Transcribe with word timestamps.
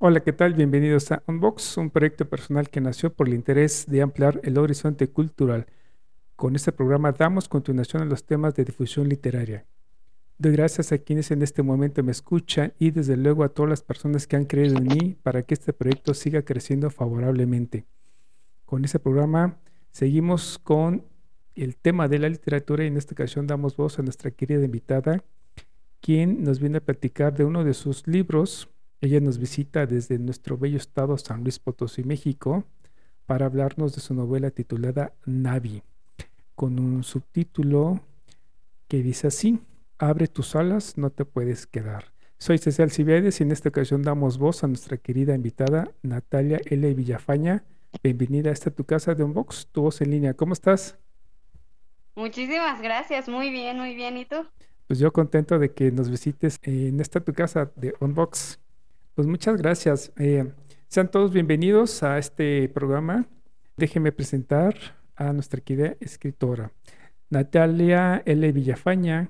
Hola, 0.00 0.20
¿qué 0.20 0.32
tal? 0.32 0.54
Bienvenidos 0.54 1.10
a 1.10 1.24
Unbox, 1.26 1.76
un 1.76 1.90
proyecto 1.90 2.28
personal 2.28 2.70
que 2.70 2.80
nació 2.80 3.12
por 3.12 3.26
el 3.26 3.34
interés 3.34 3.84
de 3.88 4.00
ampliar 4.00 4.40
el 4.44 4.56
horizonte 4.56 5.08
cultural. 5.08 5.66
Con 6.36 6.54
este 6.54 6.70
programa 6.70 7.10
damos 7.10 7.48
continuación 7.48 8.02
a 8.02 8.04
los 8.04 8.24
temas 8.24 8.54
de 8.54 8.64
difusión 8.64 9.08
literaria. 9.08 9.66
Doy 10.38 10.52
gracias 10.52 10.92
a 10.92 10.98
quienes 10.98 11.32
en 11.32 11.42
este 11.42 11.64
momento 11.64 12.04
me 12.04 12.12
escuchan 12.12 12.74
y 12.78 12.92
desde 12.92 13.16
luego 13.16 13.42
a 13.42 13.48
todas 13.48 13.70
las 13.70 13.82
personas 13.82 14.28
que 14.28 14.36
han 14.36 14.44
creído 14.44 14.76
en 14.76 14.84
mí 14.84 15.16
para 15.20 15.42
que 15.42 15.54
este 15.54 15.72
proyecto 15.72 16.14
siga 16.14 16.42
creciendo 16.42 16.90
favorablemente. 16.90 17.84
Con 18.66 18.84
este 18.84 19.00
programa 19.00 19.58
seguimos 19.90 20.60
con 20.60 21.06
el 21.56 21.74
tema 21.74 22.06
de 22.06 22.20
la 22.20 22.28
literatura 22.28 22.84
y 22.84 22.86
en 22.86 22.98
esta 22.98 23.14
ocasión 23.14 23.48
damos 23.48 23.76
voz 23.76 23.98
a 23.98 24.02
nuestra 24.02 24.30
querida 24.30 24.64
invitada, 24.64 25.24
quien 26.00 26.44
nos 26.44 26.60
viene 26.60 26.78
a 26.78 26.84
platicar 26.84 27.34
de 27.34 27.44
uno 27.44 27.64
de 27.64 27.74
sus 27.74 28.06
libros 28.06 28.68
ella 29.00 29.20
nos 29.20 29.38
visita 29.38 29.86
desde 29.86 30.18
nuestro 30.18 30.58
bello 30.58 30.76
estado 30.76 31.16
San 31.18 31.42
Luis 31.42 31.58
Potosí, 31.58 32.02
México, 32.04 32.64
para 33.26 33.46
hablarnos 33.46 33.94
de 33.94 34.00
su 34.00 34.14
novela 34.14 34.50
titulada 34.50 35.12
Navi, 35.26 35.82
con 36.54 36.80
un 36.80 37.04
subtítulo 37.04 38.00
que 38.88 39.02
dice 39.02 39.28
así, 39.28 39.60
Abre 40.00 40.28
tus 40.28 40.54
alas, 40.54 40.96
no 40.96 41.10
te 41.10 41.24
puedes 41.24 41.66
quedar. 41.66 42.12
Soy 42.38 42.58
Cecil 42.58 42.92
Cibiades 42.92 43.40
y 43.40 43.42
en 43.42 43.50
esta 43.50 43.68
ocasión 43.68 44.02
damos 44.02 44.38
voz 44.38 44.62
a 44.62 44.68
nuestra 44.68 44.96
querida 44.96 45.34
invitada 45.34 45.90
Natalia 46.02 46.60
L. 46.66 46.94
Villafaña. 46.94 47.64
Bienvenida 48.00 48.50
a 48.50 48.52
esta 48.52 48.70
tu 48.70 48.84
casa 48.84 49.16
de 49.16 49.24
Unbox, 49.24 49.66
tu 49.72 49.82
voz 49.82 50.00
en 50.02 50.12
línea. 50.12 50.34
¿Cómo 50.34 50.52
estás? 50.52 50.96
Muchísimas 52.14 52.80
gracias, 52.80 53.28
muy 53.28 53.50
bien, 53.50 53.76
muy 53.76 53.96
bien. 53.96 54.16
¿Y 54.16 54.24
tú? 54.24 54.36
Pues 54.86 55.00
yo 55.00 55.12
contento 55.12 55.58
de 55.58 55.72
que 55.72 55.90
nos 55.90 56.08
visites 56.08 56.60
en 56.62 57.00
esta 57.00 57.18
tu 57.18 57.32
casa 57.32 57.72
de 57.74 57.94
Unbox. 57.98 58.60
Pues 59.18 59.26
muchas 59.26 59.56
gracias. 59.56 60.12
Eh, 60.16 60.52
sean 60.86 61.10
todos 61.10 61.32
bienvenidos 61.32 62.04
a 62.04 62.18
este 62.18 62.68
programa. 62.68 63.26
Déjenme 63.76 64.12
presentar 64.12 64.76
a 65.16 65.32
nuestra 65.32 65.60
querida 65.60 65.96
escritora. 65.98 66.70
Natalia 67.28 68.22
L. 68.24 68.52
Villafaña 68.52 69.28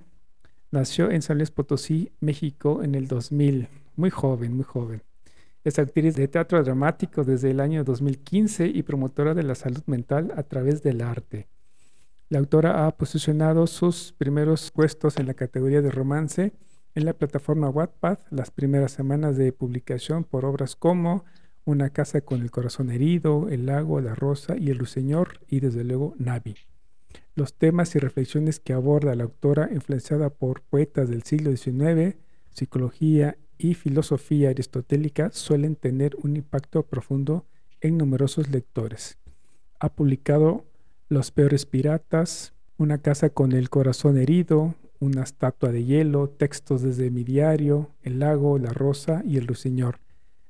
nació 0.71 1.11
en 1.11 1.23
San 1.23 1.39
Luis 1.39 1.51
Potosí, 1.51 2.13
México, 2.21 2.83
en 2.83 2.97
el 2.97 3.09
2000. 3.09 3.69
Muy 3.97 4.11
joven, 4.11 4.57
muy 4.57 4.65
joven. 4.65 5.03
Es 5.65 5.79
actriz 5.79 6.17
de 6.17 6.29
teatro 6.29 6.63
dramático 6.63 7.25
desde 7.25 7.51
el 7.53 7.59
año 7.59 7.83
2015 7.83 8.67
y 8.67 8.83
promotora 8.83 9.33
de 9.33 9.45
la 9.45 9.55
salud 9.55 9.85
mental 9.87 10.35
a 10.37 10.43
través 10.43 10.83
del 10.83 11.01
arte. 11.01 11.49
La 12.29 12.41
autora 12.41 12.87
ha 12.87 12.95
posicionado 12.95 13.67
sus 13.67 14.13
primeros 14.13 14.71
puestos 14.71 15.17
en 15.17 15.29
la 15.29 15.33
categoría 15.33 15.81
de 15.81 15.91
romance 15.91 16.53
en 16.95 17.05
la 17.05 17.13
plataforma 17.13 17.71
Wattpad 17.71 18.19
las 18.31 18.51
primeras 18.51 18.93
semanas 18.93 19.37
de 19.37 19.53
publicación 19.53 20.25
por 20.25 20.45
obras 20.45 20.77
como 20.77 21.25
Una 21.65 21.91
casa 21.91 22.21
con 22.23 22.41
el 22.41 22.51
corazón 22.51 22.91
herido, 22.91 23.49
El 23.49 23.67
lago, 23.67 24.01
La 24.01 24.15
rosa 24.15 24.57
y 24.57 24.71
El 24.71 24.79
ruiseñor 24.79 25.41
y 25.49 25.61
desde 25.61 25.85
luego 25.85 26.15
Navi. 26.19 26.57
Los 27.35 27.55
temas 27.55 27.95
y 27.95 27.99
reflexiones 27.99 28.59
que 28.59 28.73
aborda 28.73 29.15
la 29.15 29.25
autora, 29.25 29.69
influenciada 29.73 30.31
por 30.31 30.63
poetas 30.63 31.09
del 31.09 31.23
siglo 31.23 31.55
XIX, 31.55 32.17
psicología 32.51 33.37
y 33.59 33.75
filosofía 33.75 34.51
aristotélica, 34.51 35.31
suelen 35.33 35.77
tener 35.77 36.17
un 36.23 36.37
impacto 36.37 36.85
profundo 36.85 37.47
en 37.81 37.97
numerosos 37.99 38.51
lectores. 38.51 39.19
Ha 39.79 39.91
publicado 39.91 40.65
Los 41.09 41.31
peores 41.31 41.65
piratas, 41.65 42.55
Una 42.77 42.99
casa 42.99 43.31
con 43.31 43.53
el 43.53 43.71
corazón 43.71 44.19
herido, 44.19 44.75
una 45.01 45.23
estatua 45.23 45.71
de 45.71 45.85
hielo, 45.85 46.29
textos 46.29 46.83
desde 46.83 47.11
mi 47.11 47.25
diario, 47.25 47.91
el 48.03 48.19
lago, 48.19 48.59
la 48.59 48.71
rosa 48.71 49.23
y 49.25 49.37
el 49.37 49.47
ruiseñor, 49.47 50.01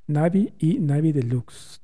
Navi 0.07 0.55
y 0.59 0.79
Navi 0.79 1.13
Deluxe. 1.13 1.81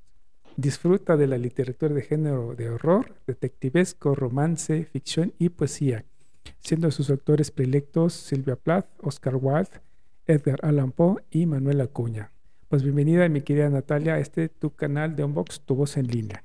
Disfruta 0.57 1.17
de 1.17 1.27
la 1.27 1.37
literatura 1.37 1.95
de 1.95 2.03
género 2.03 2.55
de 2.55 2.71
horror, 2.71 3.17
detectivesco, 3.27 4.15
romance, 4.15 4.85
ficción 4.85 5.35
y 5.39 5.49
poesía, 5.49 6.05
siendo 6.61 6.91
sus 6.91 7.11
autores 7.11 7.51
predilectos 7.51 8.13
Silvia 8.13 8.57
Plath, 8.57 8.87
Oscar 9.03 9.37
Wilde, 9.37 9.81
Edgar 10.27 10.61
Allan 10.63 10.93
Poe 10.93 11.23
y 11.31 11.47
Manuel 11.47 11.81
Acuña. 11.81 12.31
Pues 12.69 12.83
bienvenida, 12.83 13.29
mi 13.29 13.43
querida 13.43 13.69
Natalia, 13.69 14.15
a 14.15 14.19
este 14.21 14.49
tu 14.49 14.71
canal 14.71 15.17
de 15.17 15.25
Unbox, 15.25 15.61
tu 15.61 15.75
voz 15.75 15.97
en 15.97 16.07
línea. 16.07 16.43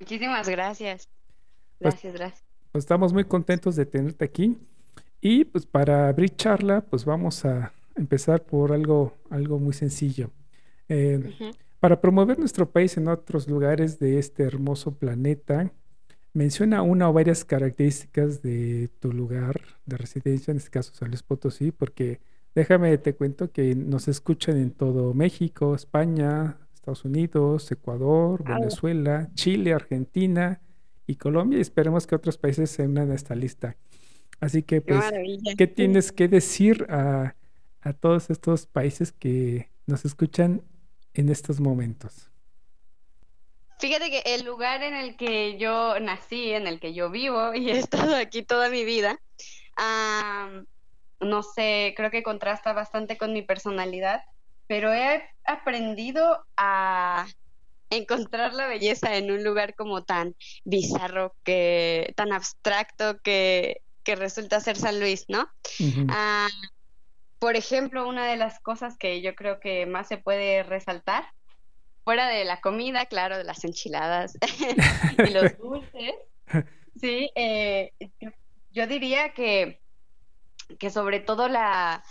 Muchísimas 0.00 0.48
gracias. 0.48 1.08
Pues, 1.78 1.94
gracias, 1.94 2.14
gracias. 2.14 2.44
Pues 2.72 2.82
estamos 2.82 3.12
muy 3.12 3.24
contentos 3.24 3.76
de 3.76 3.84
tenerte 3.84 4.24
aquí. 4.24 4.56
Y 5.20 5.44
pues 5.44 5.66
para 5.66 6.08
abrir 6.08 6.36
charla, 6.36 6.82
pues 6.82 7.04
vamos 7.04 7.44
a 7.44 7.72
empezar 7.96 8.44
por 8.44 8.72
algo, 8.72 9.16
algo 9.30 9.58
muy 9.58 9.72
sencillo. 9.72 10.30
Eh, 10.88 11.52
para 11.80 12.00
promover 12.00 12.38
nuestro 12.38 12.70
país 12.70 12.96
en 12.96 13.08
otros 13.08 13.48
lugares 13.48 13.98
de 13.98 14.18
este 14.18 14.44
hermoso 14.44 14.96
planeta, 14.96 15.72
menciona 16.32 16.82
una 16.82 17.08
o 17.08 17.12
varias 17.12 17.44
características 17.44 18.42
de 18.42 18.90
tu 19.00 19.12
lugar 19.12 19.60
de 19.86 19.96
residencia, 19.96 20.52
en 20.52 20.58
este 20.58 20.70
caso 20.70 20.94
San 20.94 21.08
Luis 21.08 21.22
Potosí, 21.22 21.72
porque 21.72 22.20
déjame 22.54 22.96
te 22.98 23.14
cuento 23.14 23.50
que 23.50 23.74
nos 23.74 24.08
escuchan 24.08 24.56
en 24.56 24.70
todo 24.70 25.14
México, 25.14 25.74
España, 25.74 26.56
Estados 26.74 27.04
Unidos, 27.04 27.70
Ecuador, 27.72 28.44
Venezuela, 28.44 29.30
Chile, 29.34 29.74
Argentina 29.74 30.60
y 31.06 31.16
Colombia, 31.16 31.58
y 31.58 31.62
esperemos 31.62 32.06
que 32.06 32.14
otros 32.14 32.38
países 32.38 32.70
se 32.70 32.86
unan 32.86 33.10
a 33.10 33.14
esta 33.14 33.34
lista. 33.34 33.76
Así 34.40 34.62
que, 34.62 34.80
pues, 34.80 35.04
¿qué, 35.56 35.66
tienes 35.66 36.12
que 36.12 36.28
decir 36.28 36.86
a, 36.90 37.34
todos 38.00 38.30
estos 38.30 38.66
países 38.66 39.12
que 39.12 39.70
nos 39.86 40.04
escuchan 40.04 40.62
en 41.14 41.28
estos 41.28 41.58
momentos? 41.58 42.30
Fíjate 43.80 44.10
que 44.10 44.22
el 44.34 44.44
lugar 44.44 44.82
en 44.82 44.94
el 44.94 45.16
que 45.16 45.56
yo 45.58 45.98
nací, 46.00 46.52
en 46.52 46.66
el 46.66 46.80
que 46.80 46.94
yo 46.94 47.10
vivo 47.10 47.54
y 47.54 47.70
he 47.70 47.78
estado 47.78 48.14
aquí 48.14 48.42
toda 48.42 48.70
mi 48.70 48.84
vida, 48.84 49.18
no 51.20 51.42
sé, 51.42 51.94
creo 51.96 52.10
que 52.10 52.22
contrasta 52.22 52.72
bastante 52.72 53.16
con 53.16 53.32
mi 53.32 53.42
personalidad, 53.42 54.22
pero 54.66 54.92
he 54.92 55.22
aprendido 55.44 56.44
a 56.56 57.26
encontrar 57.90 58.52
la 58.54 58.66
belleza 58.66 59.16
en 59.16 59.30
un 59.30 59.42
lugar 59.42 59.74
como 59.74 60.04
tan 60.04 60.36
bizarro, 60.64 61.34
que 61.42 62.12
tan 62.16 62.32
abstracto 62.32 63.18
que 63.22 63.80
que 64.04 64.16
resulta 64.16 64.60
ser 64.60 64.76
San 64.76 65.00
Luis, 65.00 65.26
¿no? 65.28 65.48
Ah, 66.08 66.48
por 67.38 67.56
ejemplo, 67.56 68.08
una 68.08 68.26
de 68.26 68.36
las 68.36 68.60
cosas 68.60 68.96
que 68.98 69.20
yo 69.20 69.34
creo 69.34 69.60
que 69.60 69.86
más 69.86 70.08
se 70.08 70.18
puede 70.18 70.62
resaltar, 70.62 71.24
fuera 72.04 72.28
de 72.28 72.44
la 72.44 72.60
comida, 72.60 73.06
claro, 73.06 73.36
de 73.36 73.44
las 73.44 73.64
enchiladas 73.64 74.38
y 75.28 75.30
los 75.30 75.58
dulces, 75.58 76.14
sí, 76.98 77.30
eh, 77.34 77.92
yo, 78.70 78.86
diría 78.86 79.34
que, 79.34 79.80
que 80.78 80.90
sobre 80.90 81.20
todo 81.20 81.48
la, 81.48 82.02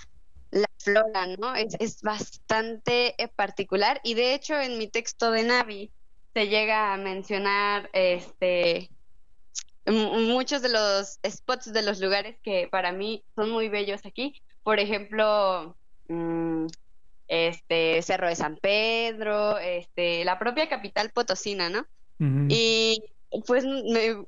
la 0.51 0.69
flora, 0.77 1.27
¿no? 1.39 1.55
Es, 1.55 1.75
es 1.79 2.01
bastante 2.03 3.21
eh, 3.21 3.27
particular 3.27 3.99
y 4.03 4.13
de 4.13 4.35
hecho 4.35 4.59
en 4.59 4.77
mi 4.77 4.87
texto 4.87 5.31
de 5.31 5.43
Navi 5.43 5.91
se 6.33 6.47
llega 6.47 6.93
a 6.93 6.97
mencionar 6.97 7.89
este 7.93 8.91
muchos 9.87 10.61
de 10.61 10.69
los 10.69 11.19
spots 11.25 11.71
de 11.71 11.81
los 11.81 11.99
lugares 11.99 12.37
que 12.43 12.67
para 12.69 12.91
mí 12.91 13.23
son 13.35 13.49
muy 13.49 13.69
bellos 13.69 14.05
aquí. 14.05 14.41
Por 14.63 14.79
ejemplo, 14.79 15.75
mm, 16.09 16.67
este 17.27 18.01
Cerro 18.01 18.27
de 18.27 18.35
San 18.35 18.57
Pedro, 18.57 19.57
este, 19.57 20.25
la 20.25 20.39
propia 20.39 20.69
capital 20.69 21.11
potosina, 21.11 21.69
¿no? 21.69 21.85
Y 22.49 23.03
pues 23.45 23.63
me, 23.63 24.25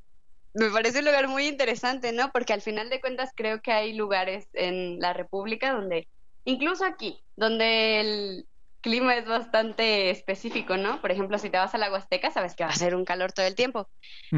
me 0.54 0.70
parece 0.70 1.00
un 1.00 1.06
lugar 1.06 1.28
muy 1.28 1.48
interesante, 1.48 2.12
¿no? 2.12 2.32
Porque 2.32 2.54
al 2.54 2.62
final 2.62 2.90
de 2.90 3.02
cuentas 3.02 3.32
creo 3.36 3.62
que 3.62 3.72
hay 3.72 3.94
lugares 3.94 4.48
en 4.54 5.00
la 5.00 5.14
República 5.14 5.74
donde, 5.74 6.08
incluso 6.46 6.86
aquí, 6.86 7.20
donde 7.36 8.02
el, 8.02 8.46
clima 8.81 9.16
es 9.16 9.26
bastante 9.26 10.10
específico, 10.10 10.78
¿no? 10.78 11.02
Por 11.02 11.12
ejemplo, 11.12 11.38
si 11.38 11.50
te 11.50 11.58
vas 11.58 11.76
a 11.76 11.78
la 11.78 11.92
Huasteca, 11.92 12.31
sabes 12.31 12.56
que 12.56 12.64
va 12.64 12.70
a 12.70 12.76
ser 12.76 12.96
un 12.96 13.06
calor 13.06 13.31
todo 13.31 13.46
el 13.46 13.56
tiempo. 13.56 13.90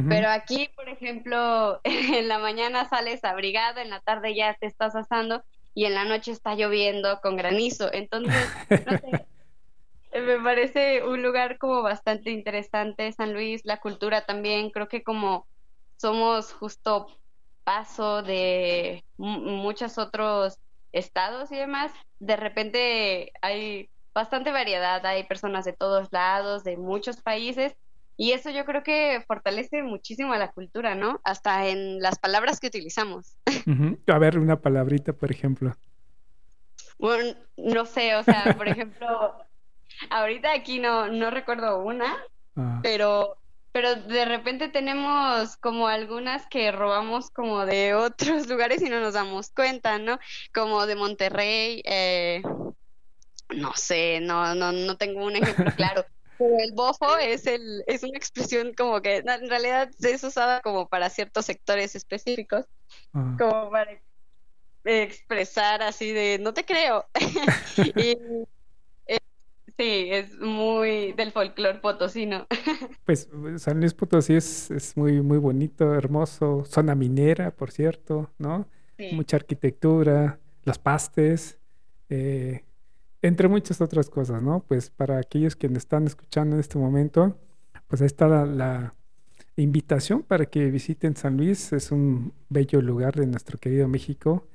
Pero 0.08 0.30
aquí, 0.30 0.70
por 0.76 0.90
ejemplo, 0.90 1.80
en 1.84 2.28
la 2.28 2.40
mañana 2.40 2.88
sales 2.90 3.24
abrigado, 3.24 3.80
en 3.80 3.90
la 3.90 4.00
tarde 4.00 4.36
ya 4.36 4.56
te 4.60 4.68
estás 4.68 4.96
asando 4.96 5.44
y 5.74 5.86
en 5.86 5.94
la 5.94 6.06
noche 6.06 6.32
está 6.32 6.56
lloviendo 6.56 7.20
con 7.22 7.38
granizo. 7.38 7.92
Entonces, 7.94 8.50
no 8.70 8.98
sé. 8.98 9.26
me 10.20 10.40
parece 10.40 11.04
un 11.04 11.22
lugar 11.22 11.58
como 11.58 11.82
bastante 11.82 12.32
interesante, 12.32 13.12
San 13.14 13.34
Luis, 13.34 13.62
la 13.64 13.78
cultura 13.78 14.26
también, 14.26 14.70
creo 14.70 14.88
que 14.88 15.04
como 15.04 15.48
somos 15.98 16.52
justo 16.52 17.08
paso 17.64 18.24
de 18.24 19.06
muchos 19.18 19.98
otros 19.98 20.58
estados 20.92 21.52
y 21.52 21.56
demás, 21.56 21.94
de 22.20 22.36
repente 22.36 23.32
hay 23.42 23.90
bastante 24.14 24.52
variedad, 24.52 25.06
hay 25.06 25.24
personas 25.24 25.66
de 25.66 25.74
todos 25.74 26.10
lados, 26.12 26.64
de 26.64 26.78
muchos 26.78 27.22
países, 27.22 27.76
y 28.18 28.34
eso 28.34 28.50
yo 28.50 28.66
creo 28.66 28.84
que 28.84 29.24
fortalece 29.28 29.82
muchísimo 29.84 30.34
a 30.34 30.38
la 30.38 30.52
cultura, 30.52 30.96
¿no? 30.96 31.20
Hasta 31.24 31.68
en 31.68 32.02
las 32.02 32.20
palabras 32.20 32.60
que 32.60 32.68
utilizamos. 32.68 33.38
A 34.08 34.20
ver, 34.20 34.38
una 34.38 34.60
palabrita, 34.60 35.14
por 35.14 35.32
ejemplo. 35.32 35.76
Bueno, 37.00 37.36
no 37.58 37.86
sé, 37.86 38.16
o 38.16 38.24
sea, 38.24 38.54
por 38.56 38.68
ejemplo, 38.68 39.08
ahorita 40.12 40.54
aquí 40.54 40.80
no, 40.80 41.08
no 41.08 41.32
recuerdo 41.32 41.82
una, 41.82 42.16
ah. 42.56 42.80
pero 42.84 43.38
pero 43.72 43.96
de 43.96 44.26
repente 44.26 44.68
tenemos 44.68 45.56
como 45.58 45.88
algunas 45.88 46.46
que 46.48 46.72
robamos 46.72 47.30
como 47.30 47.66
de 47.66 47.94
otros 47.94 48.48
lugares 48.50 48.82
y 48.82 48.90
no 48.90 49.00
nos 49.00 49.14
damos 49.14 49.50
cuenta, 49.50 49.98
¿no? 49.98 50.20
Como 50.54 50.86
de 50.86 50.96
Monterrey, 50.96 51.82
eh, 51.86 52.42
no 53.56 53.74
sé, 53.76 54.20
no, 54.22 54.56
no, 54.56 54.72
no 54.72 54.98
tengo 54.98 55.26
un 55.26 55.36
ejemplo 55.36 55.66
claro. 55.76 56.06
Pero 56.38 56.58
el 56.60 56.72
bofo 56.74 57.18
es 57.18 57.46
el, 57.46 57.84
es 57.86 58.04
una 58.04 58.18
expresión 58.18 58.74
como 58.74 59.02
que 59.02 59.18
en 59.18 59.50
realidad 59.50 59.92
es 60.02 60.24
usada 60.24 60.62
como 60.62 60.88
para 60.88 61.10
ciertos 61.10 61.46
sectores 61.46 61.96
específicos, 61.96 62.66
como 63.12 63.70
para 63.70 63.92
expresar 64.84 65.84
así 65.84 66.12
de 66.12 66.40
no 66.40 66.54
te 66.54 66.66
creo. 66.66 67.06
y, 67.78 68.18
Sí, 69.82 70.10
es 70.12 70.38
muy 70.40 71.14
del 71.14 71.32
folclore 71.32 71.80
potosino. 71.80 72.46
Pues 73.06 73.28
San 73.58 73.80
Luis 73.80 73.96
Potosí 73.96 74.36
es, 74.36 74.70
es 74.70 74.96
muy, 74.96 75.22
muy 75.22 75.40
bonito, 75.40 75.96
hermoso, 75.96 76.66
zona 76.66 76.94
minera, 76.94 77.50
por 77.50 77.72
cierto, 77.72 78.30
¿no? 78.38 78.68
Mucha 79.14 79.38
arquitectura, 79.38 80.40
los 80.64 80.78
pastes, 80.78 81.58
eh, 82.10 82.64
entre 83.22 83.48
muchas 83.48 83.82
otras 83.82 84.10
cosas, 84.10 84.42
¿no? 84.42 84.64
Pues 84.68 84.90
para 84.90 85.18
aquellos 85.18 85.56
que 85.56 85.70
me 85.70 85.78
están 85.78 86.08
escuchando 86.08 86.56
en 86.56 86.60
este 86.60 86.78
momento, 86.78 87.38
pues 87.88 88.02
ahí 88.02 88.08
está 88.08 88.28
la, 88.28 88.46
la 88.46 88.96
invitación 89.56 90.24
para 90.24 90.46
que 90.46 90.72
visiten 90.72 91.16
San 91.16 91.38
Luis, 91.38 91.74
es 91.74 91.92
un 91.92 92.34
bello 92.50 92.82
lugar 92.82 93.16
de 93.16 93.28
nuestro 93.28 93.58
querido 93.58 93.88
México 93.88 94.48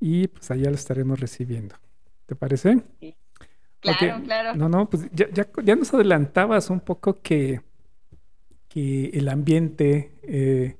y 0.00 0.28
pues 0.28 0.50
allá 0.50 0.68
lo 0.68 0.76
estaremos 0.76 1.20
recibiendo. 1.20 1.76
¿Te 2.26 2.34
parece? 2.34 2.82
Sí. 3.00 3.16
Claro, 3.82 4.22
claro. 4.22 4.54
No, 4.54 4.68
no, 4.68 4.88
pues 4.88 5.08
ya, 5.12 5.26
ya, 5.64 5.74
nos 5.74 5.92
adelantabas 5.92 6.70
un 6.70 6.78
poco 6.78 7.20
que, 7.20 7.62
que 8.68 9.06
el 9.06 9.28
ambiente 9.28 10.12
eh, 10.22 10.76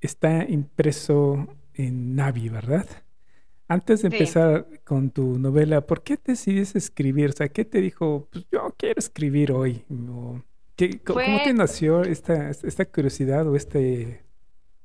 está 0.00 0.44
impreso 0.48 1.48
en 1.74 2.16
Navi, 2.16 2.48
¿verdad? 2.48 2.86
Antes 3.70 4.02
de 4.02 4.08
empezar 4.08 4.66
con 4.84 5.12
tu 5.12 5.38
novela, 5.38 5.80
¿por 5.86 6.02
qué 6.02 6.18
decides 6.24 6.74
escribir? 6.74 7.30
O 7.30 7.32
sea, 7.32 7.48
¿qué 7.48 7.64
te 7.64 7.80
dijo? 7.80 8.28
Pues 8.32 8.44
yo 8.50 8.74
quiero 8.76 8.98
escribir 8.98 9.52
hoy. 9.52 9.84
¿Cómo 11.06 11.42
te 11.44 11.54
nació 11.54 12.02
esta, 12.02 12.50
esta 12.50 12.84
curiosidad 12.84 13.46
o 13.46 13.54
este, 13.54 14.24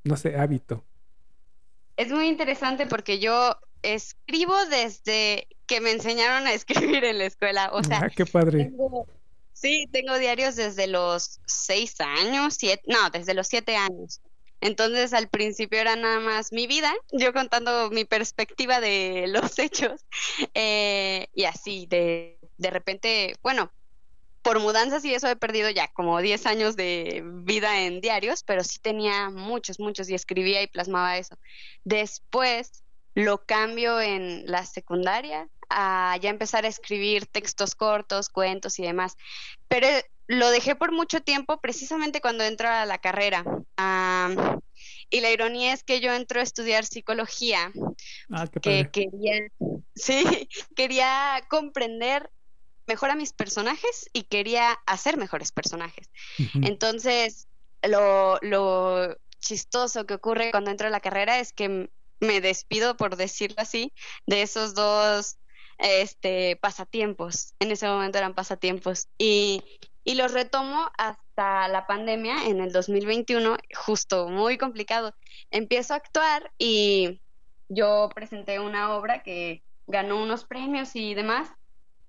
no 0.04 0.16
sé, 0.16 0.38
hábito? 0.38 0.86
Es 1.98 2.12
muy 2.12 2.28
interesante 2.28 2.86
porque 2.86 3.18
yo 3.18 3.58
escribo 3.82 4.54
desde 4.70 5.48
que 5.66 5.82
me 5.82 5.90
enseñaron 5.90 6.46
a 6.46 6.54
escribir 6.54 7.06
en 7.06 7.18
la 7.18 7.26
escuela. 7.26 7.72
O 7.74 7.84
sea, 7.84 8.02
ah, 8.04 8.10
qué 8.16 8.28
padre. 8.28 8.72
sí, 9.52 9.90
tengo 9.92 10.20
diarios 10.20 10.56
desde 10.58 10.86
los 10.86 11.40
seis 11.48 11.96
años, 12.02 12.54
siete, 12.60 12.84
no, 12.86 13.10
desde 13.10 13.34
los 13.34 13.48
siete 13.48 13.78
años. 13.78 14.22
Entonces 14.66 15.14
al 15.14 15.30
principio 15.30 15.80
era 15.80 15.96
nada 15.96 16.20
más 16.20 16.52
mi 16.52 16.66
vida, 16.66 16.92
yo 17.12 17.34
contando 17.34 17.92
mi 17.92 18.04
perspectiva 18.04 18.82
de 18.82 19.26
los 19.28 19.60
hechos 19.60 20.06
eh, 20.56 21.28
y 21.36 21.44
así, 21.44 21.86
de, 21.86 22.40
de 22.58 22.70
repente, 22.72 23.36
bueno, 23.44 23.72
por 24.42 24.60
mudanzas 24.60 25.06
y 25.06 25.14
eso 25.14 25.28
he 25.28 25.36
perdido 25.36 25.70
ya 25.70 25.88
como 25.90 26.20
diez 26.20 26.48
años 26.48 26.76
de 26.76 27.22
vida 27.24 27.84
en 27.84 28.02
diarios, 28.02 28.42
pero 28.42 28.64
sí 28.64 28.80
tenía 28.80 29.30
muchos, 29.30 29.80
muchos 29.80 30.10
y 30.10 30.16
escribía 30.16 30.64
y 30.64 30.68
plasmaba 30.68 31.18
eso. 31.20 31.38
Después 31.84 32.84
lo 33.14 33.46
cambio 33.46 34.02
en 34.02 34.46
la 34.48 34.66
secundaria 34.66 35.48
a 35.70 36.18
ya 36.22 36.32
empezar 36.32 36.66
a 36.66 36.70
escribir 36.70 37.28
textos 37.28 37.76
cortos, 37.76 38.30
cuentos 38.30 38.80
y 38.80 38.84
demás. 38.84 39.16
Pero 39.68 39.88
lo 40.28 40.50
dejé 40.50 40.76
por 40.76 40.92
mucho 40.92 41.22
tiempo 41.22 41.60
precisamente 41.60 42.22
cuando 42.22 42.44
entro 42.44 42.70
a 42.70 42.86
la 42.86 42.98
carrera. 42.98 43.44
y 45.10 45.22
la 45.22 45.32
ironía 45.32 45.74
es 45.74 45.84
que 45.84 46.00
yo 46.02 46.14
entro 46.14 46.40
a 46.40 46.44
estudiar 46.44 46.86
psicología, 46.86 47.72
ah, 48.32 48.48
que 48.48 48.90
quería, 48.92 49.48
sí, 49.96 50.50
quería 50.76 51.42
comprender 51.50 52.32
mejor 52.88 53.12
a 53.12 53.16
mis 53.16 53.34
personajes 53.34 54.10
y 54.14 54.24
quería 54.24 54.72
hacer 54.86 55.18
mejores 55.18 55.52
personajes. 55.52 56.10
Entonces, 56.62 57.48
lo, 57.82 58.38
lo 58.42 59.16
chistoso 59.40 60.06
que 60.06 60.16
ocurre 60.16 60.52
cuando 60.52 60.72
entro 60.72 60.88
a 60.88 60.92
la 60.92 61.00
carrera 61.00 61.40
es 61.40 61.54
que 61.54 61.90
me 62.20 62.42
despido, 62.42 62.98
por 62.98 63.16
decirlo 63.16 63.58
así, 63.60 63.94
de 64.26 64.42
esos 64.42 64.74
dos 64.74 65.38
este, 65.78 66.58
pasatiempos. 66.58 67.54
En 67.60 67.72
ese 67.72 67.88
momento 67.88 68.18
eran 68.18 68.34
pasatiempos. 68.34 69.08
Y, 69.18 69.64
y 70.06 70.14
los 70.16 70.32
retomo 70.32 70.90
hasta 70.98 71.68
la 71.68 71.88
pandemia 71.88 72.46
en 72.46 72.62
el 72.62 72.72
2021, 72.72 73.58
justo 73.76 74.30
muy 74.30 74.58
complicado. 74.58 75.14
Empiezo 75.50 75.94
a 75.94 75.98
actuar 75.98 76.54
y 76.58 77.20
yo 77.68 78.10
presenté 78.14 78.60
una 78.60 78.96
obra 78.96 79.24
que 79.24 79.64
ganó 79.88 80.22
unos 80.22 80.46
premios 80.46 80.96
y 80.96 81.16
demás, 81.16 81.50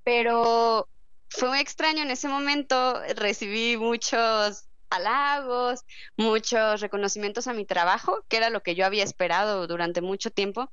pero 0.05 0.89
fue 1.31 1.49
muy 1.49 1.59
extraño 1.59 2.03
en 2.03 2.11
ese 2.11 2.29
momento, 2.29 3.01
recibí 3.17 3.79
muchos 3.79 4.69
halagos, 4.91 5.85
muchos 6.17 6.83
reconocimientos 6.83 7.49
a 7.49 7.55
mi 7.55 7.65
trabajo, 7.65 8.25
que 8.29 8.37
era 8.37 8.51
lo 8.51 8.63
que 8.63 8.75
yo 8.75 8.85
había 8.87 9.05
esperado 9.05 9.67
durante 9.67 10.03
mucho 10.03 10.31
tiempo. 10.31 10.71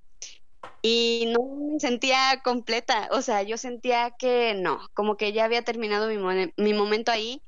Y 0.86 1.32
no 1.34 1.72
me 1.72 1.80
sentía 1.80 2.42
completa, 2.44 3.08
o 3.12 3.22
sea, 3.22 3.42
yo 3.42 3.58
sentía 3.58 4.12
que 4.12 4.54
no, 4.54 4.82
como 4.94 5.16
que 5.16 5.32
ya 5.32 5.46
había 5.46 5.64
terminado 5.64 6.10
mi, 6.10 6.18
mi 6.58 6.74
momento 6.74 7.10
ahí 7.10 7.42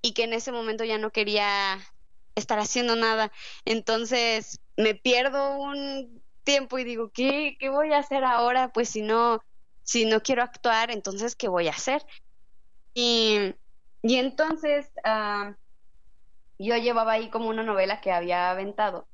y 0.00 0.14
que 0.14 0.24
en 0.24 0.32
ese 0.32 0.52
momento 0.52 0.84
ya 0.84 0.96
no 0.96 1.10
quería 1.10 1.78
estar 2.34 2.58
haciendo 2.58 2.96
nada. 2.96 3.30
Entonces 3.66 4.58
me 4.78 4.94
pierdo 4.94 5.58
un 5.58 6.22
tiempo 6.44 6.78
y 6.78 6.84
digo, 6.84 7.10
¿qué, 7.10 7.58
qué 7.60 7.68
voy 7.68 7.92
a 7.92 7.98
hacer 7.98 8.24
ahora? 8.24 8.72
Pues 8.72 8.88
si 8.88 9.02
no, 9.02 9.42
si 9.82 10.06
no 10.06 10.22
quiero 10.22 10.42
actuar, 10.42 10.90
entonces, 10.90 11.36
¿qué 11.36 11.48
voy 11.48 11.68
a 11.68 11.72
hacer? 11.72 12.02
Y, 12.94 13.54
y 14.02 14.16
entonces 14.16 14.90
uh, 15.04 15.52
yo 16.58 16.76
llevaba 16.76 17.12
ahí 17.12 17.28
como 17.28 17.48
una 17.48 17.64
novela 17.64 18.00
que 18.00 18.12
había 18.12 18.50
aventado, 18.50 19.06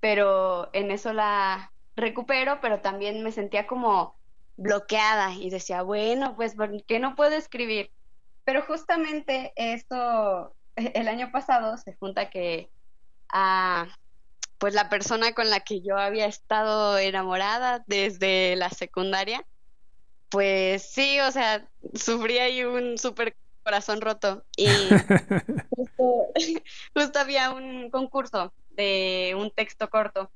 pero 0.00 0.70
en 0.72 0.90
eso 0.90 1.12
la 1.12 1.70
recupero, 2.00 2.60
pero 2.60 2.80
también 2.80 3.22
me 3.22 3.32
sentía 3.32 3.66
como 3.66 4.14
bloqueada 4.56 5.32
y 5.34 5.50
decía, 5.50 5.82
bueno, 5.82 6.34
pues 6.36 6.54
¿por 6.54 6.84
qué 6.84 6.98
no 6.98 7.14
puedo 7.14 7.34
escribir? 7.36 7.90
Pero 8.44 8.62
justamente 8.62 9.52
esto, 9.56 10.54
e-, 10.76 10.92
el 10.94 11.08
año 11.08 11.30
pasado 11.32 11.76
se 11.78 11.94
junta 11.94 12.30
que 12.30 12.68
a 13.28 13.86
pues 14.58 14.74
la 14.74 14.90
persona 14.90 15.32
con 15.32 15.48
la 15.48 15.60
que 15.60 15.80
yo 15.80 15.96
había 15.96 16.26
estado 16.26 16.98
enamorada 16.98 17.82
desde 17.86 18.56
la 18.56 18.68
secundaria, 18.68 19.42
pues 20.28 20.82
sí, 20.82 21.18
o 21.20 21.30
sea, 21.30 21.66
sufrí 21.94 22.38
ahí 22.38 22.64
un 22.64 22.98
súper 22.98 23.34
corazón 23.62 24.02
roto. 24.02 24.44
Y 24.56 24.66
justo, 26.94 27.18
había 27.18 27.52
un 27.52 27.90
concurso 27.90 28.52
de 28.70 29.34
un 29.36 29.50
texto 29.50 29.88
corto 29.88 30.30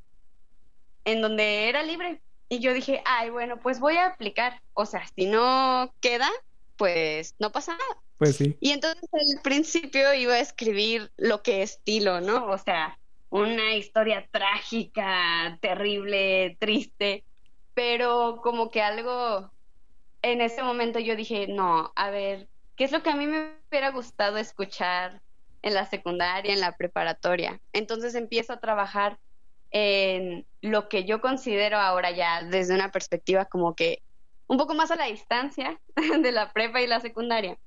en 1.05 1.23
donde 1.23 1.69
era 1.69 1.83
libre. 1.83 2.21
Y 2.49 2.61
yo 2.61 2.73
dije, 2.73 3.03
ay, 3.05 3.31
bueno, 3.31 3.59
pues 3.61 3.81
voy 3.81 3.97
a 3.97 4.07
aplicar. 4.07 4.61
O 4.75 4.87
sea, 4.87 5.07
si 5.15 5.27
no 5.27 5.93
queda, 6.01 6.29
pues 6.77 7.35
no 7.39 7.51
pasa 7.53 7.73
nada. 7.73 8.03
Pues 8.19 8.37
sí. 8.37 8.57
Y 8.61 8.71
entonces 8.71 9.09
al 9.13 9.43
principio 9.43 10.15
iba 10.15 10.35
a 10.35 10.41
escribir 10.41 11.11
lo 11.17 11.43
que 11.43 11.63
estilo, 11.63 12.21
¿no? 12.21 12.47
O 12.47 12.59
sea, 12.59 12.99
una 13.31 13.75
historia 13.75 14.29
trágica, 14.31 15.59
terrible, 15.61 16.57
triste, 16.61 17.25
pero 17.75 18.41
como 18.43 18.71
que 18.71 18.83
algo 18.83 19.51
en 20.23 20.41
ese 20.41 20.63
momento 20.63 21.01
yo 21.01 21.17
dije, 21.17 21.49
no, 21.49 21.93
a 21.97 22.11
ver, 22.11 22.49
¿Qué 22.77 22.83
es 22.85 22.93
lo 22.93 23.03
que 23.03 23.11
a 23.11 23.17
mí 23.17 23.27
me 23.27 23.53
hubiera 23.71 23.91
gustado 23.91 24.37
escuchar 24.37 25.21
en 25.63 25.75
la 25.75 25.87
secundaria, 25.87 26.53
en 26.53 26.61
la 26.61 26.77
preparatoria? 26.77 27.61
Entonces 27.73 28.17
empiezo 28.17 28.53
a 28.53 28.61
trabajar 28.61 29.19
en 29.75 30.47
lo 30.63 30.89
que 30.89 31.05
yo 31.05 31.21
considero 31.21 31.79
ahora 31.79 32.13
ya 32.13 32.45
desde 32.45 32.75
una 32.75 32.93
perspectiva 32.93 33.45
como 33.45 33.75
que 33.75 34.03
un 34.47 34.57
poco 34.57 34.75
más 34.75 34.93
a 34.93 34.97
la 34.97 35.07
distancia 35.07 35.81
de 36.21 36.33
la 36.33 36.53
prepa 36.53 36.81
y 36.81 36.87
la 36.87 37.01
secundaria, 37.01 37.59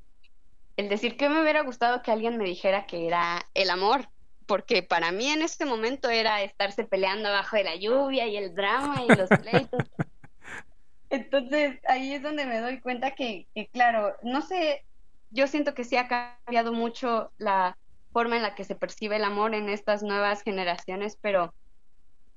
el 0.77 0.87
decir 0.87 1.17
que 1.17 1.27
me 1.27 1.41
hubiera 1.41 1.61
gustado 1.61 2.01
que 2.01 2.11
alguien 2.11 2.37
me 2.37 2.45
dijera 2.45 2.85
que 2.85 3.07
era 3.07 3.45
el 3.53 3.69
amor, 3.69 4.07
porque 4.45 4.83
para 4.83 5.11
mí 5.11 5.27
en 5.27 5.41
este 5.41 5.65
momento 5.65 6.09
era 6.09 6.41
estarse 6.41 6.85
peleando 6.85 7.27
abajo 7.27 7.57
de 7.57 7.65
la 7.65 7.75
lluvia 7.75 8.25
y 8.25 8.37
el 8.37 8.55
drama 8.55 9.03
y 9.03 9.13
los 9.13 9.27
pleitos. 9.41 9.83
Entonces 11.09 11.79
ahí 11.89 12.13
es 12.13 12.23
donde 12.23 12.45
me 12.45 12.59
doy 12.59 12.79
cuenta 12.79 13.11
que, 13.11 13.47
que, 13.53 13.67
claro, 13.67 14.15
no 14.23 14.41
sé, 14.41 14.85
yo 15.31 15.47
siento 15.47 15.73
que 15.73 15.83
sí 15.83 15.97
ha 15.97 16.07
cambiado 16.07 16.71
mucho 16.71 17.31
la 17.37 17.77
forma 18.13 18.37
en 18.37 18.43
la 18.43 18.55
que 18.55 18.63
se 18.63 18.75
percibe 18.75 19.17
el 19.17 19.25
amor 19.25 19.55
en 19.55 19.67
estas 19.67 20.03
nuevas 20.03 20.41
generaciones, 20.41 21.17
pero, 21.19 21.53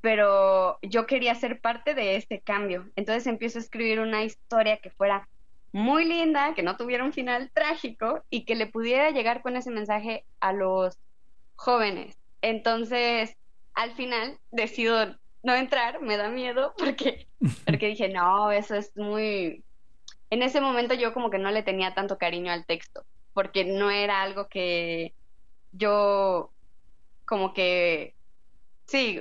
pero 0.00 0.78
yo 0.83 1.07
quería 1.07 1.35
ser 1.35 1.61
parte 1.61 1.95
de 1.95 2.16
este 2.16 2.40
cambio. 2.40 2.90
Entonces 2.97 3.26
empiezo 3.26 3.59
a 3.59 3.62
escribir 3.62 4.00
una 4.00 4.25
historia 4.25 4.78
que 4.78 4.90
fuera 4.90 5.28
muy 5.73 6.04
linda, 6.04 6.54
que 6.54 6.62
no 6.62 6.76
tuviera 6.76 7.04
un 7.04 7.12
final 7.12 7.50
trágico 7.52 8.25
y 8.30 8.45
que 8.45 8.54
le 8.54 8.66
pudiera 8.66 9.11
llegar 9.11 9.42
con 9.42 9.57
ese 9.57 9.71
mensaje 9.71 10.25
a 10.40 10.52
los 10.52 10.99
jóvenes. 11.54 12.16
Entonces, 12.42 13.37
al 13.75 13.92
final 13.92 14.38
decido 14.50 15.16
no 15.42 15.54
entrar, 15.54 16.00
me 16.00 16.16
da 16.16 16.28
miedo 16.28 16.75
porque, 16.76 17.28
porque 17.66 17.88
dije, 17.88 18.09
no, 18.09 18.50
eso 18.50 18.75
es 18.75 18.97
muy... 18.97 19.64
En 20.30 20.42
ese 20.42 20.61
momento 20.61 20.95
yo 20.95 21.12
como 21.12 21.30
que 21.30 21.38
no 21.38 21.50
le 21.50 21.62
tenía 21.62 21.95
tanto 21.95 22.16
cariño 22.16 22.52
al 22.52 22.64
texto, 22.64 23.04
porque 23.33 23.64
no 23.64 23.90
era 23.90 24.23
algo 24.23 24.49
que 24.49 25.12
yo 25.73 26.52
como 27.25 27.52
que, 27.52 28.14
sí, 28.87 29.21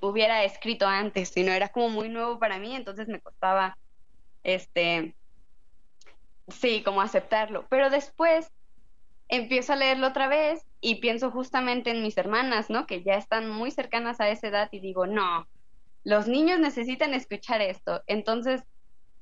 hubiera 0.00 0.44
escrito 0.44 0.86
antes, 0.86 1.30
sino 1.30 1.52
era 1.52 1.68
como 1.68 1.88
muy 1.90 2.08
nuevo 2.08 2.38
para 2.38 2.58
mí, 2.58 2.74
entonces 2.74 3.08
me 3.08 3.20
costaba, 3.20 3.76
este, 4.42 5.14
sí, 6.48 6.82
como 6.82 7.00
aceptarlo. 7.00 7.66
Pero 7.68 7.90
después 7.90 8.50
empiezo 9.28 9.72
a 9.72 9.76
leerlo 9.76 10.08
otra 10.08 10.28
vez 10.28 10.64
y 10.80 10.96
pienso 10.96 11.30
justamente 11.30 11.90
en 11.90 12.02
mis 12.02 12.16
hermanas, 12.16 12.70
¿no? 12.70 12.86
Que 12.86 13.02
ya 13.02 13.14
están 13.14 13.50
muy 13.50 13.70
cercanas 13.70 14.20
a 14.20 14.28
esa 14.28 14.48
edad 14.48 14.68
y 14.70 14.80
digo, 14.80 15.06
no, 15.06 15.46
los 16.04 16.28
niños 16.28 16.60
necesitan 16.60 17.14
escuchar 17.14 17.60
esto. 17.60 18.02
Entonces 18.06 18.62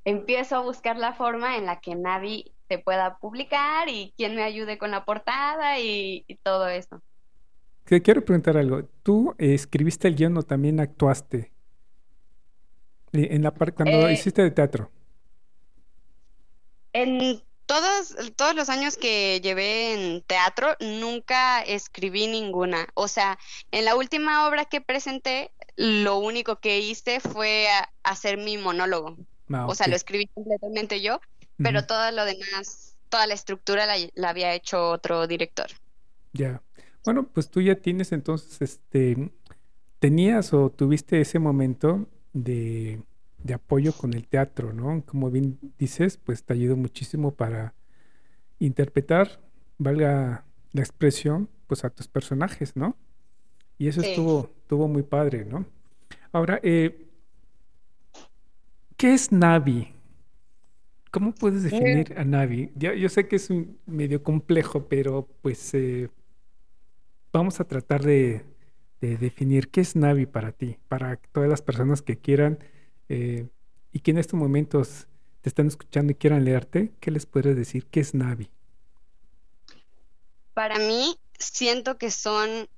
empiezo 0.05 0.57
a 0.57 0.61
buscar 0.61 0.97
la 0.97 1.15
forma 1.15 1.57
en 1.57 1.67
la 1.67 1.81
que 1.81 1.95
Navi 1.95 2.55
se 2.69 2.79
pueda 2.79 3.17
publicar 3.19 3.89
y 3.89 4.13
quién 4.17 4.37
me 4.37 4.43
ayude 4.43 4.79
con 4.79 4.91
la 4.91 5.05
portada 5.05 5.79
y, 5.79 6.27
todo 6.43 6.69
eso. 6.69 7.01
Te 7.85 8.01
quiero 8.03 8.25
preguntar 8.25 8.57
algo. 8.57 8.85
¿Tú 9.03 9.35
escribiste 9.39 10.09
el 10.09 10.17
guion 10.17 10.37
o 10.39 10.43
también 10.43 10.81
actuaste? 10.81 11.53
Eh, 13.13 13.29
en 13.31 13.43
la 13.43 13.53
parte 13.53 13.75
cuando 13.75 14.09
eh, 14.09 14.13
hiciste 14.13 14.43
de 14.43 14.51
teatro. 14.51 14.91
En 16.93 17.43
todos, 17.67 18.15
todos 18.37 18.55
los 18.55 18.69
años 18.69 18.97
que 18.97 19.41
llevé 19.43 19.95
en 19.95 20.23
teatro, 20.23 20.77
nunca 20.81 21.63
escribí 21.63 22.27
ninguna. 22.27 22.89
O 22.95 23.09
sea, 23.09 23.39
en 23.71 23.85
la 23.85 23.97
última 23.97 24.49
obra 24.49 24.65
que 24.65 24.81
presenté, 24.81 25.51
lo 25.77 26.19
único 26.19 26.61
que 26.61 26.81
hice 26.81 27.21
fue 27.21 27.67
hacer 28.03 28.39
mi 28.39 28.59
monólogo. 28.59 29.17
Ah, 29.53 29.67
o 29.67 29.75
sea, 29.75 29.89
lo 29.89 29.97
escribí 29.97 30.27
completamente 30.29 31.01
yo, 31.01 31.21
pero 31.59 31.87
todo 31.87 32.11
lo 32.13 32.25
demás, 32.25 32.97
toda 33.09 33.27
la 33.27 33.35
estructura 33.35 33.87
la, 33.87 34.29
había 34.29 34.55
hecho 34.55 34.91
otro 34.91 35.27
director. 35.27 35.67
Ya. 36.33 36.63
Bueno, 37.05 37.29
pues 37.29 37.51
tú 37.51 37.61
ya 37.61 37.75
tienes 37.75 38.13
entonces, 38.13 38.63
este, 38.63 39.31
tenías 39.99 40.53
o 40.55 40.71
tuviste 40.71 41.21
ese 41.21 41.39
momento 41.39 42.09
de 42.33 43.03
de 43.45 43.55
apoyo 43.55 43.93
con 43.93 44.15
el 44.15 44.27
teatro, 44.27 44.73
¿no? 44.73 45.05
Como 45.07 45.31
bien 45.31 45.59
dices, 45.79 46.17
pues 46.17 46.43
te 46.43 46.55
ayudó 46.55 46.77
muchísimo 46.77 47.35
para 47.35 47.75
interpretar, 48.59 49.43
valga 49.77 50.47
la 50.73 50.81
expresión, 50.81 51.49
pues 51.67 51.85
a 51.85 51.91
tus 51.91 52.09
personajes, 52.09 52.75
¿no? 52.75 52.97
Y 53.77 53.89
eso 53.89 54.01
estuvo, 54.01 54.51
estuvo 54.63 54.89
muy 54.89 55.03
padre, 55.03 55.45
¿no? 55.45 55.67
Ahora, 56.33 56.59
eh, 56.63 57.07
¿qué 58.97 59.13
es 59.13 59.31
Navi? 59.31 59.93
¿Cómo 61.11 61.35
puedes 61.35 61.65
definir 61.65 62.19
a 62.19 62.25
Navi? 62.25 62.73
yo 62.77 63.09
sé 63.11 63.29
que 63.29 63.37
es 63.37 63.51
un 63.51 63.79
medio 63.85 64.23
complejo, 64.23 64.89
pero 64.89 65.29
pues 65.43 65.75
eh, 65.75 66.09
vamos 67.39 67.61
a 67.61 67.65
tratar 67.65 68.03
de, 68.03 68.45
de, 69.01 69.17
definir 69.19 69.69
qué 69.69 69.81
es 69.81 69.97
Navi 69.97 70.25
para 70.25 70.53
ti, 70.53 70.79
para 70.89 71.17
todas 71.17 71.49
las 71.51 71.63
personas 71.63 72.01
que 72.01 72.17
quieran 72.17 72.59
eh, 73.09 73.49
y 73.93 74.01
que 74.01 74.13
en 74.13 74.19
estos 74.19 74.39
momentos 74.39 75.09
te 75.41 75.49
están 75.49 75.67
escuchando 75.67 76.13
y 76.13 76.15
quieran 76.15 76.45
leerte, 76.45 76.93
¿qué 77.01 77.11
les 77.11 77.27
puedes 77.27 77.57
decir? 77.57 77.87
¿Qué 77.87 78.01
es 78.01 78.15
Navi? 78.15 78.51
Para 80.55 80.79
mí, 80.79 81.19
siento 81.39 81.99
que 81.99 82.11
son 82.11 82.69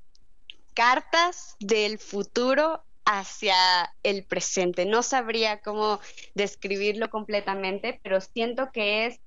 cartas 0.75 1.57
del 1.61 1.99
futuro 1.99 2.83
hacia 3.05 3.55
el 4.03 4.25
presente. 4.25 4.87
No 4.87 5.03
sabría 5.03 5.61
cómo 5.61 6.01
describirlo 6.35 7.11
completamente, 7.11 8.01
pero 8.03 8.21
siento 8.21 8.71
que 8.73 9.07
es, 9.07 9.21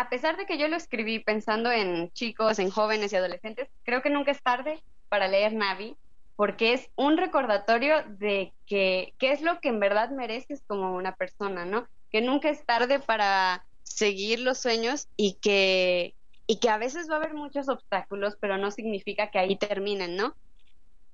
a 0.00 0.08
pesar 0.08 0.38
de 0.38 0.46
que 0.46 0.56
yo 0.56 0.66
lo 0.68 0.76
escribí 0.76 1.18
pensando 1.18 1.70
en 1.70 2.10
chicos, 2.12 2.58
en 2.58 2.70
jóvenes 2.70 3.12
y 3.12 3.16
adolescentes, 3.16 3.68
creo 3.84 4.00
que 4.00 4.08
nunca 4.08 4.30
es 4.30 4.42
tarde 4.42 4.82
para 5.10 5.28
leer 5.28 5.52
Navi 5.52 5.94
porque 6.36 6.72
es 6.72 6.88
un 6.96 7.18
recordatorio 7.18 8.02
de 8.08 8.54
que 8.66 9.12
qué 9.18 9.32
es 9.32 9.42
lo 9.42 9.60
que 9.60 9.68
en 9.68 9.78
verdad 9.78 10.08
mereces 10.08 10.62
como 10.66 10.94
una 10.94 11.14
persona, 11.14 11.66
¿no? 11.66 11.86
Que 12.10 12.22
nunca 12.22 12.48
es 12.48 12.64
tarde 12.64 12.98
para 12.98 13.66
seguir 13.82 14.40
los 14.40 14.56
sueños 14.56 15.06
y 15.18 15.34
que, 15.42 16.14
y 16.46 16.60
que 16.60 16.70
a 16.70 16.78
veces 16.78 17.10
va 17.10 17.16
a 17.16 17.18
haber 17.18 17.34
muchos 17.34 17.68
obstáculos, 17.68 18.38
pero 18.40 18.56
no 18.56 18.70
significa 18.70 19.30
que 19.30 19.38
ahí 19.38 19.56
terminen, 19.56 20.16
¿no? 20.16 20.34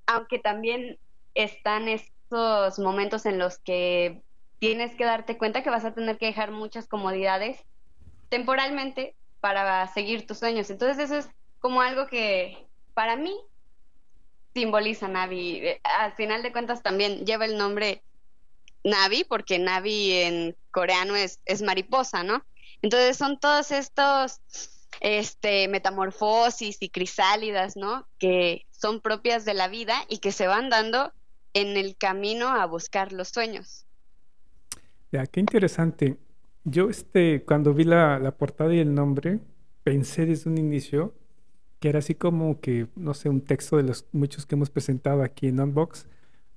Aunque 0.07 0.39
también 0.39 0.97
están 1.35 1.89
estos 1.89 2.79
momentos 2.79 3.27
en 3.27 3.41
los 3.41 3.59
que 3.59 4.23
tienes 4.61 4.95
que 4.95 5.07
darte 5.07 5.39
cuenta 5.39 5.65
que 5.65 5.71
vas 5.71 5.85
a 5.85 5.93
tener 5.93 6.19
que 6.19 6.27
dejar 6.27 6.53
muchas 6.53 6.87
comodidades 6.87 7.59
temporalmente 8.29 9.15
para 9.41 9.87
seguir 9.89 10.27
tus 10.27 10.39
sueños. 10.39 10.71
Entonces 10.71 10.99
eso 10.99 11.17
es 11.17 11.29
como 11.61 11.81
algo 11.81 12.07
que 12.07 12.67
para 12.95 13.17
mí 13.17 13.37
simboliza 14.55 15.09
Navi. 15.09 15.59
Eh, 15.59 15.81
al 15.83 16.13
final 16.15 16.43
de 16.43 16.53
cuentas 16.53 16.83
también 16.83 17.25
lleva 17.27 17.45
el 17.45 17.59
nombre 17.59 18.03
Navi, 18.85 19.25
porque 19.25 19.59
Navi 19.59 20.13
en 20.13 20.57
coreano 20.71 21.17
es, 21.17 21.41
es 21.45 21.63
mariposa, 21.63 22.23
¿no? 22.23 22.45
Entonces 22.83 23.17
son 23.17 23.39
todos 23.39 23.71
estos 23.71 24.41
este, 25.01 25.69
metamorfosis 25.69 26.79
y 26.81 26.89
crisálidas, 26.89 27.77
¿no? 27.77 28.07
Que 28.19 28.67
son 28.71 29.01
propias 29.01 29.45
de 29.45 29.55
la 29.55 29.69
vida 29.69 29.97
y 30.09 30.19
que 30.19 30.33
se 30.33 30.47
van 30.47 30.71
dando 30.71 31.13
en 31.55 31.77
el 31.77 31.97
camino 31.97 32.49
a 32.49 32.67
buscar 32.67 33.13
los 33.13 33.29
sueños. 33.29 33.87
Ya, 35.13 35.27
qué 35.27 35.41
interesante. 35.41 36.17
Yo, 36.69 36.91
este, 36.91 37.45
cuando 37.45 37.75
vi 37.75 37.85
la, 37.85 38.19
la 38.19 38.37
portada 38.37 38.75
y 38.75 38.81
el 38.81 38.93
nombre, 38.93 39.39
pensé 39.85 40.27
desde 40.27 40.51
un 40.51 40.59
inicio 40.59 41.15
que 41.79 41.89
era 41.91 42.01
así 42.01 42.17
como 42.17 42.61
que, 42.61 42.89
no 42.97 43.15
sé, 43.15 43.29
un 43.29 43.41
texto 43.41 43.77
de 43.77 43.85
los 43.85 44.05
muchos 44.11 44.47
que 44.47 44.57
hemos 44.57 44.69
presentado 44.69 45.23
aquí 45.23 45.47
en 45.47 45.61
Unbox, 45.61 46.09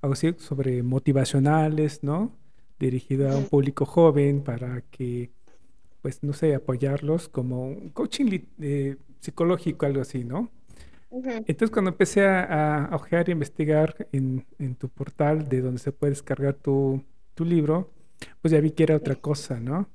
algo 0.02 0.14
así 0.14 0.34
sobre 0.38 0.82
motivacionales, 0.82 2.02
¿no? 2.02 2.36
Dirigido 2.80 3.30
a 3.30 3.36
un 3.36 3.44
público 3.44 3.86
joven 3.86 4.42
para 4.42 4.80
que, 4.90 5.30
pues, 6.02 6.24
no 6.24 6.32
sé, 6.32 6.56
apoyarlos 6.56 7.28
como 7.28 7.66
un 7.68 7.90
coaching 7.90 8.40
eh, 8.60 8.96
psicológico, 9.20 9.86
algo 9.86 10.00
así, 10.00 10.24
¿no? 10.24 10.50
Entonces, 11.12 11.70
cuando 11.70 11.92
empecé 11.92 12.26
a, 12.26 12.86
a, 12.86 12.96
ojear 12.96 13.28
e 13.28 13.32
investigar 13.32 14.08
en, 14.10 14.44
en, 14.58 14.74
tu 14.74 14.88
portal 14.88 15.48
de 15.48 15.60
donde 15.60 15.78
se 15.78 15.92
puede 15.92 16.10
descargar 16.12 16.54
tu, 16.54 17.04
tu 17.34 17.44
libro, 17.44 17.92
pues 18.42 18.50
ya 18.50 18.60
vi 18.60 18.72
que 18.72 18.82
era 18.82 18.96
otra 18.96 19.14
cosa, 19.14 19.60
¿no? 19.60 19.88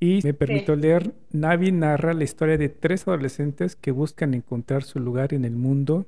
Y 0.00 0.20
me 0.22 0.34
permito 0.34 0.76
leer, 0.76 1.14
Navi 1.30 1.72
narra 1.72 2.12
la 2.12 2.24
historia 2.24 2.58
de 2.58 2.68
tres 2.68 3.06
adolescentes 3.08 3.76
que 3.76 3.90
buscan 3.90 4.34
encontrar 4.34 4.82
su 4.82 5.00
lugar 5.00 5.32
en 5.32 5.44
el 5.44 5.56
mundo 5.56 6.06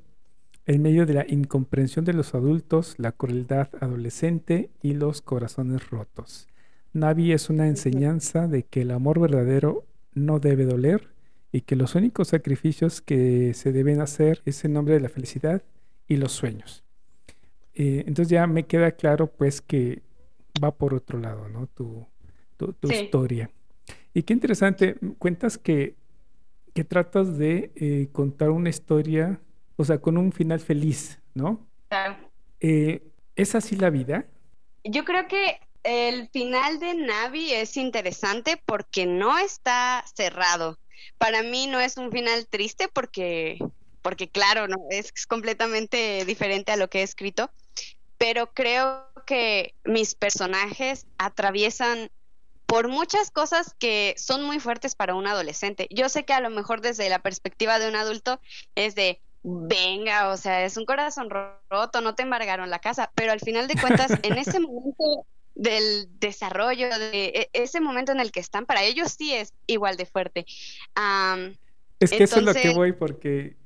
en 0.66 0.82
medio 0.82 1.06
de 1.06 1.14
la 1.14 1.24
incomprensión 1.28 2.04
de 2.04 2.12
los 2.12 2.34
adultos, 2.34 2.96
la 2.98 3.12
crueldad 3.12 3.68
adolescente 3.80 4.70
y 4.82 4.94
los 4.94 5.22
corazones 5.22 5.88
rotos. 5.90 6.48
Navi 6.92 7.32
es 7.32 7.50
una 7.50 7.68
enseñanza 7.68 8.48
de 8.48 8.64
que 8.64 8.82
el 8.82 8.90
amor 8.90 9.20
verdadero 9.20 9.84
no 10.14 10.40
debe 10.40 10.64
doler 10.64 11.08
y 11.52 11.60
que 11.60 11.76
los 11.76 11.94
únicos 11.94 12.28
sacrificios 12.28 13.00
que 13.00 13.54
se 13.54 13.72
deben 13.72 14.00
hacer 14.00 14.42
es 14.44 14.64
en 14.64 14.72
nombre 14.72 14.94
de 14.94 15.00
la 15.00 15.08
felicidad 15.08 15.62
y 16.08 16.16
los 16.16 16.32
sueños. 16.32 16.84
Eh, 17.74 18.04
entonces 18.06 18.30
ya 18.30 18.46
me 18.46 18.66
queda 18.66 18.92
claro 18.92 19.28
pues 19.28 19.60
que 19.60 20.02
va 20.62 20.74
por 20.74 20.94
otro 20.94 21.20
lado, 21.20 21.48
¿no? 21.48 21.66
Tu, 21.68 22.06
tu, 22.56 22.74
historia. 22.90 23.50
Y 24.16 24.22
qué 24.22 24.32
interesante, 24.32 24.96
cuentas 25.18 25.58
que, 25.58 25.94
que 26.72 26.84
tratas 26.84 27.36
de 27.36 27.70
eh, 27.76 28.08
contar 28.12 28.48
una 28.48 28.70
historia, 28.70 29.38
o 29.76 29.84
sea, 29.84 29.98
con 29.98 30.16
un 30.16 30.32
final 30.32 30.58
feliz, 30.58 31.20
¿no? 31.34 31.68
Claro. 31.90 32.16
Eh, 32.60 33.02
¿Es 33.34 33.54
así 33.54 33.76
la 33.76 33.90
vida? 33.90 34.24
Yo 34.84 35.04
creo 35.04 35.28
que 35.28 35.60
el 35.82 36.30
final 36.30 36.80
de 36.80 36.94
Navi 36.94 37.52
es 37.52 37.76
interesante 37.76 38.58
porque 38.64 39.04
no 39.04 39.36
está 39.36 40.02
cerrado. 40.14 40.78
para 41.18 41.42
mí 41.42 41.66
no 41.66 41.78
es 41.78 41.98
un 41.98 42.10
final 42.10 42.46
triste 42.46 42.88
porque, 42.90 43.58
porque 44.00 44.28
claro, 44.28 44.66
no, 44.66 44.78
es 44.88 45.12
completamente 45.26 46.24
diferente 46.24 46.72
a 46.72 46.76
lo 46.76 46.88
que 46.88 47.00
he 47.00 47.02
escrito, 47.02 47.50
pero 48.16 48.46
creo 48.54 49.04
que 49.26 49.74
mis 49.84 50.14
personajes 50.14 51.06
atraviesan 51.18 52.10
por 52.66 52.88
muchas 52.88 53.30
cosas 53.30 53.74
que 53.78 54.14
son 54.18 54.42
muy 54.42 54.58
fuertes 54.58 54.94
para 54.94 55.14
un 55.14 55.26
adolescente. 55.26 55.88
Yo 55.90 56.08
sé 56.08 56.24
que 56.24 56.32
a 56.32 56.40
lo 56.40 56.50
mejor 56.50 56.80
desde 56.80 57.08
la 57.08 57.20
perspectiva 57.20 57.78
de 57.78 57.88
un 57.88 57.96
adulto 57.96 58.40
es 58.74 58.94
de, 58.94 59.20
venga, 59.42 60.30
o 60.30 60.36
sea, 60.36 60.64
es 60.64 60.76
un 60.76 60.84
corazón 60.84 61.30
roto, 61.30 62.00
no 62.00 62.14
te 62.14 62.24
embargaron 62.24 62.68
la 62.68 62.80
casa, 62.80 63.12
pero 63.14 63.32
al 63.32 63.40
final 63.40 63.68
de 63.68 63.80
cuentas, 63.80 64.10
en 64.22 64.36
ese 64.36 64.58
momento 64.58 65.26
del 65.54 66.08
desarrollo, 66.18 66.88
de 66.98 67.26
e, 67.26 67.50
ese 67.52 67.80
momento 67.80 68.12
en 68.12 68.20
el 68.20 68.32
que 68.32 68.40
están, 68.40 68.66
para 68.66 68.82
ellos 68.82 69.14
sí 69.16 69.32
es 69.32 69.54
igual 69.66 69.96
de 69.96 70.06
fuerte. 70.06 70.44
es 72.00 72.10
que 72.10 72.24
eso 72.24 72.40
es 72.40 72.44
lo 72.44 72.52
que 72.54 72.70
voy 72.70 72.92
porque 72.92 73.56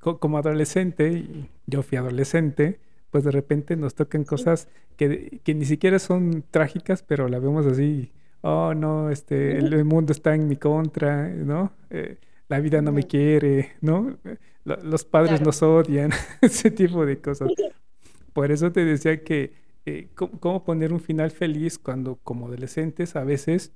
como 0.00 0.38
adolescente, 0.38 1.24
yo 1.66 1.82
fui 1.82 1.96
adolescente, 1.96 2.80
pues 3.10 3.24
de 3.24 3.30
repente 3.30 3.76
nos 3.76 3.94
tocan 3.94 4.24
cosas 4.24 4.68
que, 4.96 5.40
que 5.44 5.54
ni 5.54 5.64
siquiera 5.64 5.98
son 5.98 6.44
trágicas, 6.50 7.02
pero 7.02 7.28
la 7.28 7.38
vemos 7.38 7.64
así, 7.66 8.12
oh 8.44 8.74
no, 8.74 9.10
este, 9.10 9.56
el, 9.56 9.84
mundo 9.86 10.12
está 10.12 10.34
en 10.34 10.46
mi 10.46 10.56
contra, 10.56 11.28
¿no? 11.28 11.72
Eh, 11.88 12.18
la 12.48 12.60
vida 12.60 12.82
no 12.82 12.92
me 12.92 13.04
quiere, 13.04 13.72
¿no? 13.80 14.18
los 14.64 15.04
padres 15.04 15.40
nos 15.42 15.62
odian, 15.62 16.10
ese 16.42 16.70
tipo 16.70 17.06
de 17.06 17.20
cosas. 17.20 17.50
Por 18.34 18.52
eso 18.52 18.70
te 18.70 18.84
decía 18.84 19.22
que 19.22 19.54
eh, 19.86 20.08
cómo 20.14 20.62
poner 20.62 20.92
un 20.92 21.00
final 21.00 21.30
feliz 21.30 21.78
cuando 21.78 22.16
como 22.16 22.46
adolescentes 22.46 23.16
a 23.16 23.24
veces, 23.24 23.72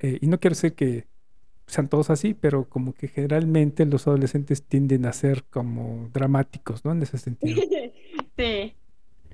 eh, 0.00 0.18
y 0.20 0.26
no 0.26 0.40
quiero 0.40 0.54
decir 0.54 0.74
que 0.74 1.06
sean 1.66 1.88
todos 1.88 2.10
así, 2.10 2.34
pero 2.34 2.68
como 2.68 2.94
que 2.94 3.06
generalmente 3.06 3.86
los 3.86 4.08
adolescentes 4.08 4.64
tienden 4.64 5.06
a 5.06 5.12
ser 5.12 5.44
como 5.44 6.10
dramáticos, 6.12 6.84
¿no? 6.84 6.92
En 6.92 7.02
ese 7.02 7.18
sentido. 7.18 7.62
Sí, 8.36 8.74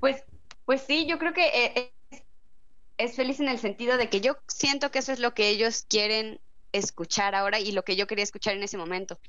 pues, 0.01 0.25
pues 0.65 0.81
sí, 0.81 1.07
yo 1.07 1.17
creo 1.17 1.31
que 1.31 1.45
eh, 1.45 1.93
es, 2.97 3.15
feliz 3.15 3.39
en 3.39 3.49
el 3.49 3.59
sentido 3.59 3.97
de 3.97 4.09
que 4.09 4.21
yo 4.21 4.37
siento 4.47 4.91
que 4.91 4.99
eso 4.99 5.11
es 5.11 5.19
lo 5.19 5.33
que 5.33 5.49
ellos 5.49 5.85
quieren 5.87 6.39
escuchar 6.71 7.35
ahora 7.35 7.59
y 7.59 7.71
lo 7.71 7.83
que 7.83 7.95
yo 7.95 8.07
quería 8.07 8.23
escuchar 8.23 8.55
en 8.55 8.63
ese 8.63 8.77
momento. 8.77 9.19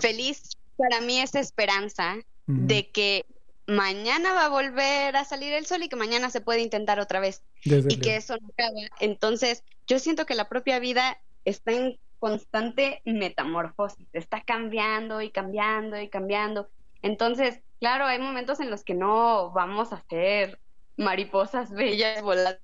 Feliz 0.00 0.56
para 0.76 1.00
mí 1.00 1.20
es 1.20 1.34
esperanza 1.34 2.16
de 2.46 2.88
que 2.90 3.26
mañana 3.66 4.32
va 4.32 4.46
a 4.46 4.48
volver 4.48 5.14
a 5.16 5.24
salir 5.24 5.52
el 5.52 5.66
sol 5.66 5.82
y 5.82 5.88
que 5.88 5.96
mañana 5.96 6.30
se 6.30 6.40
puede 6.40 6.60
intentar 6.60 6.98
otra 6.98 7.20
vez 7.20 7.42
y 7.62 8.00
que 8.00 8.16
eso 8.16 8.36
no 8.40 8.48
acaba. 8.48 8.80
Entonces, 9.00 9.64
yo 9.86 9.98
siento 9.98 10.24
que 10.24 10.34
la 10.34 10.48
propia 10.48 10.78
vida 10.78 11.18
está 11.44 11.72
en 11.72 11.98
constante 12.18 13.02
metamorfosis, 13.04 14.08
está 14.12 14.42
cambiando 14.42 15.20
y 15.20 15.30
cambiando 15.30 16.00
y 16.00 16.08
cambiando. 16.08 16.68
Entonces, 17.02 17.60
claro, 17.80 18.06
hay 18.06 18.18
momentos 18.18 18.60
en 18.60 18.70
los 18.70 18.82
que 18.82 18.94
no 18.94 19.50
vamos 19.50 19.92
a 19.92 20.02
ser 20.08 20.58
mariposas 20.96 21.70
bellas 21.70 22.22
volando 22.22 22.60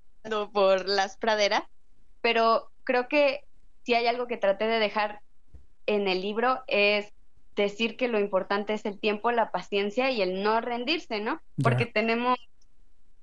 por 0.52 0.88
las 0.88 1.16
praderas, 1.16 1.62
pero 2.20 2.70
creo 2.84 3.08
que 3.08 3.44
si 3.84 3.94
hay 3.94 4.06
algo 4.06 4.26
que 4.26 4.36
traté 4.36 4.66
de 4.66 4.78
dejar 4.78 5.20
en 5.86 6.08
el 6.08 6.22
libro 6.22 6.62
es 6.66 7.12
decir 7.56 7.96
que 7.96 8.08
lo 8.08 8.18
importante 8.18 8.72
es 8.72 8.84
el 8.84 8.98
tiempo, 8.98 9.30
la 9.30 9.50
paciencia 9.50 10.10
y 10.10 10.22
el 10.22 10.42
no 10.42 10.60
rendirse, 10.60 11.20
¿no? 11.20 11.40
Porque 11.62 11.86
tenemos, 11.86 12.38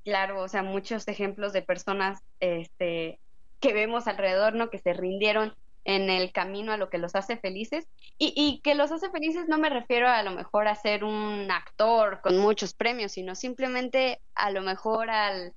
claro, 0.05 0.41
o 0.41 0.47
sea, 0.47 0.63
muchos 0.63 1.07
ejemplos 1.07 1.51
de 1.53 1.61
personas 1.61 2.21
este, 2.39 3.19
que 3.59 3.73
vemos 3.73 4.07
alrededor, 4.07 4.53
¿no? 4.53 4.69
Que 4.69 4.79
se 4.79 4.93
rindieron 4.93 5.53
en 5.83 6.09
el 6.09 6.31
camino 6.31 6.71
a 6.71 6.77
lo 6.77 6.89
que 6.89 6.99
los 6.99 7.15
hace 7.15 7.37
felices. 7.37 7.87
Y, 8.17 8.33
y, 8.35 8.61
que 8.61 8.75
los 8.75 8.91
hace 8.91 9.09
felices 9.09 9.47
no 9.47 9.57
me 9.57 9.69
refiero 9.69 10.07
a 10.07 10.23
lo 10.23 10.31
mejor 10.31 10.67
a 10.67 10.75
ser 10.75 11.03
un 11.03 11.49
actor 11.49 12.21
con 12.21 12.37
muchos 12.37 12.73
premios, 12.73 13.13
sino 13.13 13.35
simplemente 13.35 14.21
a 14.35 14.51
lo 14.51 14.61
mejor 14.61 15.09
al, 15.09 15.53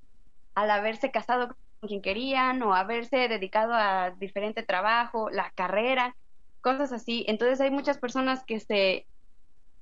al 0.54 0.70
haberse 0.70 1.10
casado 1.10 1.56
con 1.80 1.88
quien 1.88 2.02
querían 2.02 2.62
o 2.62 2.74
haberse 2.74 3.28
dedicado 3.28 3.74
a 3.74 4.10
diferente 4.12 4.62
trabajo, 4.62 5.30
la 5.30 5.50
carrera 5.50 6.16
cosas 6.64 6.92
así. 6.92 7.24
Entonces 7.28 7.60
hay 7.60 7.70
muchas 7.70 7.98
personas 7.98 8.42
que 8.44 8.58
se, 8.58 9.06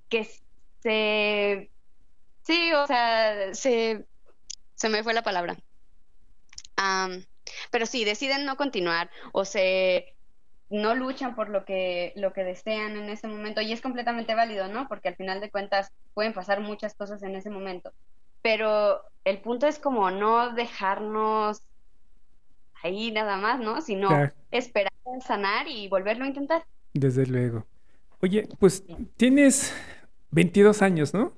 que 0.08 0.28
se, 0.82 1.70
sí, 2.42 2.72
o 2.72 2.86
sea, 2.86 3.54
se, 3.54 4.04
se 4.74 4.88
me 4.88 5.02
fue 5.02 5.14
la 5.14 5.22
palabra. 5.22 5.56
pero 7.70 7.86
sí, 7.86 8.04
deciden 8.04 8.44
no 8.44 8.56
continuar 8.56 9.10
o 9.32 9.44
se 9.44 10.14
no 10.70 10.94
luchan 10.94 11.34
por 11.34 11.50
lo 11.50 11.64
que, 11.64 12.12
lo 12.16 12.32
que 12.32 12.44
desean 12.44 12.96
en 12.96 13.10
ese 13.10 13.28
momento 13.28 13.60
y 13.60 13.72
es 13.72 13.82
completamente 13.82 14.34
válido, 14.34 14.68
¿no? 14.68 14.88
Porque 14.88 15.08
al 15.08 15.16
final 15.16 15.40
de 15.40 15.50
cuentas 15.50 15.92
pueden 16.14 16.32
pasar 16.32 16.60
muchas 16.60 16.94
cosas 16.94 17.22
en 17.22 17.36
ese 17.36 17.50
momento. 17.50 17.92
Pero 18.42 19.00
el 19.24 19.38
punto 19.38 19.66
es 19.66 19.78
como 19.78 20.10
no 20.10 20.52
dejarnos 20.54 21.62
ahí 22.82 23.12
nada 23.12 23.36
más, 23.36 23.60
¿no? 23.60 23.80
Sino 23.80 24.10
esperar 24.50 24.92
a 25.06 25.20
sanar 25.20 25.68
y 25.68 25.88
volverlo 25.88 26.24
a 26.24 26.28
intentar. 26.28 26.64
Desde 26.92 27.26
luego. 27.26 27.64
Oye, 28.20 28.48
pues 28.58 28.84
tienes 29.16 29.74
22 30.30 30.82
años, 30.82 31.14
¿no? 31.14 31.32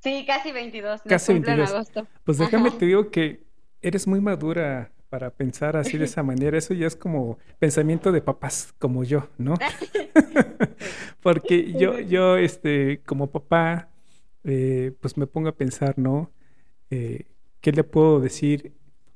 Sí, 0.00 0.24
casi 0.26 0.52
22. 0.52 1.02
Casi 1.02 1.32
22. 1.32 1.58
En 1.70 1.76
agosto. 1.76 2.06
Pues 2.24 2.38
déjame 2.38 2.70
te 2.72 2.86
digo 2.86 3.10
que 3.10 3.44
eres 3.80 4.06
muy 4.06 4.20
madura 4.20 4.90
para 5.08 5.30
pensar 5.30 5.76
así 5.76 5.98
de 5.98 6.04
esa 6.06 6.22
manera. 6.22 6.58
Eso 6.58 6.74
ya 6.74 6.86
es 6.86 6.96
como 6.96 7.38
pensamiento 7.58 8.10
de 8.10 8.20
papás 8.20 8.74
como 8.78 9.04
yo, 9.04 9.28
¿no? 9.38 9.54
Porque 11.22 11.72
yo, 11.72 11.98
yo, 12.00 12.36
este, 12.36 13.00
como 13.04 13.30
papá, 13.30 13.88
eh, 14.44 14.92
pues 15.00 15.16
me 15.16 15.26
pongo 15.26 15.48
a 15.48 15.56
pensar, 15.56 15.98
¿no? 15.98 16.30
Eh, 16.90 17.26
¿Qué 17.60 17.72
le 17.72 17.84
puedo 17.84 18.20
decir 18.20 18.72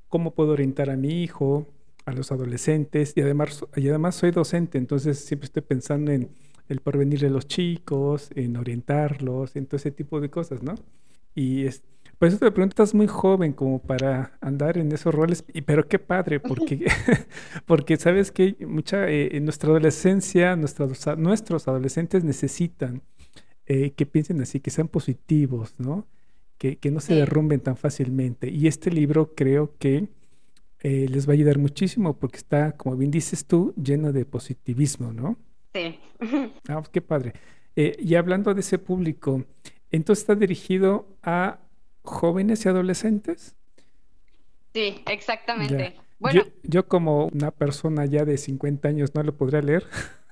cómo 0.09 0.33
puedo 0.35 0.53
orientar 0.53 0.91
a 0.91 0.97
mi 0.97 1.23
hijo, 1.23 1.67
a 2.05 2.13
los 2.13 2.31
adolescentes, 2.33 3.13
y 3.17 3.21
además, 3.21 3.65
y 3.75 3.89
además 3.89 4.15
soy 4.15 4.31
docente, 4.31 4.79
entonces 4.79 5.19
siempre 5.19 5.47
estoy 5.47 5.63
pensando 5.63 6.13
en 6.13 6.31
el 6.69 6.81
porvenir 6.81 7.21
de 7.21 7.31
los 7.31 7.47
chicos, 7.47 8.31
en 8.35 8.57
orientarlos, 8.57 9.57
en 9.57 9.67
todo 9.67 9.77
ese 9.77 9.91
tipo 9.91 10.21
de 10.21 10.31
cosas, 10.31 10.63
¿no? 10.63 10.75
Y 11.35 11.67
es, 11.67 11.83
por 12.19 12.29
eso 12.29 12.39
te 12.39 12.51
pregunto, 12.51 12.73
estás 12.73 12.95
muy 12.95 13.09
joven 13.09 13.53
como 13.53 13.81
para 13.81 14.39
andar 14.41 14.79
en 14.79 14.91
esos 14.93 15.15
roles, 15.15 15.45
y, 15.53 15.63
pero 15.63 15.87
qué 15.89 15.99
padre, 15.99 16.41
porque, 16.41 16.87
porque 17.67 17.97
sabes 17.97 18.33
que 18.33 18.57
mucha, 18.67 19.09
eh, 19.09 19.37
en 19.37 19.45
nuestra 19.45 19.71
adolescencia, 19.71 20.57
nuestros, 20.57 21.07
nuestros 21.19 21.69
adolescentes 21.69 22.25
necesitan 22.25 23.03
eh, 23.67 23.91
que 23.93 24.07
piensen 24.07 24.41
así, 24.41 24.61
que 24.61 24.71
sean 24.71 24.89
positivos, 24.89 25.75
¿no? 25.79 26.07
que, 26.59 26.91
no 26.91 27.01
se 27.01 27.15
derrumben 27.15 27.61
tan 27.61 27.77
fácilmente. 27.77 28.49
Y 28.49 28.67
este 28.67 28.91
libro 28.91 29.35
creo 29.35 29.75
que 29.79 30.09
eh, 30.81 31.07
les 31.09 31.29
va 31.29 31.33
a 31.33 31.35
ayudar 31.35 31.59
muchísimo 31.59 32.19
porque 32.19 32.39
está, 32.39 32.73
como 32.73 32.97
bien 32.97 33.11
dices 33.11 33.47
tú, 33.47 33.75
lleno 33.77 34.13
de 34.13 34.25
positivismo, 34.25 35.13
¿no? 35.13 35.37
Sí. 35.75 35.99
Ah, 36.69 36.79
pues 36.79 36.89
qué 36.89 37.03
padre. 37.03 37.35
Eh, 37.77 37.97
y 37.99 38.15
hablando 38.15 38.55
de 38.55 38.61
ese 38.61 38.79
público, 38.79 39.45
entonces 39.91 40.23
está 40.23 40.35
dirigido 40.35 41.07
a 41.23 41.59
jóvenes 42.03 42.65
y 42.65 42.69
adolescentes. 42.69 43.55
Sí, 44.73 45.03
exactamente. 45.07 45.97
Bueno. 46.19 46.43
Yo, 46.63 46.89
como 46.89 47.27
una 47.27 47.51
persona 47.51 48.07
ya 48.07 48.25
de 48.25 48.39
50 48.39 48.89
años 48.89 49.15
no 49.15 49.23
lo 49.23 49.37
podría 49.37 49.61
leer. 49.61 49.85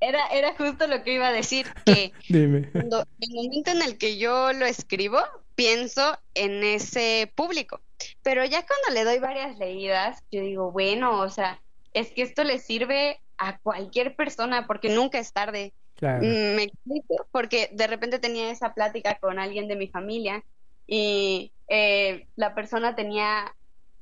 Era, 0.00 0.26
era 0.28 0.54
justo 0.56 0.86
lo 0.86 1.02
que 1.02 1.14
iba 1.14 1.28
a 1.28 1.32
decir, 1.32 1.66
que 1.84 2.12
Dime. 2.28 2.70
Cuando, 2.72 3.04
el 3.20 3.34
momento 3.34 3.70
en 3.70 3.82
el 3.82 3.98
que 3.98 4.18
yo 4.18 4.52
lo 4.52 4.64
escribo, 4.64 5.18
pienso 5.54 6.18
en 6.34 6.64
ese 6.64 7.30
público. 7.34 7.80
Pero 8.22 8.44
ya 8.44 8.64
cuando 8.66 8.94
le 8.94 9.04
doy 9.04 9.18
varias 9.18 9.58
leídas, 9.58 10.22
yo 10.30 10.40
digo, 10.40 10.72
bueno, 10.72 11.20
o 11.20 11.28
sea, 11.28 11.60
es 11.92 12.12
que 12.12 12.22
esto 12.22 12.44
le 12.44 12.58
sirve 12.58 13.20
a 13.36 13.58
cualquier 13.58 14.16
persona 14.16 14.66
porque 14.66 14.88
nunca 14.88 15.18
es 15.18 15.32
tarde. 15.32 15.72
Mm, 16.00 16.54
me 16.56 16.62
explico, 16.62 17.26
porque 17.30 17.68
de 17.72 17.86
repente 17.86 18.18
tenía 18.18 18.50
esa 18.50 18.72
plática 18.72 19.18
con 19.18 19.38
alguien 19.38 19.68
de 19.68 19.76
mi 19.76 19.86
familia 19.86 20.42
y 20.86 21.52
eh, 21.68 22.26
la 22.36 22.54
persona 22.54 22.94
tenía 22.94 23.54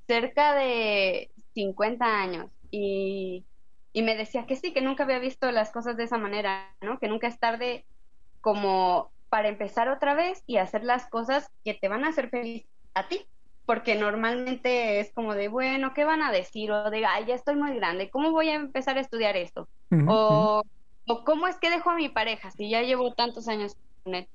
cerca 0.07 0.55
de 0.55 1.31
50 1.55 2.05
años 2.05 2.51
y 2.71 3.45
y 3.99 4.03
me 4.03 4.15
decía 4.15 4.47
que 4.47 4.55
sí, 4.55 4.73
que 4.73 4.81
nunca 4.81 5.03
había 5.03 5.19
visto 5.19 5.51
las 5.51 5.73
cosas 5.73 5.97
de 5.97 6.05
esa 6.05 6.19
manera, 6.19 6.73
¿no? 6.81 7.01
Que 7.01 7.09
nunca 7.09 7.27
es 7.27 7.37
tarde 7.41 7.85
como 8.41 9.11
para 9.29 9.49
empezar 9.49 9.89
otra 9.89 10.15
vez 10.15 10.45
y 10.47 10.59
hacer 10.59 10.85
las 10.85 11.09
cosas 11.09 11.51
que 11.65 11.75
te 11.75 11.89
van 11.89 12.05
a 12.05 12.11
hacer 12.11 12.31
feliz 12.31 12.65
a 12.95 13.09
ti, 13.09 13.27
porque 13.67 13.97
normalmente 13.97 15.01
es 15.01 15.13
como 15.13 15.35
de, 15.35 15.49
bueno, 15.49 15.95
¿qué 15.95 16.05
van 16.05 16.23
a 16.23 16.31
decir? 16.31 16.71
O 16.71 16.91
de, 16.91 17.05
ay, 17.05 17.25
ya 17.27 17.35
estoy 17.35 17.57
muy 17.57 17.75
grande, 17.75 18.09
¿cómo 18.09 18.31
voy 18.31 18.51
a 18.51 18.55
empezar 18.55 18.99
a 18.99 19.01
estudiar 19.01 19.37
esto? 19.37 19.69
o, 20.07 20.63
o, 21.09 21.25
¿cómo 21.25 21.49
es 21.49 21.59
que 21.59 21.69
dejo 21.69 21.91
a 21.91 21.97
mi 21.97 22.09
pareja 22.09 22.53
si 22.53 22.71
ya 22.71 22.83
llevo 22.83 23.15
tantos 23.15 23.49
años 23.49 23.75
con 24.05 24.15
él? 24.15 24.29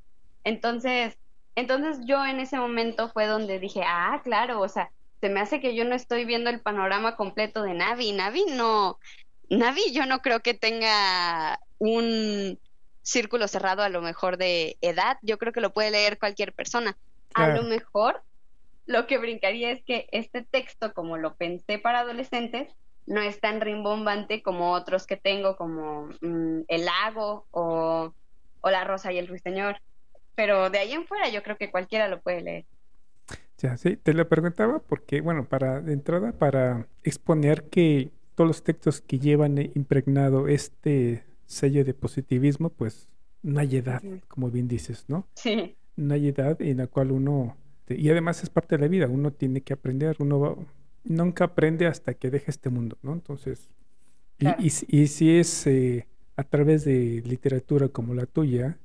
Entonces, 0.44 1.18
entonces 1.56 2.02
yo 2.06 2.26
en 2.26 2.42
ese 2.42 2.58
momento 2.58 3.08
fue 3.14 3.28
donde 3.28 3.60
dije, 3.60 3.84
ah, 3.88 4.20
claro, 4.26 4.60
o 4.60 4.68
sea, 4.68 4.92
se 5.22 5.30
me 5.30 5.40
hace 5.40 5.62
que 5.62 5.74
yo 5.74 5.86
no 5.86 5.96
estoy 5.96 6.26
viendo 6.26 6.50
el 6.50 6.60
panorama 6.60 7.16
completo 7.16 7.64
de 7.64 7.74
Navi. 7.74 8.12
Navi 8.12 8.44
no, 8.58 9.00
Navi 9.58 9.92
yo 9.92 10.06
no 10.06 10.22
creo 10.22 10.42
que 10.42 10.54
tenga 10.54 11.60
un 11.80 12.60
círculo 13.02 13.48
cerrado 13.48 13.84
a 13.84 13.90
lo 13.90 14.02
mejor 14.02 14.38
de 14.38 14.78
edad, 14.82 15.18
yo 15.22 15.38
creo 15.38 15.54
que 15.54 15.62
lo 15.62 15.74
puede 15.74 15.92
leer 15.92 16.18
cualquier 16.18 16.54
persona. 16.54 16.98
A 17.34 17.50
lo 17.50 17.64
mejor 17.64 18.22
lo 18.86 19.08
que 19.08 19.18
brincaría 19.18 19.72
es 19.72 19.84
que 19.84 20.08
este 20.12 20.44
texto, 20.44 20.94
como 20.94 21.18
lo 21.18 21.36
pensé 21.36 21.80
para 21.80 22.00
adolescentes, 22.00 22.70
no 23.06 23.22
es 23.22 23.40
tan 23.40 23.60
rimbombante 23.60 24.42
como 24.42 24.72
otros 24.72 25.06
que 25.08 25.18
tengo, 25.18 25.58
como 25.58 26.10
mm, 26.22 26.62
El 26.68 26.86
Lago 26.86 27.46
o, 27.52 28.14
o, 28.62 28.70
La 28.70 28.84
Rosa 28.84 29.12
y 29.12 29.18
el 29.18 29.28
Ruiseñor. 29.28 29.78
Pero 30.36 30.70
de 30.70 30.80
ahí 30.80 30.94
en 30.94 31.06
fuera 31.06 31.30
yo 31.30 31.44
creo 31.44 31.58
que 31.58 31.72
cualquiera 31.72 32.08
lo 32.08 32.22
puede 32.22 32.42
leer. 32.42 32.66
Ya, 33.58 33.78
sí, 33.78 33.98
te 33.98 34.14
lo 34.14 34.28
preguntaba 34.28 34.80
porque, 34.80 35.22
bueno, 35.22 35.46
para 35.48 35.82
de 35.82 35.94
entrada, 35.94 36.34
para 36.34 36.88
exponer 37.04 37.70
que 37.70 38.12
todos 38.36 38.48
los 38.48 38.64
textos 38.64 39.02
que 39.02 39.20
llevan 39.20 39.58
impregnado 39.76 40.48
este 40.48 41.24
sello 41.46 41.84
de 41.86 41.94
positivismo, 41.94 42.70
pues 42.70 43.10
no 43.42 43.60
hay 43.60 43.78
edad, 43.78 44.02
como 44.28 44.50
bien 44.50 44.68
dices, 44.68 45.06
¿no? 45.08 45.28
Sí. 45.36 45.76
No 45.96 46.14
hay 46.14 46.30
edad 46.30 46.62
en 46.62 46.78
la 46.78 46.88
cual 46.88 47.12
uno, 47.12 47.56
y 47.88 48.10
además 48.10 48.42
es 48.44 48.50
parte 48.50 48.78
de 48.78 48.82
la 48.82 48.88
vida, 48.88 49.08
uno 49.08 49.32
tiene 49.32 49.62
que 49.62 49.74
aprender, 49.74 50.16
uno 50.20 50.40
va, 50.40 50.56
nunca 51.04 51.46
aprende 51.46 51.86
hasta 51.86 52.14
que 52.14 52.32
deje 52.32 52.50
este 52.50 52.70
mundo, 52.70 52.98
¿no? 53.04 53.14
Entonces, 53.14 53.70
y, 54.40 54.48
y, 54.88 55.08
si 55.08 55.38
es 55.38 55.68
eh, 55.68 56.08
a 56.36 56.44
través 56.44 56.84
de 56.84 57.22
literatura 57.26 57.90
como 57.90 58.14
la 58.14 58.26
tuya, 58.26 58.80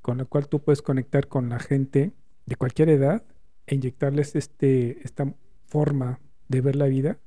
con 0.00 0.18
la 0.18 0.24
cual 0.24 0.48
tú 0.48 0.60
puedes 0.60 0.80
conectar 0.80 1.28
con 1.28 1.50
la 1.50 1.58
gente 1.58 2.12
de 2.46 2.56
cualquier 2.56 2.88
edad 2.88 3.22
e 3.66 3.74
inyectarles 3.74 4.34
este, 4.34 4.98
esta 5.04 5.34
forma 5.66 6.18
de 6.48 6.62
ver 6.62 6.76
la 6.76 6.86
vida 6.86 7.18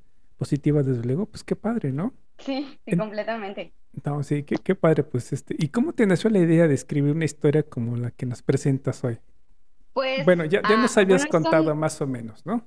positiva, 0.42 0.82
desde 0.82 1.04
luego, 1.04 1.28
pues 1.28 1.44
qué 1.44 1.56
padre, 1.56 1.92
¿no? 1.92 2.16
Sí, 2.40 2.80
sí, 2.84 2.98
completamente. 2.98 3.74
No, 4.04 4.24
sí, 4.24 4.42
qué, 4.42 4.56
qué, 4.56 4.74
padre, 4.74 5.04
pues 5.04 5.32
este. 5.34 5.56
¿Y 5.56 5.70
cómo 5.70 5.94
te 5.94 6.08
nació 6.08 6.32
la 6.32 6.40
idea 6.40 6.68
de 6.68 6.74
escribir 6.74 7.12
una 7.12 7.26
historia 7.26 7.62
como 7.62 7.96
la 7.96 8.10
que 8.10 8.26
nos 8.26 8.42
presentas 8.42 9.04
hoy? 9.04 9.20
Pues. 9.94 10.26
Bueno, 10.26 10.44
ya, 10.46 10.64
ya 10.68 10.78
nos 10.78 10.98
ah, 10.98 11.02
habías 11.02 11.28
contado 11.28 11.76
más 11.76 12.02
o 12.02 12.08
menos, 12.08 12.44
¿no? 12.44 12.66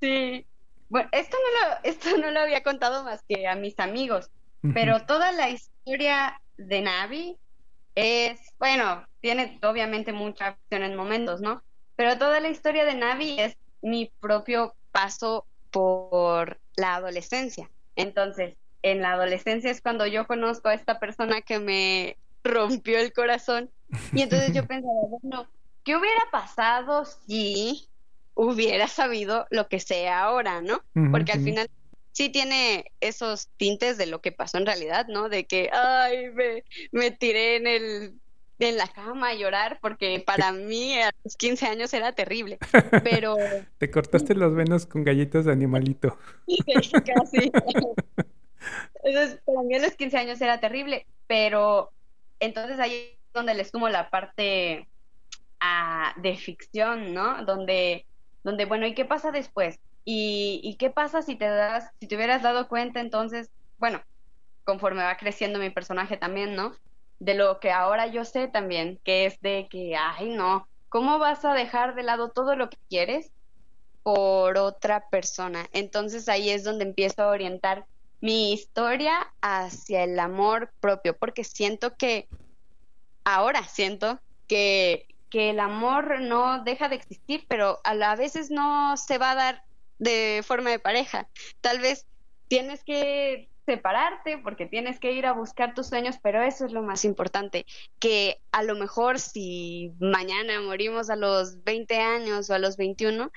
Sí, 0.00 0.44
bueno, 0.88 1.08
esto 1.12 1.36
no 1.44 1.68
lo, 1.68 1.76
esto 1.84 2.18
no 2.18 2.32
lo 2.32 2.40
había 2.40 2.64
contado 2.64 3.04
más 3.04 3.22
que 3.22 3.46
a 3.46 3.54
mis 3.54 3.78
amigos, 3.78 4.32
pero 4.74 5.06
toda 5.06 5.30
la 5.30 5.50
historia 5.50 6.40
de 6.56 6.82
Navi 6.82 7.38
es, 7.94 8.40
bueno, 8.58 9.06
tiene 9.20 9.60
obviamente 9.62 10.12
mucha 10.12 10.48
acción 10.48 10.82
en 10.82 10.96
momentos, 10.96 11.40
¿no? 11.40 11.62
Pero 11.94 12.18
toda 12.18 12.40
la 12.40 12.48
historia 12.48 12.84
de 12.84 12.96
Navi 12.96 13.38
es 13.38 13.56
mi 13.80 14.10
propio 14.18 14.74
paso 14.90 15.46
por 15.74 16.60
la 16.76 16.94
adolescencia. 16.94 17.68
Entonces, 17.96 18.54
en 18.82 19.02
la 19.02 19.14
adolescencia 19.14 19.72
es 19.72 19.80
cuando 19.80 20.06
yo 20.06 20.24
conozco 20.24 20.68
a 20.68 20.74
esta 20.74 21.00
persona 21.00 21.40
que 21.40 21.58
me 21.58 22.16
rompió 22.44 22.96
el 23.00 23.12
corazón 23.12 23.70
y 24.12 24.22
entonces 24.22 24.54
yo 24.54 24.64
pensaba, 24.68 24.94
bueno, 25.08 25.48
¿qué 25.82 25.96
hubiera 25.96 26.20
pasado 26.30 27.04
si 27.04 27.88
hubiera 28.34 28.86
sabido 28.86 29.48
lo 29.50 29.66
que 29.66 29.80
sé 29.80 30.08
ahora, 30.08 30.62
¿no? 30.62 30.80
Porque 31.10 31.32
al 31.32 31.42
final 31.42 31.68
sí 32.12 32.28
tiene 32.28 32.92
esos 33.00 33.48
tintes 33.56 33.98
de 33.98 34.06
lo 34.06 34.20
que 34.20 34.30
pasó 34.30 34.58
en 34.58 34.66
realidad, 34.66 35.08
¿no? 35.08 35.28
De 35.28 35.44
que, 35.44 35.70
ay, 35.72 36.30
me, 36.30 36.62
me 36.92 37.10
tiré 37.10 37.56
en 37.56 37.66
el 37.66 38.14
en 38.58 38.76
la 38.76 38.86
cama 38.88 39.28
a 39.28 39.34
llorar 39.34 39.78
porque 39.80 40.22
para 40.24 40.52
mí 40.52 41.00
a 41.00 41.10
los 41.24 41.36
15 41.36 41.66
años 41.66 41.92
era 41.92 42.12
terrible, 42.12 42.58
pero... 43.04 43.36
Te 43.78 43.90
cortaste 43.90 44.34
los 44.34 44.54
venos 44.54 44.86
con 44.86 45.04
galletas 45.04 45.44
de 45.44 45.52
animalito. 45.52 46.18
Casi. 47.06 47.52
Entonces, 49.02 49.40
para 49.44 49.62
mí 49.62 49.74
a 49.74 49.80
los 49.80 49.94
15 49.94 50.16
años 50.16 50.40
era 50.40 50.58
terrible, 50.60 51.06
pero 51.26 51.90
entonces 52.40 52.80
ahí 52.80 52.92
es 52.94 53.32
donde 53.34 53.54
le 53.54 53.64
sumo 53.64 53.90
la 53.90 54.08
parte 54.08 54.88
ah, 55.60 56.14
de 56.16 56.36
ficción, 56.36 57.12
¿no? 57.12 57.44
Donde 57.44 58.06
donde, 58.44 58.66
bueno, 58.66 58.86
¿y 58.86 58.94
qué 58.94 59.04
pasa 59.04 59.32
después? 59.32 59.80
¿Y, 60.04 60.60
y 60.62 60.76
qué 60.76 60.90
pasa 60.90 61.22
si 61.22 61.34
te 61.34 61.46
das, 61.46 61.90
si 61.98 62.06
te 62.06 62.14
hubieras 62.14 62.42
dado 62.42 62.68
cuenta 62.68 63.00
entonces, 63.00 63.50
bueno, 63.78 64.02
conforme 64.64 65.02
va 65.02 65.16
creciendo 65.16 65.58
mi 65.58 65.70
personaje 65.70 66.18
también, 66.18 66.54
¿no? 66.54 66.76
De 67.18 67.34
lo 67.34 67.60
que 67.60 67.70
ahora 67.70 68.06
yo 68.06 68.24
sé 68.24 68.48
también, 68.48 69.00
que 69.04 69.26
es 69.26 69.40
de 69.40 69.66
que, 69.70 69.96
ay, 69.96 70.30
no, 70.30 70.68
¿cómo 70.88 71.18
vas 71.18 71.44
a 71.44 71.54
dejar 71.54 71.94
de 71.94 72.02
lado 72.02 72.30
todo 72.30 72.56
lo 72.56 72.68
que 72.70 72.76
quieres 72.88 73.30
por 74.02 74.58
otra 74.58 75.08
persona? 75.08 75.66
Entonces 75.72 76.28
ahí 76.28 76.50
es 76.50 76.64
donde 76.64 76.84
empiezo 76.84 77.22
a 77.22 77.28
orientar 77.28 77.86
mi 78.20 78.52
historia 78.52 79.32
hacia 79.40 80.04
el 80.04 80.18
amor 80.18 80.72
propio, 80.80 81.16
porque 81.16 81.44
siento 81.44 81.94
que, 81.96 82.28
ahora 83.24 83.64
siento 83.64 84.20
que, 84.48 85.06
que 85.30 85.50
el 85.50 85.60
amor 85.60 86.20
no 86.20 86.62
deja 86.64 86.88
de 86.88 86.96
existir, 86.96 87.44
pero 87.48 87.80
a 87.84 87.94
la 87.94 88.16
veces 88.16 88.50
no 88.50 88.96
se 88.96 89.18
va 89.18 89.32
a 89.32 89.34
dar 89.34 89.64
de 89.98 90.42
forma 90.46 90.70
de 90.70 90.78
pareja. 90.78 91.28
Tal 91.60 91.80
vez 91.80 92.06
tienes 92.48 92.84
que 92.84 93.48
separarte 93.66 94.38
porque 94.38 94.66
tienes 94.66 95.00
que 95.00 95.12
ir 95.12 95.26
a 95.26 95.32
buscar 95.32 95.74
tus 95.74 95.88
sueños, 95.88 96.16
pero 96.22 96.42
eso 96.42 96.66
es 96.66 96.72
lo 96.72 96.82
más 96.82 97.04
importante, 97.04 97.66
que 97.98 98.40
a 98.52 98.62
lo 98.62 98.74
mejor 98.74 99.18
si 99.18 99.92
mañana 100.00 100.60
morimos 100.60 101.10
a 101.10 101.16
los 101.16 101.64
20 101.64 102.00
años 102.00 102.50
o 102.50 102.54
a 102.54 102.58
los 102.58 102.76
21, 102.76 103.30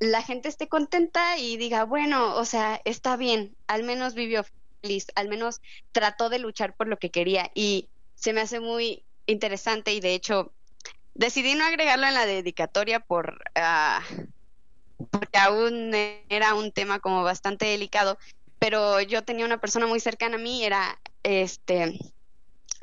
la 0.00 0.22
gente 0.22 0.48
esté 0.48 0.68
contenta 0.68 1.38
y 1.38 1.56
diga, 1.56 1.84
bueno, 1.84 2.34
o 2.34 2.44
sea, 2.44 2.80
está 2.84 3.16
bien, 3.16 3.54
al 3.68 3.84
menos 3.84 4.14
vivió 4.14 4.44
feliz, 4.80 5.06
al 5.14 5.28
menos 5.28 5.60
trató 5.92 6.28
de 6.28 6.40
luchar 6.40 6.74
por 6.74 6.88
lo 6.88 6.98
que 6.98 7.10
quería 7.10 7.50
y 7.54 7.88
se 8.14 8.32
me 8.32 8.40
hace 8.40 8.60
muy 8.60 9.04
interesante 9.26 9.92
y 9.92 10.00
de 10.00 10.14
hecho 10.14 10.52
Decidí 11.14 11.54
no 11.54 11.64
agregarlo 11.64 12.06
en 12.06 12.14
la 12.14 12.26
dedicatoria 12.26 13.00
por 13.00 13.42
ah, 13.54 14.02
porque 15.10 15.38
aún 15.38 15.92
era 16.28 16.54
un 16.54 16.72
tema 16.72 17.00
como 17.00 17.22
bastante 17.22 17.66
delicado, 17.66 18.18
pero 18.62 19.00
yo 19.00 19.24
tenía 19.24 19.44
una 19.44 19.60
persona 19.60 19.88
muy 19.88 19.98
cercana 19.98 20.36
a 20.36 20.38
mí, 20.38 20.64
era 20.64 21.00
este 21.24 21.98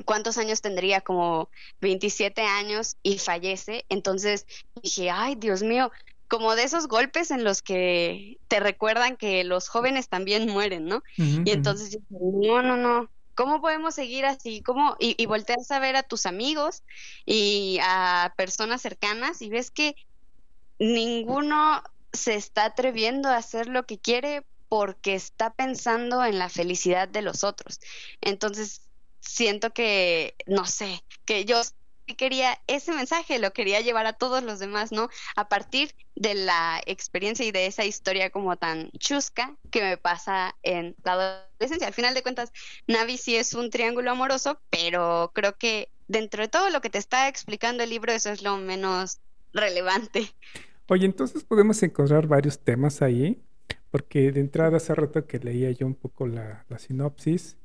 ¿cuántos 0.04 0.38
años 0.38 0.60
tendría? 0.60 1.00
Como 1.00 1.50
27 1.80 2.42
años 2.42 2.98
y 3.02 3.18
fallece. 3.18 3.86
Entonces 3.88 4.46
dije, 4.84 5.10
ay, 5.10 5.36
Dios 5.36 5.64
mío, 5.64 5.90
como 6.28 6.58
de 6.58 6.64
esos 6.64 6.90
golpes 6.90 7.32
en 7.32 7.46
los 7.46 7.62
que 7.62 8.40
te 8.50 8.60
recuerdan 8.60 9.16
que 9.16 9.46
los 9.46 9.70
jóvenes 9.70 10.10
también 10.10 10.50
mueren, 10.50 10.84
¿no? 10.84 11.02
y 11.16 11.52
entonces 11.52 11.98
no, 12.10 12.62
no, 12.62 12.76
no, 12.76 13.10
¿Cómo 13.34 13.62
podemos 13.62 13.96
seguir 13.96 14.26
así? 14.26 14.62
¿Cómo? 14.62 14.98
Y, 15.00 15.16
y 15.18 15.28
volteas 15.28 15.72
a 15.72 15.80
ver 15.80 15.96
a 15.96 16.04
tus 16.04 16.26
amigos 16.26 16.84
y 17.26 17.80
a 17.82 18.34
personas 18.36 18.82
cercanas 18.82 19.42
y 19.42 19.48
ves 19.48 19.72
que 19.72 19.96
ninguno 20.78 21.82
se 22.12 22.36
está 22.36 22.66
atreviendo 22.66 23.30
a 23.30 23.38
hacer 23.38 23.68
lo 23.68 23.86
que 23.86 23.98
quiere 23.98 24.44
porque 24.70 25.16
está 25.16 25.54
pensando 25.54 26.24
en 26.24 26.40
la 26.40 26.50
felicidad 26.50 27.10
de 27.10 27.22
los 27.22 27.44
otros. 27.44 27.80
Entonces, 28.22 28.82
siento 29.20 29.72
que, 29.72 30.36
no 30.46 30.66
sé, 30.66 31.04
que 31.26 31.46
yo 31.46 31.62
quería 32.18 32.60
ese 32.68 32.92
mensaje, 32.92 33.40
lo 33.40 33.52
quería 33.52 33.82
llevar 33.82 34.06
a 34.06 34.14
todos 34.14 34.44
los 34.44 34.60
demás, 34.60 34.92
¿no? 34.92 35.10
A 35.36 35.50
partir 35.50 35.94
de 36.16 36.34
la 36.34 36.82
experiencia 36.86 37.46
y 37.46 37.52
de 37.52 37.66
esa 37.66 37.86
historia 37.86 38.30
como 38.30 38.56
tan 38.58 38.92
chusca 38.98 39.56
que 39.72 39.82
me 39.82 39.98
pasa 39.98 40.56
en 40.64 40.96
la 41.04 41.14
adolescencia. 41.14 41.88
Al 41.88 41.94
final 41.94 42.14
de 42.14 42.24
cuentas, 42.24 42.52
Navi 42.88 43.18
sí 43.18 43.36
es 43.36 43.54
un 43.54 43.70
triángulo 43.70 44.12
amoroso, 44.12 44.60
pero 44.70 45.32
creo 45.34 45.58
que 45.58 45.90
dentro 46.08 46.42
de 46.42 46.48
todo 46.48 46.70
lo 46.70 46.82
que 46.82 46.90
te 46.90 46.98
está 46.98 47.28
explicando 47.28 47.84
el 47.84 47.90
libro, 47.90 48.12
eso 48.12 48.32
es 48.32 48.42
lo 48.42 48.58
menos 48.58 49.20
relevante. 49.54 50.34
Oye, 50.88 51.06
entonces 51.06 51.44
podemos 51.44 51.82
encontrar 51.84 52.26
varios 52.26 52.60
temas 52.60 53.02
ahí, 53.04 53.40
porque 53.92 54.32
de 54.32 54.40
entrada 54.40 54.78
hace 54.78 54.94
rato 54.94 55.26
que 55.26 55.40
leía 55.40 55.72
yo 55.72 55.88
un 55.88 55.96
poco 55.96 56.28
la, 56.28 56.66
sinopsis, 56.78 57.58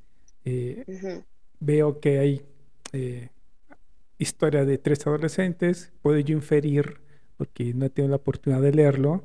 eh, 0.44 1.22
veo 1.60 2.00
que 2.00 2.18
hay 2.18 2.42
eh, 2.92 3.28
historia 4.18 4.64
de 4.64 4.78
tres 4.78 5.06
adolescentes, 5.06 5.92
puedo 6.02 6.18
yo 6.18 6.34
inferir, 6.34 7.00
porque 7.36 7.74
no 7.74 7.86
he 7.86 7.90
tenido 7.90 8.10
la 8.10 8.16
oportunidad 8.16 8.62
de 8.62 8.72
leerlo, 8.72 9.24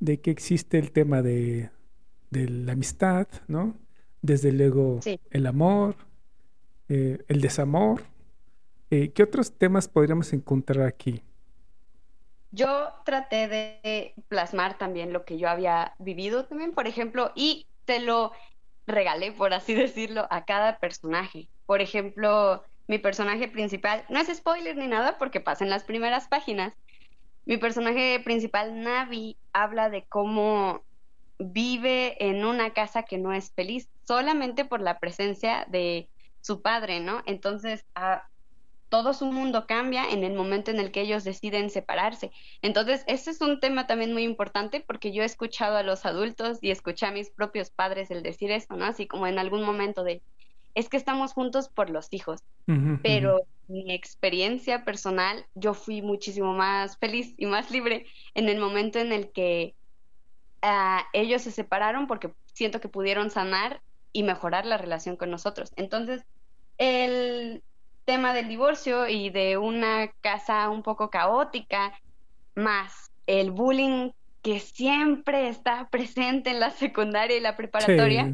de 0.00 0.20
que 0.20 0.30
existe 0.30 0.78
el 0.78 0.92
tema 0.92 1.22
de, 1.22 1.70
la 2.30 2.72
amistad, 2.72 3.26
¿no? 3.46 3.76
Desde 4.20 4.52
luego 4.52 5.00
el 5.30 5.46
amor, 5.46 5.96
eh, 6.88 7.24
el 7.28 7.40
desamor. 7.40 8.02
¿Qué 8.90 9.22
otros 9.22 9.52
temas 9.52 9.86
podríamos 9.86 10.32
encontrar 10.32 10.86
aquí? 10.86 11.22
Yo 12.50 12.92
traté 13.04 13.48
de 13.48 14.14
plasmar 14.28 14.78
también 14.78 15.12
lo 15.12 15.24
que 15.24 15.38
yo 15.38 15.48
había 15.48 15.94
vivido 15.98 16.46
también, 16.46 16.72
por 16.72 16.86
ejemplo, 16.86 17.32
y 17.34 17.66
te 17.84 18.00
lo 18.00 18.32
regalé, 18.86 19.32
por 19.32 19.52
así 19.52 19.74
decirlo, 19.74 20.26
a 20.30 20.44
cada 20.44 20.78
personaje. 20.78 21.48
Por 21.66 21.80
ejemplo, 21.80 22.64
mi 22.86 22.98
personaje 22.98 23.48
principal, 23.48 24.04
no 24.08 24.18
es 24.18 24.34
spoiler 24.34 24.76
ni 24.76 24.86
nada 24.86 25.18
porque 25.18 25.40
pasa 25.40 25.64
en 25.64 25.70
las 25.70 25.84
primeras 25.84 26.28
páginas, 26.28 26.72
mi 27.44 27.56
personaje 27.56 28.20
principal, 28.20 28.82
Navi, 28.82 29.38
habla 29.54 29.88
de 29.88 30.06
cómo 30.06 30.84
vive 31.38 32.22
en 32.28 32.44
una 32.44 32.74
casa 32.74 33.04
que 33.04 33.16
no 33.16 33.32
es 33.32 33.52
feliz 33.54 33.88
solamente 34.06 34.64
por 34.64 34.82
la 34.82 34.98
presencia 34.98 35.66
de 35.68 36.10
su 36.40 36.60
padre, 36.60 37.00
¿no? 37.00 37.22
Entonces, 37.26 37.86
todo 38.88 39.12
su 39.12 39.26
mundo 39.26 39.66
cambia 39.66 40.08
en 40.08 40.24
el 40.24 40.34
momento 40.34 40.70
en 40.70 40.80
el 40.80 40.90
que 40.90 41.02
ellos 41.02 41.24
deciden 41.24 41.70
separarse. 41.70 42.30
Entonces, 42.62 43.04
ese 43.06 43.30
es 43.30 43.40
un 43.40 43.60
tema 43.60 43.86
también 43.86 44.12
muy 44.12 44.22
importante 44.22 44.84
porque 44.86 45.12
yo 45.12 45.22
he 45.22 45.26
escuchado 45.26 45.76
a 45.76 45.82
los 45.82 46.06
adultos 46.06 46.58
y 46.62 46.70
escuché 46.70 47.06
a 47.06 47.12
mis 47.12 47.30
propios 47.30 47.70
padres 47.70 48.10
el 48.10 48.22
decir 48.22 48.50
eso, 48.50 48.76
¿no? 48.76 48.86
Así 48.86 49.06
como 49.06 49.26
en 49.26 49.38
algún 49.38 49.62
momento 49.62 50.04
de, 50.04 50.22
es 50.74 50.88
que 50.88 50.96
estamos 50.96 51.32
juntos 51.32 51.68
por 51.68 51.90
los 51.90 52.08
hijos, 52.10 52.40
pero 53.02 53.40
mi 53.66 53.92
experiencia 53.92 54.84
personal, 54.84 55.46
yo 55.54 55.74
fui 55.74 56.02
muchísimo 56.02 56.54
más 56.54 56.98
feliz 56.98 57.34
y 57.36 57.46
más 57.46 57.70
libre 57.70 58.06
en 58.34 58.48
el 58.48 58.58
momento 58.58 58.98
en 58.98 59.12
el 59.12 59.30
que 59.32 59.74
ah, 60.62 61.04
ellos 61.12 61.42
se 61.42 61.50
separaron 61.50 62.06
porque 62.06 62.32
siento 62.54 62.80
que 62.80 62.88
pudieron 62.88 63.30
sanar 63.30 63.82
y 64.12 64.22
mejorar 64.22 64.66
la 64.66 64.78
relación 64.78 65.16
con 65.16 65.30
nosotros. 65.30 65.72
Entonces, 65.76 66.24
el 66.78 67.62
tema 68.08 68.32
del 68.32 68.48
divorcio 68.48 69.06
y 69.06 69.28
de 69.28 69.58
una 69.58 70.10
casa 70.22 70.70
un 70.70 70.82
poco 70.82 71.10
caótica, 71.10 71.92
más 72.54 73.12
el 73.26 73.50
bullying 73.50 74.12
que 74.40 74.60
siempre 74.60 75.50
está 75.50 75.90
presente 75.90 76.48
en 76.48 76.58
la 76.58 76.70
secundaria 76.70 77.36
y 77.36 77.40
la 77.40 77.54
preparatoria. 77.54 78.32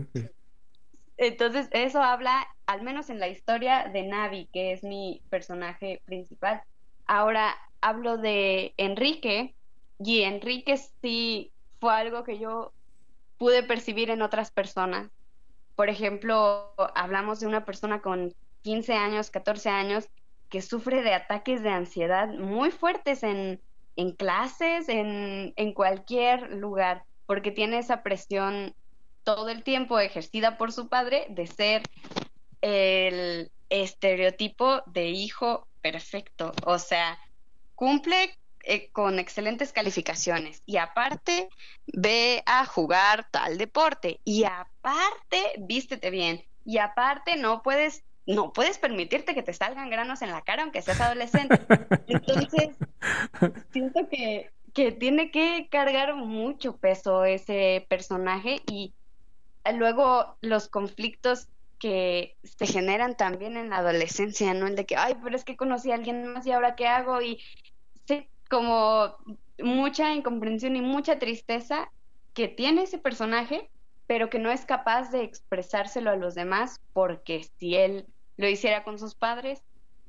Entonces, 1.16 1.66
eso 1.72 2.00
habla, 2.00 2.46
al 2.66 2.82
menos 2.82 3.10
en 3.10 3.18
la 3.18 3.26
historia 3.26 3.90
de 3.92 4.04
Navi, 4.04 4.48
que 4.52 4.70
es 4.70 4.84
mi 4.84 5.20
personaje 5.28 6.00
principal. 6.04 6.62
Ahora 7.06 7.56
hablo 7.80 8.16
de 8.16 8.74
Enrique, 8.76 9.56
y 9.98 10.22
Enrique 10.22 10.76
sí 11.02 11.50
fue 11.80 11.92
algo 11.92 12.22
que 12.22 12.38
yo 12.38 12.70
pude 13.38 13.64
percibir 13.64 14.10
en 14.10 14.22
otras 14.22 14.52
personas. 14.52 15.10
Por 15.74 15.88
ejemplo, 15.88 16.72
hablamos 16.94 17.40
de 17.40 17.48
una 17.48 17.64
persona 17.64 18.00
con 18.00 18.32
15 18.64 18.94
años, 18.94 19.30
14 19.30 19.68
años, 19.68 20.08
que 20.48 20.62
sufre 20.62 21.02
de 21.02 21.14
ataques 21.14 21.62
de 21.62 21.70
ansiedad 21.70 22.28
muy 22.28 22.70
fuertes 22.70 23.22
en, 23.22 23.60
en 23.96 24.12
clases, 24.12 24.88
en, 24.88 25.52
en 25.56 25.72
cualquier 25.74 26.50
lugar, 26.50 27.04
porque 27.26 27.50
tiene 27.50 27.78
esa 27.78 28.02
presión 28.02 28.74
todo 29.22 29.50
el 29.50 29.62
tiempo 29.62 29.98
ejercida 30.00 30.56
por 30.56 30.72
su 30.72 30.88
padre 30.88 31.26
de 31.28 31.46
ser 31.46 31.82
el 32.62 33.50
estereotipo 33.68 34.82
de 34.86 35.08
hijo 35.08 35.66
perfecto. 35.82 36.52
O 36.64 36.78
sea, 36.78 37.18
cumple 37.74 38.34
eh, 38.62 38.88
con 38.92 39.18
excelentes 39.18 39.72
calificaciones 39.72 40.62
y 40.64 40.78
aparte 40.78 41.50
ve 41.86 42.42
a 42.46 42.64
jugar 42.64 43.28
tal 43.30 43.58
deporte 43.58 44.20
y 44.24 44.44
aparte 44.44 45.52
vístete 45.58 46.08
bien 46.08 46.42
y 46.64 46.78
aparte 46.78 47.36
no 47.36 47.62
puedes 47.62 48.02
no 48.26 48.52
puedes 48.52 48.78
permitirte 48.78 49.34
que 49.34 49.42
te 49.42 49.52
salgan 49.52 49.90
granos 49.90 50.22
en 50.22 50.30
la 50.30 50.42
cara 50.42 50.62
aunque 50.62 50.82
seas 50.82 51.00
adolescente. 51.00 51.60
Entonces, 52.08 52.70
siento 53.72 54.08
que, 54.08 54.50
que 54.72 54.92
tiene 54.92 55.30
que 55.30 55.68
cargar 55.70 56.14
mucho 56.14 56.76
peso 56.76 57.24
ese 57.24 57.86
personaje 57.88 58.62
y 58.70 58.94
luego 59.72 60.36
los 60.40 60.68
conflictos 60.68 61.48
que 61.78 62.36
se 62.44 62.66
generan 62.66 63.16
también 63.16 63.56
en 63.56 63.70
la 63.70 63.78
adolescencia, 63.78 64.54
¿no? 64.54 64.66
El 64.66 64.76
de 64.76 64.86
que, 64.86 64.96
ay, 64.96 65.16
pero 65.22 65.36
es 65.36 65.44
que 65.44 65.56
conocí 65.56 65.90
a 65.90 65.96
alguien 65.96 66.32
más 66.32 66.46
y 66.46 66.52
ahora 66.52 66.76
qué 66.76 66.86
hago 66.86 67.20
y 67.20 67.40
sí, 68.06 68.26
como 68.48 69.16
mucha 69.58 70.14
incomprensión 70.14 70.76
y 70.76 70.80
mucha 70.80 71.18
tristeza 71.18 71.90
que 72.32 72.48
tiene 72.48 72.82
ese 72.82 72.98
personaje, 72.98 73.70
pero 74.06 74.30
que 74.30 74.38
no 74.38 74.50
es 74.50 74.64
capaz 74.64 75.10
de 75.10 75.22
expresárselo 75.22 76.10
a 76.10 76.16
los 76.16 76.34
demás 76.34 76.80
porque 76.92 77.44
si 77.58 77.74
él 77.76 78.06
lo 78.36 78.48
hiciera 78.48 78.84
con 78.84 78.98
sus 78.98 79.14
padres, 79.14 79.62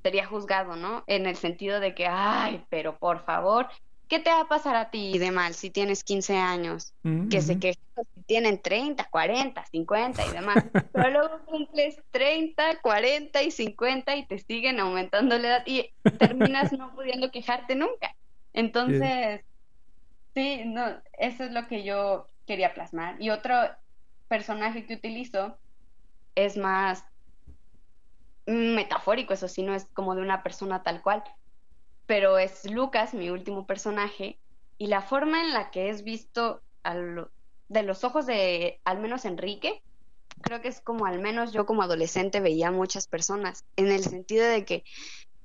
sería 0.04 0.26
juzgado, 0.26 0.76
¿no? 0.76 1.04
En 1.08 1.26
el 1.26 1.36
sentido 1.36 1.80
de 1.80 1.96
que, 1.96 2.06
ay, 2.08 2.64
pero 2.70 2.98
por 2.98 3.26
favor, 3.26 3.68
¿qué 4.08 4.20
te 4.20 4.30
va 4.30 4.42
a 4.42 4.48
pasar 4.48 4.76
a 4.76 4.92
ti 4.92 5.18
de 5.18 5.32
mal 5.32 5.54
si 5.54 5.70
tienes 5.72 6.04
15 6.04 6.38
años? 6.38 6.94
Mm, 7.04 7.30
que 7.30 7.42
se 7.42 7.60
quejan 7.60 8.06
si 8.14 8.22
tienen 8.24 8.62
30, 8.62 9.06
40, 9.06 9.66
50 9.66 10.26
y 10.26 10.32
demás. 10.32 10.56
Pero 10.94 11.10
luego 11.10 11.46
cumples 11.46 12.00
30, 12.12 12.82
40 12.82 13.44
y 13.44 13.52
50 13.52 14.16
y 14.16 14.26
te 14.28 14.38
siguen 14.40 14.80
aumentando 14.80 15.38
la 15.38 15.48
edad 15.48 15.64
y 15.66 15.90
terminas 16.20 16.72
no 16.74 16.94
pudiendo 16.94 17.32
quejarte 17.32 17.76
nunca. 17.76 18.16
Entonces, 18.54 19.42
sí, 20.34 20.64
no, 20.66 21.02
eso 21.18 21.44
es 21.44 21.52
lo 21.52 21.68
que 21.68 21.84
yo 21.84 22.30
quería 22.46 22.74
plasmar. 22.74 23.20
Y 23.20 23.32
otro 23.32 23.56
personaje 24.28 24.86
que 24.86 24.96
utilizo 24.96 25.58
es 26.36 26.58
más 26.58 27.06
metafórico, 28.46 29.34
eso 29.34 29.48
sí, 29.48 29.64
no 29.64 29.74
es 29.74 29.88
como 29.94 30.16
de 30.16 30.22
una 30.22 30.44
persona 30.44 30.84
tal 30.84 31.02
cual, 31.02 31.24
pero 32.06 32.38
es 32.38 32.70
Lucas, 32.70 33.14
mi 33.14 33.30
último 33.30 33.66
personaje, 33.66 34.40
y 34.78 34.88
la 34.88 35.02
forma 35.02 35.42
en 35.42 35.54
la 35.54 35.72
que 35.72 35.90
es 35.90 36.04
visto 36.04 36.62
de 36.84 37.84
los 37.84 38.04
ojos 38.04 38.26
de 38.26 38.80
al 38.86 39.00
menos 39.00 39.26
Enrique, 39.26 39.82
creo 40.42 40.62
que 40.62 40.68
es 40.68 40.82
como 40.82 41.06
al 41.06 41.20
menos 41.20 41.54
yo 41.54 41.66
como 41.66 41.82
adolescente 41.82 42.42
veía 42.42 42.72
muchas 42.72 43.08
personas, 43.08 43.64
en 43.76 43.92
el 43.92 44.04
sentido 44.04 44.46
de 44.46 44.66
que, 44.66 44.84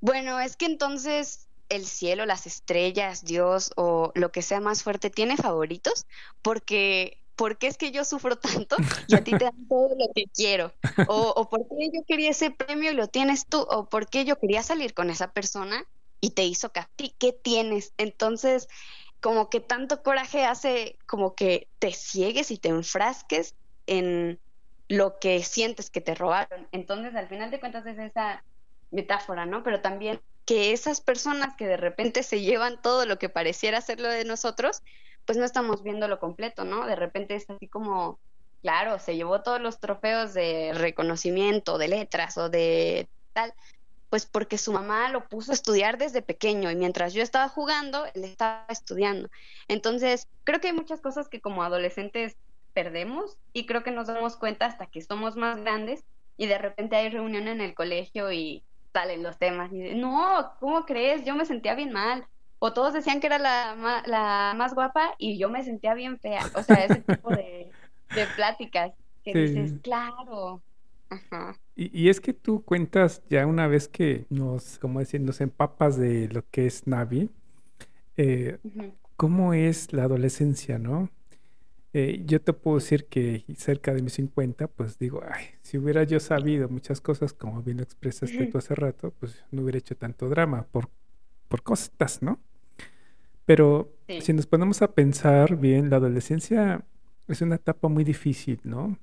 bueno, 0.01 0.39
es 0.39 0.57
que 0.57 0.65
entonces 0.65 1.47
el 1.69 1.85
cielo, 1.85 2.25
las 2.25 2.45
estrellas, 2.45 3.23
Dios 3.23 3.71
o 3.77 4.11
lo 4.13 4.31
que 4.31 4.41
sea 4.41 4.59
más 4.59 4.83
fuerte 4.83 5.09
tiene 5.09 5.37
favoritos, 5.37 6.05
porque 6.41 7.20
¿por 7.41 7.57
qué 7.57 7.65
es 7.65 7.75
que 7.75 7.89
yo 7.89 8.05
sufro 8.05 8.35
tanto 8.35 8.75
y 9.07 9.15
a 9.15 9.23
ti 9.23 9.31
te 9.31 9.45
dan 9.45 9.67
todo 9.67 9.95
lo 9.97 10.13
que 10.13 10.25
quiero? 10.27 10.71
O, 11.07 11.33
o 11.35 11.49
¿por 11.49 11.67
qué 11.67 11.89
yo 11.91 12.03
quería 12.07 12.29
ese 12.29 12.51
premio 12.51 12.91
y 12.91 12.93
lo 12.93 13.07
tienes 13.07 13.47
tú? 13.47 13.61
¿O 13.61 13.89
por 13.89 14.07
qué 14.07 14.25
yo 14.25 14.35
quería 14.35 14.61
salir 14.61 14.93
con 14.93 15.09
esa 15.09 15.31
persona 15.31 15.83
y 16.19 16.31
te 16.31 16.43
hizo 16.43 16.71
ti 16.95 17.15
¿qué 17.17 17.33
tienes? 17.33 17.93
Entonces, 17.97 18.67
como 19.21 19.49
que 19.49 19.59
tanto 19.59 20.03
coraje 20.03 20.45
hace 20.45 20.99
como 21.07 21.33
que 21.33 21.67
te 21.79 21.93
ciegues 21.93 22.51
y 22.51 22.59
te 22.59 22.69
enfrasques 22.69 23.55
en 23.87 24.39
lo 24.87 25.17
que 25.17 25.41
sientes 25.41 25.89
que 25.89 25.99
te 25.99 26.13
robaron. 26.13 26.67
Entonces, 26.71 27.15
al 27.15 27.27
final 27.27 27.49
de 27.49 27.59
cuentas 27.59 27.87
es 27.87 27.97
esa 27.97 28.43
metáfora, 28.91 29.47
¿no? 29.47 29.63
Pero 29.63 29.81
también 29.81 30.21
que 30.45 30.73
esas 30.73 31.01
personas 31.01 31.55
que 31.55 31.65
de 31.65 31.77
repente 31.77 32.21
se 32.21 32.41
llevan 32.41 32.79
todo 32.83 33.07
lo 33.07 33.17
que 33.17 33.29
pareciera 33.29 33.81
ser 33.81 33.99
lo 33.99 34.09
de 34.09 34.25
nosotros, 34.25 34.83
pues 35.25 35.37
no 35.37 35.45
estamos 35.45 35.83
viendo 35.83 36.07
lo 36.07 36.19
completo, 36.19 36.63
¿no? 36.63 36.85
De 36.85 36.95
repente 36.95 37.35
es 37.35 37.49
así 37.49 37.67
como, 37.67 38.19
claro, 38.61 38.99
se 38.99 39.15
llevó 39.15 39.41
todos 39.41 39.61
los 39.61 39.79
trofeos 39.79 40.33
de 40.33 40.71
reconocimiento, 40.73 41.77
de 41.77 41.87
letras 41.87 42.37
o 42.37 42.49
de 42.49 43.07
tal, 43.33 43.53
pues 44.09 44.25
porque 44.25 44.57
su 44.57 44.73
mamá 44.73 45.09
lo 45.09 45.27
puso 45.27 45.51
a 45.51 45.55
estudiar 45.55 45.97
desde 45.97 46.21
pequeño 46.21 46.69
y 46.69 46.75
mientras 46.75 47.13
yo 47.13 47.23
estaba 47.23 47.47
jugando, 47.47 48.05
él 48.13 48.25
estaba 48.25 48.65
estudiando. 48.67 49.29
Entonces, 49.67 50.27
creo 50.43 50.59
que 50.59 50.67
hay 50.67 50.73
muchas 50.73 50.99
cosas 51.01 51.29
que 51.29 51.39
como 51.39 51.63
adolescentes 51.63 52.35
perdemos 52.73 53.37
y 53.53 53.65
creo 53.65 53.83
que 53.83 53.91
nos 53.91 54.07
damos 54.07 54.35
cuenta 54.35 54.65
hasta 54.65 54.87
que 54.87 55.01
somos 55.01 55.35
más 55.35 55.61
grandes 55.61 56.03
y 56.37 56.47
de 56.47 56.57
repente 56.57 56.95
hay 56.95 57.09
reunión 57.09 57.47
en 57.47 57.61
el 57.61 57.73
colegio 57.73 58.31
y 58.31 58.63
salen 58.93 59.23
los 59.23 59.37
temas 59.37 59.71
y 59.71 59.95
no, 59.95 60.55
¿cómo 60.59 60.85
crees? 60.85 61.23
Yo 61.23 61.35
me 61.35 61.45
sentía 61.45 61.75
bien 61.75 61.91
mal. 61.91 62.25
O 62.63 62.73
todos 62.73 62.93
decían 62.93 63.19
que 63.19 63.25
era 63.25 63.39
la, 63.39 64.03
la 64.05 64.53
más 64.55 64.75
guapa 64.75 65.15
y 65.17 65.39
yo 65.39 65.49
me 65.49 65.63
sentía 65.63 65.95
bien 65.95 66.19
fea. 66.19 66.45
O 66.53 66.61
sea, 66.61 66.85
ese 66.85 67.01
tipo 67.07 67.31
de, 67.31 67.71
pláticas 68.35 68.93
que 69.23 69.33
dices, 69.33 69.73
claro, 69.81 70.61
y, 71.75 72.09
es 72.09 72.21
que 72.21 72.33
tú 72.33 72.63
cuentas 72.63 73.23
ya 73.29 73.47
una 73.47 73.67
vez 73.67 73.87
que 73.87 74.25
nos, 74.29 74.77
como 74.77 74.99
decir, 74.99 75.21
nos 75.21 75.41
empapas 75.41 75.97
de 75.97 76.27
lo 76.29 76.43
que 76.51 76.67
es 76.67 76.85
Navi, 76.85 77.29
eh, 78.17 78.59
cómo 79.17 79.53
es 79.53 79.91
la 79.91 80.03
adolescencia, 80.03 80.77
¿no? 80.77 81.09
Eh, 81.93 82.21
yo 82.25 82.41
te 82.41 82.53
puedo 82.53 82.77
decir 82.77 83.07
que 83.07 83.43
cerca 83.57 83.93
de 83.93 84.01
mis 84.01 84.13
50, 84.13 84.67
pues 84.67 84.99
digo, 84.99 85.21
ay, 85.29 85.45
si 85.61 85.77
hubiera 85.77 86.03
yo 86.03 86.19
sabido 86.19 86.69
muchas 86.69 87.01
cosas, 87.01 87.33
como 87.33 87.61
bien 87.61 87.77
lo 87.77 87.83
expresaste 87.83 88.45
tú 88.45 88.57
hace 88.59 88.75
rato, 88.75 89.11
pues 89.19 89.43
no 89.51 89.63
hubiera 89.63 89.79
hecho 89.79 89.97
tanto 89.97 90.29
drama 90.29 90.67
por, 90.71 90.89
por 91.49 91.63
cosas, 91.63 92.21
¿no? 92.21 92.39
Pero 93.45 93.91
si 94.21 94.33
nos 94.33 94.45
ponemos 94.45 94.81
a 94.81 94.93
pensar 94.93 95.57
bien, 95.57 95.89
la 95.89 95.97
adolescencia 95.97 96.85
es 97.27 97.41
una 97.41 97.55
etapa 97.55 97.87
muy 97.87 98.03
difícil, 98.03 98.59
¿no? 98.63 98.97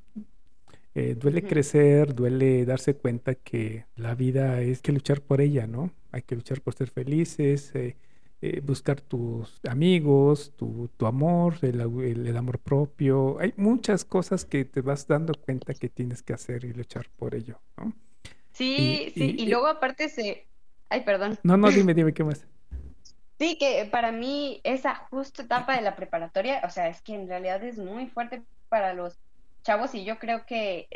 Eh, 0.94 1.14
duele 1.14 1.42
crecer, 1.42 2.14
duele 2.14 2.64
darse 2.64 2.94
cuenta 2.94 3.35
que 3.37 3.87
la 3.96 4.14
vida 4.14 4.61
es 4.62 4.83
que 4.83 4.92
luchar 4.92 5.20
por 5.20 5.40
ella, 5.40 5.66
¿no? 5.66 5.92
Hay 6.11 6.22
que 6.22 6.35
luchar 6.35 6.61
por 6.61 6.74
ser 6.74 6.90
felices, 6.90 7.72
eh, 7.74 7.96
eh, 8.40 8.61
buscar 8.64 9.01
tus 9.01 9.61
amigos, 9.68 10.53
tu, 10.57 10.90
amor, 11.07 11.55
el, 11.62 12.37
amor 12.37 12.59
propio. 12.59 13.38
Hay 13.38 13.55
muchas 13.57 14.05
cosas 14.05 14.44
que 14.44 14.64
te 14.64 14.81
vas 14.81 15.07
dando 15.07 15.35
cuenta 15.35 15.74
que 15.74 15.88
tienes 15.88 16.22
que 16.22 16.33
hacer 16.33 16.64
y 16.64 16.72
luchar 16.72 17.07
por 17.16 17.35
ello, 17.35 17.61
¿no? 17.77 17.92
Sí, 18.53 19.12
sí, 19.14 19.37
y, 19.38 19.46
luego 19.46 19.68
aparte 19.68 20.09
se... 20.09 20.48
Ay, 20.88 21.03
perdón. 21.05 21.38
No, 21.44 21.57
no, 21.57 21.70
dime, 21.70 21.94
dime, 21.94 22.12
¿qué 22.12 22.24
más? 22.24 22.44
Sí, 23.38 23.57
que 23.57 23.88
para 23.90 24.11
mí 24.11 24.61
esa 24.64 24.96
justa 25.11 25.42
etapa 25.42 25.77
de 25.77 25.83
la 25.83 25.94
preparatoria, 25.94 26.61
o 26.64 26.70
sea, 26.70 26.88
es 26.88 27.01
que 27.03 27.14
en 27.14 27.29
realidad 27.29 27.62
es 27.62 27.79
muy 27.79 28.09
fuerte 28.09 28.42
para 28.68 28.94
los 28.94 29.16
chavos 29.62 29.94
y 29.94 30.05
yo 30.05 30.18
creo 30.18 30.44
que 30.44 30.88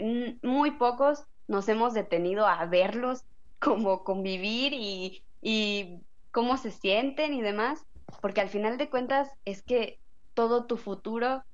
muy 0.43 0.73
pocos 0.73 1.25
nos 1.47 1.69
hemos 1.69 1.95
detenido 1.95 2.47
a 2.47 2.65
verlos 2.67 3.25
como 3.61 4.03
convivir 4.03 4.73
y, 4.73 5.23
y 5.41 6.01
cómo 6.33 6.57
se 6.57 6.73
sienten 6.73 7.33
y 7.33 7.43
demás, 7.43 7.85
porque 8.21 8.41
al 8.41 8.49
final 8.49 8.77
de 8.77 8.91
cuentas 8.91 9.31
es 9.45 9.63
que 9.63 10.01
todo 10.35 10.65
tu 10.65 10.77
futuro, 10.77 11.45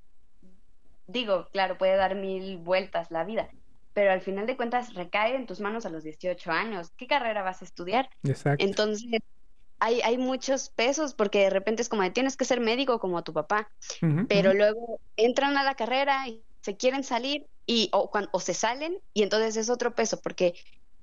digo, 1.07 1.49
claro, 1.53 1.77
puede 1.77 1.97
dar 1.97 2.15
mil 2.15 2.57
vueltas 2.57 3.11
la 3.11 3.25
vida, 3.25 3.51
pero 3.93 4.11
al 4.11 4.23
final 4.23 4.47
de 4.47 4.57
cuentas 4.57 4.95
recae 4.95 5.35
en 5.35 5.47
tus 5.47 5.61
manos 5.61 5.85
a 5.85 5.91
los 5.91 6.05
18 6.05 6.51
años. 6.51 6.93
¿Qué 6.97 7.07
carrera 7.07 7.43
vas 7.43 7.61
a 7.61 7.65
estudiar? 7.65 8.09
Exacto. 8.23 8.65
Entonces, 8.65 9.21
hay, 9.81 10.01
hay 10.03 10.19
muchos 10.19 10.71
pesos 10.71 11.15
porque 11.15 11.41
de 11.41 11.51
repente 11.51 11.83
es 11.83 11.89
como 11.89 12.03
de 12.03 12.11
tienes 12.11 12.37
que 12.37 12.45
ser 12.45 12.61
médico 12.61 12.99
como 12.99 13.23
tu 13.23 13.33
papá, 13.33 13.71
pero 14.29 14.55
luego 14.55 15.01
entran 15.17 15.57
a 15.57 15.65
la 15.65 15.75
carrera 15.75 16.27
y 16.29 16.43
se 16.61 16.77
quieren 16.77 17.05
salir 17.05 17.47
y 17.67 17.89
o, 17.93 18.11
cuando, 18.11 18.31
o 18.33 18.41
se 18.41 18.55
salen 18.55 18.99
y 19.15 19.23
entonces 19.23 19.57
es 19.57 19.71
otro 19.71 19.95
peso 19.95 20.21
porque 20.21 20.55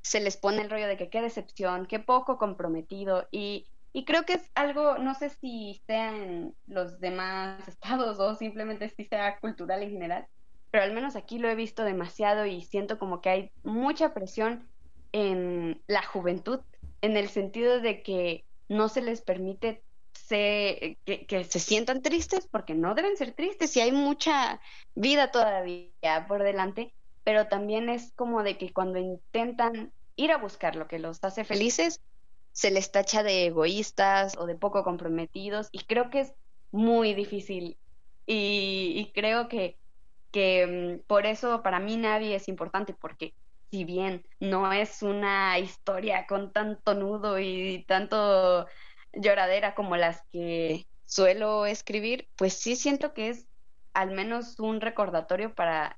se 0.01 0.19
les 0.19 0.37
pone 0.37 0.61
el 0.61 0.69
rollo 0.69 0.87
de 0.87 0.97
que 0.97 1.09
qué 1.09 1.21
decepción, 1.21 1.85
qué 1.85 1.99
poco 1.99 2.37
comprometido 2.37 3.27
y, 3.31 3.67
y 3.93 4.05
creo 4.05 4.25
que 4.25 4.33
es 4.33 4.51
algo, 4.55 4.97
no 4.97 5.15
sé 5.15 5.29
si 5.29 5.81
sea 5.87 6.15
en 6.15 6.53
los 6.67 6.99
demás 6.99 7.67
estados 7.67 8.19
o 8.19 8.35
simplemente 8.35 8.89
si 8.89 9.05
sea 9.05 9.39
cultural 9.39 9.83
en 9.83 9.91
general, 9.91 10.27
pero 10.71 10.83
al 10.83 10.93
menos 10.93 11.15
aquí 11.15 11.39
lo 11.39 11.49
he 11.49 11.55
visto 11.55 11.83
demasiado 11.83 12.45
y 12.45 12.61
siento 12.61 12.99
como 12.99 13.21
que 13.21 13.29
hay 13.29 13.51
mucha 13.63 14.13
presión 14.13 14.67
en 15.13 15.81
la 15.87 16.03
juventud 16.03 16.59
en 17.01 17.15
el 17.15 17.29
sentido 17.29 17.79
de 17.79 18.03
que 18.03 18.43
no 18.67 18.89
se 18.89 19.01
les 19.01 19.21
permite 19.21 19.83
que, 20.27 21.47
se 21.47 21.59
sientan 21.59 22.01
tristes 22.01 22.47
porque 22.47 22.73
no 22.73 22.95
deben 22.95 23.17
ser 23.17 23.33
tristes 23.33 23.75
y 23.77 23.81
hay 23.81 23.91
mucha 23.91 24.59
vida 24.95 25.31
todavía 25.31 26.25
por 26.27 26.43
delante, 26.43 26.93
pero 27.23 27.47
también 27.47 27.89
es 27.89 28.11
como 28.15 28.43
de 28.43 28.57
que 28.57 28.73
cuando 28.73 28.99
intentan 28.99 29.91
ir 30.15 30.31
a 30.31 30.37
buscar 30.37 30.75
lo 30.75 30.87
que 30.87 30.99
los 30.99 31.23
hace 31.23 31.43
felices, 31.43 32.01
se 32.51 32.71
les 32.71 32.91
tacha 32.91 33.21
de 33.21 33.47
egoístas 33.47 34.37
o 34.37 34.45
de 34.45 34.55
poco 34.55 34.83
comprometidos 34.83 35.67
y 35.71 35.79
creo 35.79 36.09
que 36.09 36.21
es 36.21 36.33
muy 36.71 37.13
difícil. 37.13 37.77
Y, 38.27 39.11
creo 39.13 39.47
que, 39.47 39.77
que 40.31 40.65
mm, 40.65 41.05
por 41.05 41.27
eso 41.27 41.61
para 41.61 41.79
mí 41.79 41.97
nadie 41.97 42.35
es 42.35 42.47
importante 42.47 42.93
porque 42.93 43.35
si 43.71 43.83
bien 43.83 44.25
no 44.39 44.71
es 44.71 45.01
una 45.01 45.59
historia 45.59 46.25
con 46.27 46.51
tanto 46.51 46.93
nudo 46.93 47.39
y 47.39 47.85
tanto 47.87 48.67
lloradera 49.13 49.75
como 49.75 49.97
las 49.97 50.21
que 50.31 50.85
suelo 51.05 51.65
escribir, 51.65 52.27
pues 52.35 52.53
sí 52.53 52.75
siento 52.75 53.13
que 53.13 53.29
es 53.29 53.47
al 53.93 54.11
menos 54.11 54.59
un 54.59 54.81
recordatorio 54.81 55.53
para 55.53 55.97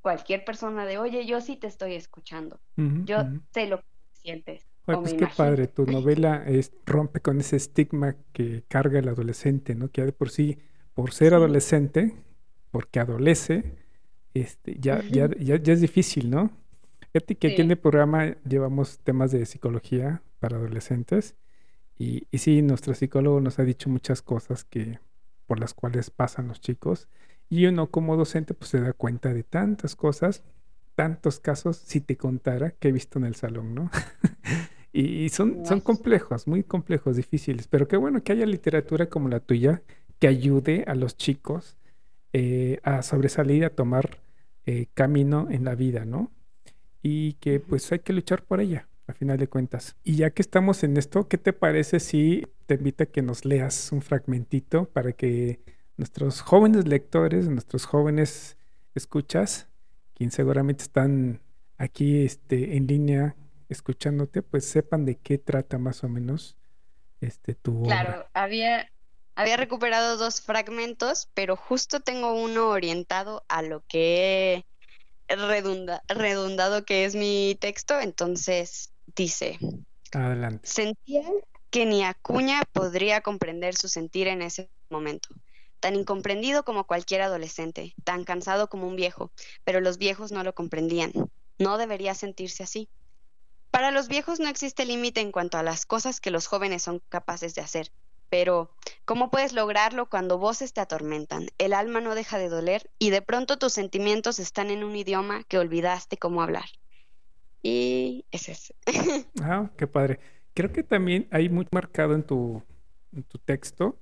cualquier 0.00 0.44
persona 0.44 0.86
de, 0.86 0.98
oye, 0.98 1.26
yo 1.26 1.40
sí 1.40 1.56
te 1.56 1.66
estoy 1.66 1.94
escuchando, 1.94 2.60
yo 2.76 3.18
sé 3.52 3.66
lo 3.66 3.78
que 3.78 3.86
sientes. 4.12 4.66
pues 4.84 5.14
qué 5.14 5.26
padre, 5.26 5.68
tu 5.68 5.86
novela 5.86 6.42
es, 6.46 6.72
rompe 6.86 7.20
con 7.20 7.38
ese 7.40 7.56
estigma 7.56 8.16
que 8.32 8.64
carga 8.66 8.98
el 8.98 9.08
adolescente, 9.08 9.74
¿no? 9.74 9.90
Que 9.90 10.04
de 10.04 10.12
por 10.12 10.30
sí, 10.30 10.58
por 10.94 11.12
ser 11.12 11.34
adolescente, 11.34 12.16
porque 12.70 12.98
adolece, 12.98 13.76
este, 14.34 14.76
ya, 14.80 15.02
ya, 15.10 15.28
ya, 15.38 15.56
ya, 15.56 15.72
es 15.72 15.80
difícil, 15.80 16.30
¿no? 16.30 16.50
Fíjate 17.12 17.36
que 17.36 17.48
aquí 17.48 17.62
en 17.62 17.70
el 17.70 17.78
programa 17.78 18.36
llevamos 18.48 18.98
temas 19.00 19.32
de 19.32 19.44
psicología 19.46 20.22
para 20.38 20.56
adolescentes 20.56 21.34
y, 21.98 22.26
y, 22.30 22.38
sí, 22.38 22.62
nuestro 22.62 22.94
psicólogo 22.94 23.40
nos 23.40 23.58
ha 23.58 23.64
dicho 23.64 23.90
muchas 23.90 24.22
cosas 24.22 24.64
que 24.64 25.00
por 25.46 25.58
las 25.58 25.74
cuales 25.74 26.10
pasan 26.10 26.48
los 26.48 26.60
chicos 26.60 27.08
y 27.48 27.66
uno 27.66 27.90
como 27.90 28.16
docente 28.16 28.54
pues 28.54 28.70
se 28.70 28.80
da 28.80 28.92
cuenta 28.92 29.34
de 29.34 29.42
tantas 29.42 29.96
cosas, 29.96 30.44
tantos 30.94 31.40
casos, 31.40 31.76
si 31.76 32.00
te 32.00 32.16
contara 32.16 32.70
que 32.70 32.88
he 32.88 32.92
visto 32.92 33.18
en 33.18 33.24
el 33.24 33.34
salón, 33.34 33.74
¿no? 33.74 33.90
y, 34.92 35.28
son, 35.30 35.66
son 35.66 35.80
complejos, 35.80 36.46
muy 36.46 36.62
complejos, 36.62 37.16
difíciles, 37.16 37.66
pero 37.66 37.88
qué 37.88 37.96
bueno 37.96 38.22
que 38.22 38.32
haya 38.32 38.46
literatura 38.46 39.08
como 39.08 39.28
la 39.28 39.40
tuya 39.40 39.82
que 40.20 40.28
ayude 40.28 40.84
a 40.86 40.94
los 40.94 41.16
chicos 41.16 41.76
eh, 42.32 42.78
a 42.84 43.02
sobresalir, 43.02 43.64
a 43.64 43.70
tomar 43.70 44.20
eh, 44.66 44.86
camino 44.94 45.48
en 45.50 45.64
la 45.64 45.74
vida, 45.74 46.04
¿no? 46.04 46.30
Y 47.02 47.34
que 47.34 47.60
pues 47.60 47.90
hay 47.92 48.00
que 48.00 48.12
luchar 48.12 48.42
por 48.42 48.60
ella, 48.60 48.88
a 49.06 49.12
final 49.12 49.38
de 49.38 49.48
cuentas. 49.48 49.96
Y 50.04 50.16
ya 50.16 50.30
que 50.30 50.42
estamos 50.42 50.82
en 50.84 50.96
esto, 50.96 51.28
¿qué 51.28 51.38
te 51.38 51.52
parece 51.52 52.00
si 52.00 52.46
te 52.66 52.74
invito 52.74 53.04
a 53.04 53.06
que 53.06 53.22
nos 53.22 53.44
leas 53.44 53.92
un 53.92 54.02
fragmentito 54.02 54.86
para 54.86 55.12
que 55.12 55.60
nuestros 55.96 56.40
jóvenes 56.40 56.86
lectores, 56.86 57.48
nuestros 57.48 57.84
jóvenes 57.84 58.56
escuchas, 58.94 59.68
quien 60.14 60.30
seguramente 60.30 60.82
están 60.82 61.40
aquí 61.78 62.24
este, 62.24 62.76
en 62.76 62.86
línea 62.86 63.36
escuchándote, 63.68 64.42
pues 64.42 64.64
sepan 64.66 65.04
de 65.04 65.16
qué 65.16 65.38
trata 65.38 65.78
más 65.78 66.04
o 66.04 66.08
menos 66.08 66.56
este, 67.20 67.54
tu 67.54 67.82
Claro, 67.84 68.26
había, 68.34 68.90
había 69.34 69.56
recuperado 69.56 70.16
dos 70.16 70.40
fragmentos, 70.40 71.28
pero 71.34 71.56
justo 71.56 72.00
tengo 72.00 72.34
uno 72.34 72.68
orientado 72.68 73.44
a 73.48 73.62
lo 73.62 73.82
que 73.86 74.64
redunda, 75.36 76.02
redundado 76.08 76.84
que 76.84 77.04
es 77.04 77.14
mi 77.14 77.56
texto, 77.60 78.00
entonces 78.00 78.92
dice, 79.14 79.58
Adelante. 80.12 80.68
Sentía 80.68 81.22
que 81.70 81.86
ni 81.86 82.02
Acuña 82.02 82.62
podría 82.72 83.20
comprender 83.20 83.76
su 83.76 83.88
sentir 83.88 84.26
en 84.26 84.42
ese 84.42 84.70
momento, 84.90 85.28
tan 85.78 85.94
incomprendido 85.94 86.64
como 86.64 86.84
cualquier 86.84 87.22
adolescente, 87.22 87.94
tan 88.04 88.24
cansado 88.24 88.68
como 88.68 88.88
un 88.88 88.96
viejo, 88.96 89.30
pero 89.64 89.80
los 89.80 89.98
viejos 89.98 90.32
no 90.32 90.42
lo 90.42 90.54
comprendían. 90.54 91.12
No 91.58 91.78
debería 91.78 92.14
sentirse 92.14 92.64
así. 92.64 92.88
Para 93.70 93.92
los 93.92 94.08
viejos 94.08 94.40
no 94.40 94.48
existe 94.48 94.84
límite 94.84 95.20
en 95.20 95.30
cuanto 95.30 95.58
a 95.58 95.62
las 95.62 95.86
cosas 95.86 96.20
que 96.20 96.32
los 96.32 96.48
jóvenes 96.48 96.82
son 96.82 97.00
capaces 97.08 97.54
de 97.54 97.60
hacer, 97.60 97.92
pero 98.28 98.74
¿cómo 99.10 99.28
puedes 99.28 99.52
lograrlo 99.52 100.08
cuando 100.08 100.38
voces 100.38 100.72
te 100.72 100.80
atormentan? 100.80 101.48
El 101.58 101.72
alma 101.72 102.00
no 102.00 102.14
deja 102.14 102.38
de 102.38 102.48
doler 102.48 102.88
y 103.00 103.10
de 103.10 103.22
pronto 103.22 103.58
tus 103.58 103.72
sentimientos 103.72 104.38
están 104.38 104.70
en 104.70 104.84
un 104.84 104.94
idioma 104.94 105.42
que 105.48 105.58
olvidaste 105.58 106.16
cómo 106.16 106.42
hablar. 106.42 106.66
Y 107.60 108.24
ese 108.30 108.52
es. 108.52 108.72
ah, 109.42 109.68
qué 109.76 109.88
padre. 109.88 110.20
Creo 110.54 110.70
que 110.70 110.84
también 110.84 111.26
hay 111.32 111.48
muy 111.48 111.66
marcado 111.72 112.14
en 112.14 112.22
tu, 112.22 112.62
en 113.12 113.24
tu 113.24 113.38
texto 113.38 113.98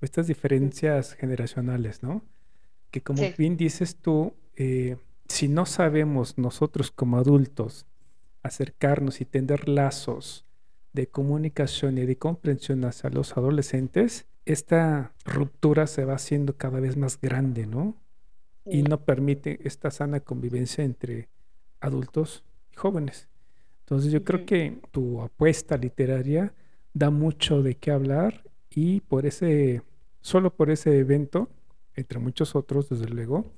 estas 0.00 0.26
diferencias 0.26 1.14
generacionales, 1.14 2.02
¿no? 2.02 2.24
Que 2.90 3.00
como 3.00 3.22
bien 3.38 3.56
dices 3.56 3.94
tú, 3.94 4.34
eh, 4.56 4.96
si 5.28 5.46
no 5.46 5.66
sabemos 5.66 6.36
nosotros 6.36 6.90
como 6.90 7.16
adultos 7.18 7.86
acercarnos 8.42 9.20
y 9.20 9.24
tender 9.24 9.68
lazos 9.68 10.46
de 10.94 11.06
comunicación 11.06 11.96
y 11.96 12.06
de 12.06 12.18
comprensión 12.18 12.84
hacia 12.84 13.08
los 13.10 13.36
adolescentes, 13.36 14.26
esta 14.48 15.12
ruptura 15.26 15.86
se 15.86 16.06
va 16.06 16.14
haciendo 16.14 16.56
cada 16.56 16.80
vez 16.80 16.96
más 16.96 17.20
grande, 17.20 17.66
¿no? 17.66 17.94
Y 18.64 18.82
no 18.82 19.04
permite 19.04 19.60
esta 19.68 19.90
sana 19.90 20.20
convivencia 20.20 20.84
entre 20.84 21.28
adultos 21.80 22.44
y 22.72 22.76
jóvenes. 22.76 23.28
Entonces 23.80 24.10
yo 24.10 24.24
creo 24.24 24.46
que 24.46 24.80
tu 24.90 25.20
apuesta 25.20 25.76
literaria 25.76 26.54
da 26.94 27.10
mucho 27.10 27.62
de 27.62 27.74
qué 27.74 27.90
hablar 27.90 28.42
y 28.70 29.00
por 29.00 29.26
ese, 29.26 29.82
solo 30.22 30.54
por 30.54 30.70
ese 30.70 30.98
evento, 30.98 31.50
entre 31.94 32.18
muchos 32.18 32.54
otros, 32.54 32.88
desde 32.88 33.08
luego, 33.08 33.52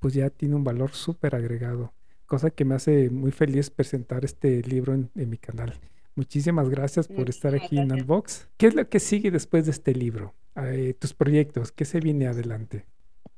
pues 0.00 0.14
ya 0.14 0.28
tiene 0.28 0.56
un 0.56 0.64
valor 0.64 0.90
súper 0.90 1.36
agregado, 1.36 1.92
cosa 2.26 2.50
que 2.50 2.64
me 2.64 2.74
hace 2.74 3.10
muy 3.10 3.30
feliz 3.30 3.70
presentar 3.70 4.24
este 4.24 4.60
libro 4.62 4.92
en 4.92 5.30
mi 5.30 5.38
canal. 5.38 5.78
Muchísimas 6.14 6.68
gracias 6.68 7.08
por 7.08 7.30
estar 7.30 7.54
aquí 7.54 7.78
en 7.78 7.90
Unbox. 7.90 8.48
¿Qué 8.58 8.66
es 8.66 8.74
lo 8.74 8.88
que 8.88 9.00
sigue 9.00 9.30
después 9.30 9.64
de 9.64 9.70
este 9.70 9.94
libro? 9.94 10.34
Eh, 10.56 10.94
tus 10.98 11.14
proyectos, 11.14 11.72
¿qué 11.72 11.86
se 11.86 12.00
viene 12.00 12.26
adelante? 12.26 12.84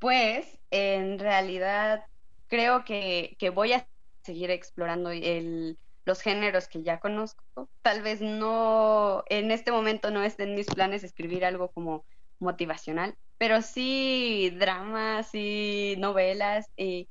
Pues 0.01 0.59
en 0.70 1.18
realidad 1.20 2.05
creo 2.48 2.84
que, 2.84 3.36
voy 3.55 3.72
a 3.72 3.86
seguir 4.22 4.51
explorando 4.51 5.11
el, 5.11 5.78
los 6.05 6.20
géneros 6.20 6.66
que 6.66 6.82
ya 6.82 6.98
conozco. 6.98 7.68
Tal 7.82 8.03
vez 8.03 8.20
no, 8.20 9.22
en 9.28 9.53
este 9.53 9.70
momento 9.70 10.11
no 10.11 10.22
estén 10.24 10.51
en 10.51 10.55
mis 10.57 10.66
planes 10.66 11.05
escribir 11.05 11.44
algo 11.44 11.68
como 11.68 12.05
motivacional, 12.40 13.14
pero 13.38 13.62
sí 13.62 14.53
dramas 14.59 15.30
y 15.34 15.94
novelas 15.98 16.70
y 16.76 17.09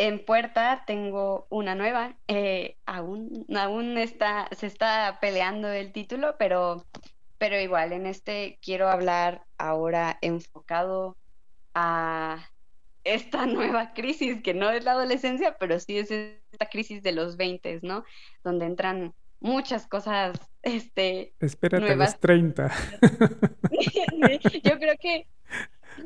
en 0.00 0.24
puerta 0.24 0.84
tengo 0.86 1.46
una 1.50 1.74
nueva. 1.74 2.16
Eh, 2.26 2.78
aún, 2.86 3.44
aún 3.54 3.98
está, 3.98 4.48
se 4.56 4.66
está 4.66 5.18
peleando 5.20 5.68
el 5.68 5.92
título, 5.92 6.36
pero, 6.38 6.86
pero 7.36 7.60
igual, 7.60 7.92
en 7.92 8.06
este 8.06 8.58
quiero 8.62 8.88
hablar 8.88 9.44
ahora 9.58 10.16
enfocado 10.22 11.18
a 11.74 12.48
esta 13.04 13.44
nueva 13.46 13.92
crisis, 13.92 14.42
que 14.42 14.54
no 14.54 14.70
es 14.70 14.84
la 14.84 14.92
adolescencia, 14.92 15.58
pero 15.60 15.78
sí 15.78 15.98
es 15.98 16.10
esta 16.10 16.66
crisis 16.70 17.02
de 17.02 17.12
los 17.12 17.36
20, 17.36 17.80
¿no? 17.82 18.04
Donde 18.42 18.64
entran 18.64 19.12
muchas 19.38 19.86
cosas, 19.86 20.40
este... 20.62 21.34
Espérate 21.40 21.92
a 21.92 21.96
los 21.96 22.18
30. 22.18 22.72
yo 24.64 24.78
creo 24.78 24.96
que, 24.98 25.26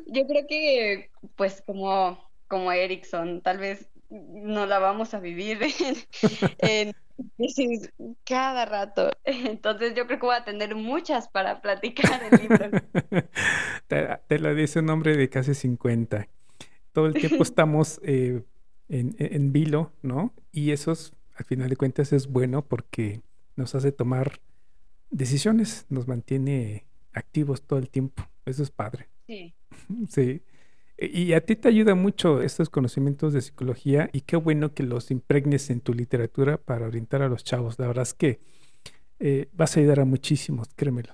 yo 0.07 0.27
creo 0.27 0.47
que, 0.47 1.11
pues 1.37 1.61
como, 1.65 2.24
como 2.47 2.71
Erickson, 2.71 3.41
tal 3.41 3.57
vez 3.57 3.89
no 4.09 4.65
la 4.65 4.79
vamos 4.79 5.13
a 5.13 5.19
vivir 5.19 5.59
en, 6.59 6.93
cada 8.23 8.65
rato. 8.65 9.11
Entonces 9.23 9.93
yo 9.95 10.05
creo 10.07 10.19
que 10.19 10.25
voy 10.25 10.35
a 10.35 10.45
tener 10.45 10.75
muchas 10.75 11.27
para 11.27 11.61
platicar 11.61 12.21
el 12.23 12.39
libro. 12.41 12.69
te, 14.27 14.39
lo 14.39 14.55
dice 14.55 14.79
un 14.79 14.89
hombre 14.89 15.15
de 15.17 15.29
casi 15.29 15.53
50. 15.53 16.27
Todo 16.91 17.07
el 17.07 17.13
tiempo 17.13 17.43
estamos 17.43 17.99
eh, 18.03 18.43
en, 18.87 19.15
en, 19.17 19.51
vilo, 19.51 19.91
¿no? 20.01 20.33
Y 20.51 20.71
eso 20.71 20.93
al 21.35 21.45
final 21.45 21.69
de 21.69 21.75
cuentas 21.75 22.13
es 22.13 22.27
bueno 22.27 22.63
porque 22.63 23.21
nos 23.57 23.75
hace 23.75 23.91
tomar 23.91 24.39
decisiones, 25.09 25.85
nos 25.89 26.07
mantiene 26.07 26.85
activos 27.13 27.63
todo 27.63 27.79
el 27.79 27.89
tiempo. 27.89 28.23
Eso 28.45 28.63
es 28.63 28.71
padre. 28.71 29.09
Sí. 29.27 29.53
Sí. 30.09 30.41
Y 30.97 31.33
a 31.33 31.41
ti 31.41 31.57
te 31.57 31.67
ayuda 31.67 31.93
mucho 31.93 32.41
estos 32.41 32.69
conocimientos 32.69 33.33
de 33.33 33.41
psicología 33.41 34.09
y 34.13 34.21
qué 34.21 34.37
bueno 34.37 34.73
que 34.73 34.83
los 34.83 35.11
impregnes 35.11 35.69
en 35.69 35.81
tu 35.81 35.93
literatura 35.93 36.57
para 36.57 36.87
orientar 36.87 37.21
a 37.21 37.27
los 37.27 37.43
chavos. 37.43 37.77
La 37.79 37.87
verdad 37.87 38.03
es 38.03 38.13
que 38.13 38.39
eh, 39.19 39.49
vas 39.51 39.75
a 39.75 39.81
ayudar 39.81 39.99
a 39.99 40.05
muchísimos, 40.05 40.69
créemelo. 40.75 41.13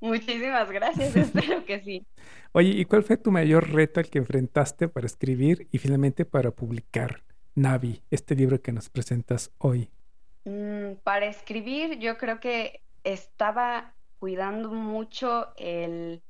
muchísimas 0.00 0.70
gracias, 0.70 1.16
espero 1.16 1.64
que 1.64 1.80
sí. 1.80 2.06
Oye, 2.52 2.70
¿y 2.70 2.84
cuál 2.84 3.02
fue 3.02 3.16
tu 3.16 3.32
mayor 3.32 3.70
reto 3.70 3.98
al 3.98 4.08
que 4.08 4.18
enfrentaste 4.18 4.88
para 4.88 5.06
escribir 5.06 5.68
y 5.72 5.78
finalmente 5.78 6.24
para 6.24 6.52
publicar 6.52 7.24
Navi, 7.56 8.02
este 8.10 8.36
libro 8.36 8.62
que 8.62 8.72
nos 8.72 8.90
presentas 8.90 9.50
hoy? 9.58 9.90
Mm, 10.44 10.94
para 11.02 11.26
escribir, 11.26 11.98
yo 11.98 12.16
creo 12.16 12.38
que 12.38 12.80
estaba 13.02 13.94
cuidando 14.18 14.70
mucho 14.70 15.48
el, 15.56 16.22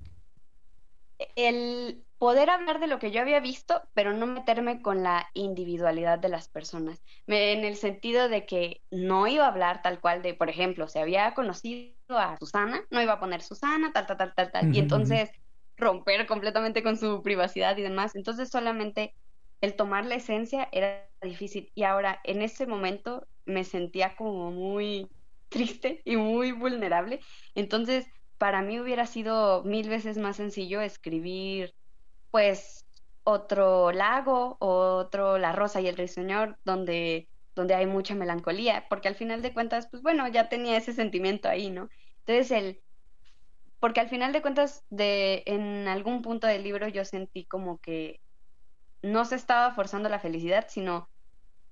el 1.37 2.05
poder 2.19 2.51
hablar 2.51 2.81
de 2.81 2.87
lo 2.89 2.99
que 2.99 3.11
yo 3.13 3.21
había 3.21 3.41
visto, 3.41 3.83
pero 3.95 4.13
no 4.13 4.27
meterme 4.27 4.83
con 4.83 5.03
la 5.03 5.29
individualidad 5.35 6.19
de 6.19 6.29
las 6.29 6.49
personas. 6.49 7.03
en 7.27 7.65
el 7.65 7.77
sentido 7.77 8.29
de 8.29 8.47
que 8.47 8.83
no 8.91 9.27
iba 9.29 9.45
a 9.45 9.49
hablar 9.49 9.83
tal 9.83 10.01
cual 10.01 10.23
de, 10.23 10.35
por 10.35 10.51
ejemplo, 10.51 10.89
se 10.89 11.01
había 11.01 11.35
conocido 11.35 11.95
a 12.11 12.37
Susana, 12.39 12.85
no 12.91 13.01
iba 13.03 13.15
a 13.15 13.21
poner 13.21 13.43
Susana, 13.43 13.93
tal, 13.93 14.07
tal, 14.07 14.17
tal, 14.19 14.35
tal, 14.35 14.51
tal. 14.53 14.69
y 14.71 14.79
entonces 14.79 15.31
romper 15.77 16.27
completamente 16.27 16.83
con 16.83 16.97
su 16.97 17.23
privacidad 17.23 17.77
y 17.77 17.83
demás. 17.83 18.15
Entonces 18.17 18.49
solamente 18.51 19.15
el 19.61 19.77
tomar 19.77 20.07
la 20.07 20.17
esencia 20.17 20.69
era 20.73 21.09
difícil. 21.23 21.71
Y 21.75 21.85
ahora, 21.85 22.21
en 22.25 22.43
ese 22.43 22.67
momento, 22.67 23.27
me 23.45 23.65
sentía 23.65 24.17
como 24.17 24.51
muy 24.51 25.11
triste 25.49 26.03
y 26.05 26.17
muy 26.17 26.53
vulnerable. 26.53 27.21
Entonces, 27.55 28.07
para 28.39 28.63
mí 28.63 28.79
hubiera 28.81 29.07
sido 29.07 29.65
mil 29.65 29.89
veces 29.89 30.19
más 30.19 30.37
sencillo 30.37 30.81
escribir 30.81 31.75
pues 32.31 32.87
otro 33.25 33.93
lago 33.93 34.57
otro 34.61 35.39
La 35.39 35.53
Rosa 35.53 35.81
y 35.81 35.87
el 35.87 35.97
Ruiseñor 35.97 36.59
donde, 36.65 37.29
donde 37.55 37.75
hay 37.75 37.87
mucha 37.87 38.15
melancolía, 38.15 38.87
porque 38.89 39.09
al 39.09 39.17
final 39.17 39.43
de 39.43 39.53
cuentas, 39.53 39.89
pues 39.91 40.03
bueno, 40.03 40.27
ya 40.29 40.49
tenía 40.49 40.77
ese 40.77 40.93
sentimiento 40.93 41.49
ahí, 41.49 41.71
¿no? 41.71 41.89
Entonces 42.21 42.51
el, 42.51 42.81
porque 43.81 44.01
al 44.01 44.09
final 44.09 44.33
de 44.33 44.43
cuentas, 44.43 44.85
de, 44.89 45.43
en 45.47 45.89
algún 45.89 46.23
punto 46.23 46.47
del 46.47 46.65
libro 46.65 46.89
yo 46.89 47.05
sentí 47.05 47.45
como 47.45 47.79
que 47.79 48.21
no 49.03 49.25
se 49.25 49.37
estaba 49.37 49.73
forzando 49.75 50.09
la 50.09 50.19
felicidad, 50.19 50.67
sino 50.69 51.09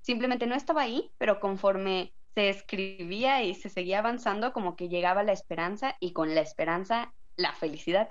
simplemente 0.02 0.46
no 0.46 0.54
estaba 0.54 0.82
ahí, 0.82 1.10
pero 1.18 1.40
conforme 1.40 2.12
se 2.34 2.50
escribía 2.50 3.42
y 3.42 3.54
se 3.54 3.70
seguía 3.70 4.00
avanzando, 4.00 4.52
como 4.52 4.76
que 4.76 4.88
llegaba 4.88 5.22
la 5.22 5.32
esperanza 5.32 5.96
y 6.00 6.12
con 6.12 6.34
la 6.34 6.42
esperanza 6.42 7.14
la 7.36 7.52
felicidad 7.52 8.10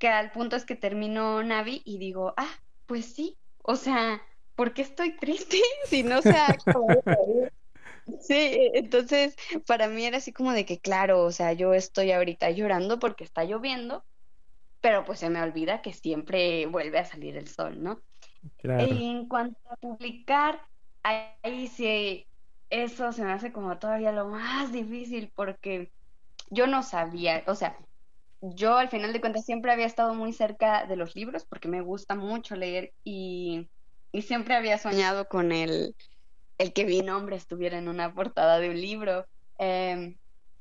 que 0.00 0.08
al 0.08 0.32
punto 0.32 0.56
es 0.56 0.64
que 0.64 0.74
termino 0.74 1.42
Navi 1.44 1.82
y 1.84 1.98
digo, 1.98 2.32
ah, 2.38 2.50
pues 2.86 3.04
sí, 3.04 3.36
o 3.62 3.76
sea, 3.76 4.20
¿por 4.56 4.72
qué 4.72 4.82
estoy 4.82 5.16
triste 5.16 5.60
si 5.84 6.02
no 6.02 6.22
se 6.22 6.30
ha 6.30 6.56
Sí, 8.20 8.34
e, 8.34 8.78
entonces 8.78 9.36
para 9.66 9.88
mí 9.88 10.04
era 10.04 10.16
así 10.16 10.32
como 10.32 10.52
de 10.52 10.64
que, 10.64 10.80
claro, 10.80 11.22
o 11.22 11.30
sea, 11.30 11.52
yo 11.52 11.74
estoy 11.74 12.10
ahorita 12.12 12.50
llorando 12.50 12.98
porque 12.98 13.24
está 13.24 13.44
lloviendo, 13.44 14.02
pero 14.80 15.04
pues 15.04 15.18
se 15.20 15.28
me 15.28 15.42
olvida 15.42 15.82
que 15.82 15.92
siempre 15.92 16.64
vuelve 16.66 16.98
a 16.98 17.04
salir 17.04 17.36
el 17.36 17.46
sol, 17.46 17.82
¿no? 17.82 18.00
Claro. 18.56 18.86
En 18.90 19.28
cuanto 19.28 19.60
a 19.68 19.76
publicar, 19.76 20.62
ahí 21.02 21.68
sí, 21.68 22.26
eso 22.70 23.12
se 23.12 23.22
me 23.22 23.32
hace 23.32 23.52
como 23.52 23.78
todavía 23.78 24.12
lo 24.12 24.28
más 24.28 24.72
difícil 24.72 25.30
porque 25.34 25.92
yo 26.48 26.66
no 26.66 26.82
sabía, 26.82 27.44
o 27.46 27.54
sea, 27.54 27.76
yo 28.40 28.76
al 28.76 28.88
final 28.88 29.12
de 29.12 29.20
cuentas 29.20 29.44
siempre 29.44 29.72
había 29.72 29.86
estado 29.86 30.14
muy 30.14 30.32
cerca 30.32 30.86
de 30.86 30.96
los 30.96 31.14
libros 31.14 31.44
porque 31.44 31.68
me 31.68 31.82
gusta 31.82 32.14
mucho 32.14 32.56
leer 32.56 32.92
y, 33.04 33.68
siempre 34.22 34.54
había 34.54 34.76
soñado 34.76 35.28
con 35.28 35.52
el, 35.52 35.94
el, 36.58 36.72
que 36.72 36.84
mi 36.84 37.00
nombre 37.00 37.36
estuviera 37.36 37.78
en 37.78 37.88
una 37.88 38.12
portada 38.12 38.58
de 38.58 38.70
un 38.70 38.80
libro, 38.80 39.24
em, 39.58 40.16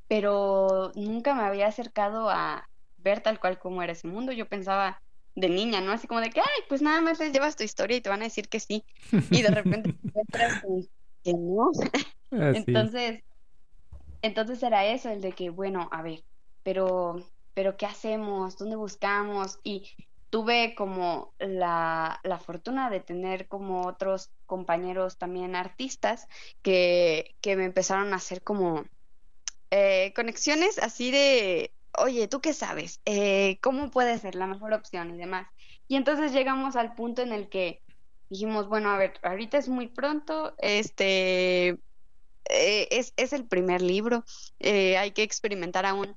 pero 0.07 0.91
nunca 0.95 1.33
me 1.33 1.43
había 1.43 1.67
acercado 1.67 2.29
a 2.29 2.67
ver 2.97 3.21
tal 3.21 3.39
cual 3.39 3.57
como 3.57 3.81
era 3.81 3.93
ese 3.93 4.07
mundo. 4.07 4.31
Yo 4.31 4.47
pensaba 4.47 5.01
de 5.35 5.49
niña, 5.49 5.81
¿no? 5.81 5.91
Así 5.91 6.07
como 6.07 6.21
de 6.21 6.29
que, 6.29 6.41
ay, 6.41 6.63
pues 6.67 6.81
nada 6.81 7.01
más 7.01 7.19
les 7.19 7.31
llevas 7.31 7.55
tu 7.55 7.63
historia 7.63 7.97
y 7.97 8.01
te 8.01 8.09
van 8.09 8.21
a 8.21 8.25
decir 8.25 8.49
que 8.49 8.59
sí. 8.59 8.83
Y 9.31 9.41
de 9.41 9.49
repente 9.49 9.93
te 10.03 10.07
encuentras 10.07 10.63
que 11.23 11.33
no. 11.33 11.71
entonces, 12.31 13.23
entonces 14.21 14.61
era 14.61 14.85
eso, 14.85 15.09
el 15.09 15.21
de 15.21 15.31
que, 15.31 15.49
bueno, 15.49 15.89
a 15.91 16.01
ver, 16.01 16.23
pero 16.61 17.25
pero 17.59 17.75
¿qué 17.75 17.85
hacemos? 17.85 18.57
¿Dónde 18.57 18.77
buscamos? 18.77 19.59
Y 19.65 19.91
tuve 20.29 20.75
como 20.75 21.33
la, 21.39 22.21
fortuna 22.45 22.89
de 22.89 23.01
tener 23.01 23.49
como 23.49 23.85
otros 23.85 24.31
compañeros 24.45 25.17
también 25.17 25.57
artistas 25.57 26.29
que, 26.61 27.35
me 27.43 27.65
empezaron 27.65 28.13
a 28.13 28.15
hacer 28.15 28.43
como 28.43 28.85
eh, 29.71 30.13
conexiones 30.15 30.79
así 30.79 31.11
de, 31.11 31.73
oye, 31.97 32.29
¿tú 32.29 32.39
qué 32.39 32.53
sabes? 32.53 33.01
Eh, 33.03 33.59
¿Cómo 33.61 33.91
puede 33.91 34.17
ser 34.19 34.35
la 34.35 34.47
mejor 34.47 34.71
opción 34.71 35.13
y 35.13 35.17
demás? 35.17 35.45
Y 35.89 35.97
entonces 35.97 36.31
llegamos 36.31 36.77
al 36.77 36.95
punto 36.95 37.23
en 37.23 37.33
el 37.33 37.49
que 37.49 37.81
dijimos, 38.29 38.69
bueno, 38.69 38.89
a 38.89 38.97
ver, 38.97 39.19
ahorita 39.21 39.57
es 39.57 39.67
muy 39.67 39.89
pronto, 39.89 40.55
este, 40.59 41.77
eh, 42.45 42.87
es, 42.89 43.13
es, 43.17 43.33
el 43.33 43.45
primer 43.45 43.81
libro, 43.81 44.23
hay 44.61 45.11
que 45.11 45.23
experimentar 45.23 45.85
aún 45.85 46.15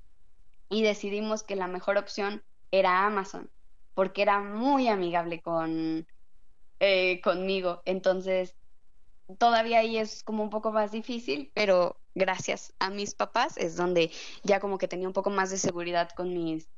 y 0.72 0.82
decidimos 0.82 1.42
que 1.42 1.54
la 1.54 1.68
mejor 1.68 1.98
opción 1.98 2.42
era 2.70 3.04
Amazon, 3.06 3.50
porque 3.94 4.22
era 4.22 4.40
muy 4.40 4.88
amigable 4.88 5.40
con, 5.42 6.06
eh, 6.80 7.20
conmigo. 7.20 7.82
Entonces, 7.84 8.56
todavía 9.38 9.80
ahí 9.80 9.98
es 9.98 10.24
como 10.24 10.42
un 10.42 10.50
poco 10.50 10.72
más 10.72 10.90
difícil, 10.90 11.52
pero 11.54 12.00
gracias 12.14 12.72
a 12.78 12.88
mis 12.88 13.14
papás 13.14 13.58
es 13.58 13.76
donde 13.76 14.10
ya 14.42 14.60
como 14.60 14.78
que 14.78 14.88
tenía 14.88 15.06
un 15.06 15.12
poco 15.12 15.28
más 15.30 15.50
de 15.50 15.58
seguridad 15.58 16.08
con 16.16 16.32
mis 16.32 16.68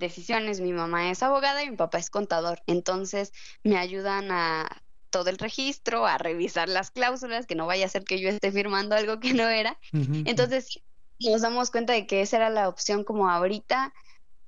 decisiones. 0.00 0.60
Mi 0.60 0.72
mamá 0.72 1.10
es 1.10 1.22
abogada 1.22 1.62
y 1.62 1.70
mi 1.70 1.76
papá 1.76 1.98
es 1.98 2.10
contador. 2.10 2.60
Entonces, 2.66 3.32
me 3.62 3.78
ayudan 3.78 4.32
a 4.32 4.82
todo 5.10 5.30
el 5.30 5.38
registro, 5.38 6.04
a 6.04 6.18
revisar 6.18 6.68
las 6.68 6.90
cláusulas, 6.90 7.46
que 7.46 7.54
no 7.54 7.66
vaya 7.66 7.86
a 7.86 7.88
ser 7.88 8.04
que 8.04 8.20
yo 8.20 8.28
esté 8.28 8.50
firmando 8.50 8.96
algo 8.96 9.20
que 9.20 9.32
no 9.34 9.48
era. 9.48 9.78
Entonces, 9.92 10.66
sí, 10.66 10.82
nos 11.20 11.42
damos 11.42 11.70
cuenta 11.70 11.92
de 11.92 12.06
que 12.06 12.20
esa 12.20 12.36
era 12.36 12.50
la 12.50 12.68
opción 12.68 13.04
como 13.04 13.30
ahorita, 13.30 13.92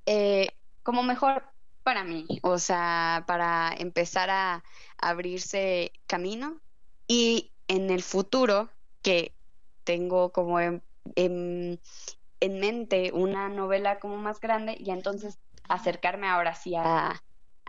eh, 0.05 0.49
como 0.83 1.03
mejor 1.03 1.43
para 1.83 2.03
mí, 2.03 2.27
o 2.43 2.59
sea, 2.59 3.23
para 3.27 3.73
empezar 3.77 4.29
a 4.29 4.63
abrirse 4.97 5.91
camino. 6.07 6.59
Y 7.07 7.51
en 7.67 7.89
el 7.89 8.03
futuro 8.03 8.69
que 9.01 9.33
tengo 9.83 10.31
como 10.31 10.59
en, 10.59 10.81
mente 12.41 13.11
una 13.13 13.49
novela 13.49 13.99
como 13.99 14.17
más 14.17 14.39
grande 14.39 14.77
y 14.79 14.91
entonces 14.91 15.39
acercarme 15.67 16.27
ahora 16.27 16.55
sí 16.55 16.75
a, 16.75 17.21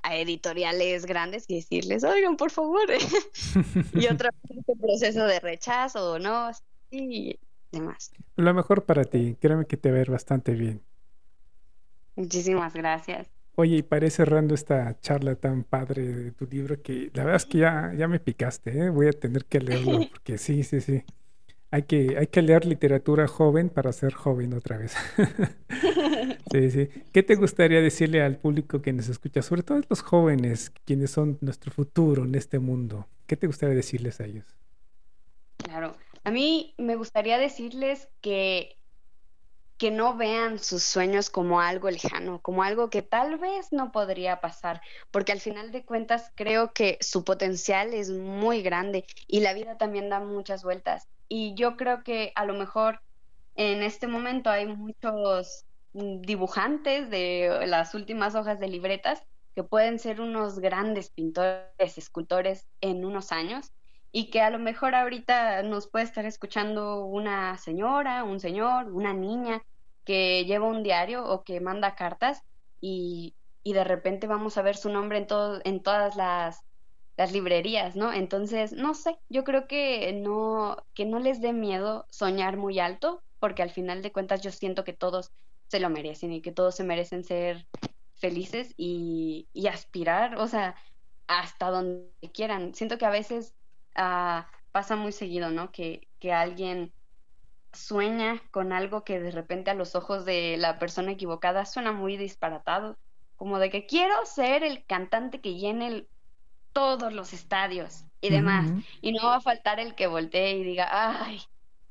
editoriales 0.03 1.05
grandes 1.05 1.45
y 1.49 1.57
decirles, 1.57 2.05
oigan, 2.05 2.37
por 2.37 2.51
favor, 2.51 2.89
y 3.95 4.07
otro 4.07 4.31
proceso 4.81 5.25
de 5.27 5.41
rechazo 5.41 6.19
no, 6.19 6.51
sí, 6.91 7.39
demás. 7.71 8.12
Lo 8.37 8.53
mejor 8.55 8.85
para 8.85 9.05
ti, 9.05 9.37
créeme 9.41 9.66
que 9.66 9.77
te 9.77 9.91
va 9.91 9.97
a 9.97 9.99
ver 9.99 10.11
bastante 10.11 10.55
bien. 10.55 10.83
Muchísimas 12.16 12.75
gracias. 12.75 13.29
Oye, 13.57 13.77
y 13.79 13.83
para 13.83 14.07
ir 14.07 14.12
cerrando 14.12 14.55
esta 14.55 14.99
charla 15.01 15.35
tan 15.35 15.64
padre 15.64 16.03
de 16.07 16.31
tu 16.33 16.47
libro, 16.47 16.81
que 16.83 17.11
la 17.14 17.25
verdad 17.25 17.37
es 17.37 17.47
que 17.47 17.59
ya, 17.59 17.93
ya 17.97 18.09
me 18.09 18.21
picaste, 18.21 18.71
¿eh? 18.71 18.91
voy 18.91 19.09
a 19.09 19.12
tener 19.12 19.45
que 19.45 19.61
leerlo, 19.61 20.01
porque 20.11 20.39
sí, 20.39 20.62
sí, 20.62 20.81
sí. 20.81 21.03
Hay 21.73 21.85
que, 21.85 22.16
hay 22.18 22.27
que 22.27 22.43
leer 22.43 22.64
literatura 22.64 23.29
joven 23.29 23.68
para 23.68 23.93
ser 23.93 24.12
joven 24.12 24.55
otra 24.55 24.77
vez. 24.77 24.95
sí, 26.51 26.71
sí. 26.71 26.89
¿Qué 27.12 27.23
te 27.23 27.37
gustaría 27.37 27.81
decirle 27.81 28.23
al 28.23 28.39
público 28.39 28.83
que 28.83 28.93
nos 28.93 29.09
escucha, 29.09 29.41
sobre 29.41 29.62
todo 29.62 29.79
a 29.79 29.83
los 29.89 30.01
jóvenes, 30.03 30.73
quienes 30.85 31.12
son 31.12 31.39
nuestro 31.41 31.71
futuro 31.71 32.25
en 32.25 32.35
este 32.35 32.59
mundo? 32.59 33.07
¿Qué 33.27 33.37
te 33.37 33.47
gustaría 33.47 33.77
decirles 33.77 34.21
a 34.21 34.25
ellos? 34.25 34.57
Claro, 35.59 35.95
A 36.25 36.31
mí 36.31 36.75
me 36.79 36.97
gustaría 36.97 37.39
decirles 37.39 38.09
que 38.21 38.81
que 39.81 39.91
no 39.91 40.14
vean 40.14 40.59
sus 40.59 40.83
sueños 40.83 41.31
como 41.31 41.62
algo 41.62 41.91
lejano, 41.91 42.43
como 42.43 42.62
algo 42.62 42.91
que 42.91 43.01
tal 43.01 43.39
vez 43.39 43.68
no 43.73 43.93
podría 43.93 44.43
pasar, 44.43 44.83
porque 45.11 45.33
al 45.33 45.41
final 45.41 45.73
de 45.73 45.87
cuentas 45.87 46.31
creo 46.35 46.75
que 46.75 46.99
su 47.01 47.25
potencial 47.25 47.95
es 47.95 48.11
muy 48.11 48.61
grande 48.61 49.07
y 49.27 49.41
la 49.41 49.55
vida 49.55 49.79
también 49.79 50.11
da 50.11 50.21
muchas 50.21 50.64
vueltas. 50.64 51.09
Y 51.31 51.55
yo 51.55 51.79
creo 51.79 52.05
que 52.05 52.31
a 52.35 52.45
lo 52.45 52.53
mejor 52.53 53.01
en 53.55 53.83
este 53.83 54.07
momento 54.07 54.51
hay 54.51 54.66
muchos 54.66 55.64
mm, 55.95 56.21
dibujantes 56.21 57.09
de 57.09 57.64
las 57.66 57.95
últimas 57.95 58.35
hojas 58.35 58.61
de 58.61 58.68
libretas 58.68 59.23
que 59.55 59.64
pueden 59.64 59.99
ser 59.99 60.21
unos 60.21 60.59
grandes 60.59 61.09
pintores, 61.09 61.97
escultores 61.97 62.68
en 62.83 63.07
unos 63.07 63.33
años 63.33 63.73
y 64.13 64.31
que 64.31 64.41
a 64.41 64.51
lo 64.51 64.59
mejor 64.59 64.95
ahorita 64.95 65.63
nos 65.63 65.89
puede 65.89 66.05
estar 66.05 66.25
escuchando 66.25 67.05
una 67.05 67.57
señora, 67.59 68.25
un 68.25 68.41
señor, 68.41 68.91
una 68.91 69.13
niña 69.13 69.63
que 70.05 70.45
lleva 70.45 70.67
un 70.67 70.83
diario 70.83 71.25
o 71.25 71.45
que 71.45 71.61
manda 71.61 71.95
cartas 71.95 72.43
y, 72.81 73.35
y 73.63 73.73
de 73.73 73.85
repente 73.85 74.27
vamos 74.27 74.57
a 74.59 74.63
ver 74.63 74.77
su 74.77 74.91
nombre 74.91 75.19
en, 75.19 75.27
todo, 75.27 75.61
en 75.65 75.83
todas 75.83 76.17
las, 76.17 76.65
las 77.17 77.33
librerías, 77.33 77.97
¿no? 77.97 78.13
Entonces, 78.13 78.73
no 78.73 78.95
sé, 78.95 79.17
yo 79.29 79.45
creo 79.45 79.69
que 79.69 80.13
no, 80.13 80.77
que 80.95 81.05
no 81.05 81.19
les 81.19 81.41
dé 81.41 81.53
miedo 81.53 82.07
soñar 82.11 82.57
muy 82.57 82.81
alto, 82.81 83.23
porque 83.39 83.63
al 83.63 83.71
final 83.71 84.03
de 84.03 84.13
cuentas 84.13 84.43
yo 84.43 84.51
siento 84.51 84.85
que 84.85 84.93
todos 84.93 85.31
se 85.69 85.81
lo 85.81 85.89
merecen 85.91 86.33
y 86.33 86.43
que 86.43 86.53
todos 86.53 86.75
se 86.75 86.85
merecen 86.85 87.23
ser 87.23 87.69
felices 88.17 88.75
y, 88.77 89.49
y 89.53 89.69
aspirar, 89.69 90.37
o 90.37 90.49
sea, 90.49 90.75
hasta 91.27 91.71
donde 91.71 92.11
quieran. 92.35 92.75
Siento 92.75 92.99
que 92.99 93.07
a 93.07 93.11
veces 93.11 93.55
ah, 93.95 94.49
pasa 94.72 94.97
muy 94.97 95.12
seguido, 95.12 95.51
¿no? 95.51 95.70
Que, 95.72 96.09
que 96.18 96.32
alguien 96.32 96.93
sueña 97.72 98.43
con 98.51 98.72
algo 98.72 99.05
que 99.05 99.20
de 99.20 99.30
repente 99.30 99.70
a 99.70 99.74
los 99.74 99.95
ojos 99.95 100.24
de 100.24 100.57
la 100.57 100.78
persona 100.78 101.12
equivocada 101.12 101.64
suena 101.66 101.93
muy 101.93 102.16
disparatado, 102.16 102.99
como 103.36 103.59
de 103.59 103.70
que 103.70 103.86
quiero 103.86 104.26
ser 104.26 104.64
el 104.64 104.84
cantante 104.84 105.41
que 105.41 105.55
llene 105.55 106.07
todos 106.72 107.12
los 107.12 107.32
estadios 107.32 108.05
y 108.20 108.30
demás, 108.30 108.70
y 109.01 109.12
no 109.12 109.26
va 109.26 109.36
a 109.36 109.41
faltar 109.41 109.80
el 109.80 109.95
que 109.95 110.07
voltee 110.07 110.59
y 110.59 110.64
diga, 110.64 110.88
ay, 110.91 111.41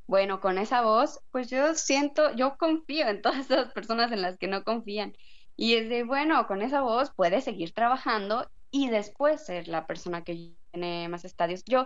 bueno, 0.07 0.39
con 0.41 0.57
esa 0.57 0.81
voz, 0.81 1.21
pues 1.31 1.49
yo 1.49 1.75
siento, 1.75 2.33
yo 2.35 2.57
confío 2.57 3.07
en 3.07 3.21
todas 3.21 3.51
esas 3.51 3.71
personas 3.73 4.11
en 4.11 4.21
las 4.21 4.37
que 4.37 4.47
no 4.47 4.63
confían. 4.63 5.15
Y 5.55 5.75
es 5.75 5.89
de, 5.89 6.03
bueno, 6.03 6.47
con 6.47 6.61
esa 6.61 6.81
voz 6.81 7.11
puedes 7.15 7.43
seguir 7.43 7.73
trabajando 7.73 8.49
y 8.71 8.89
después 8.89 9.45
ser 9.45 9.67
la 9.67 9.85
persona 9.85 10.23
que 10.23 10.53
llene 10.73 11.07
más 11.09 11.25
estadios. 11.25 11.63
Yo 11.65 11.85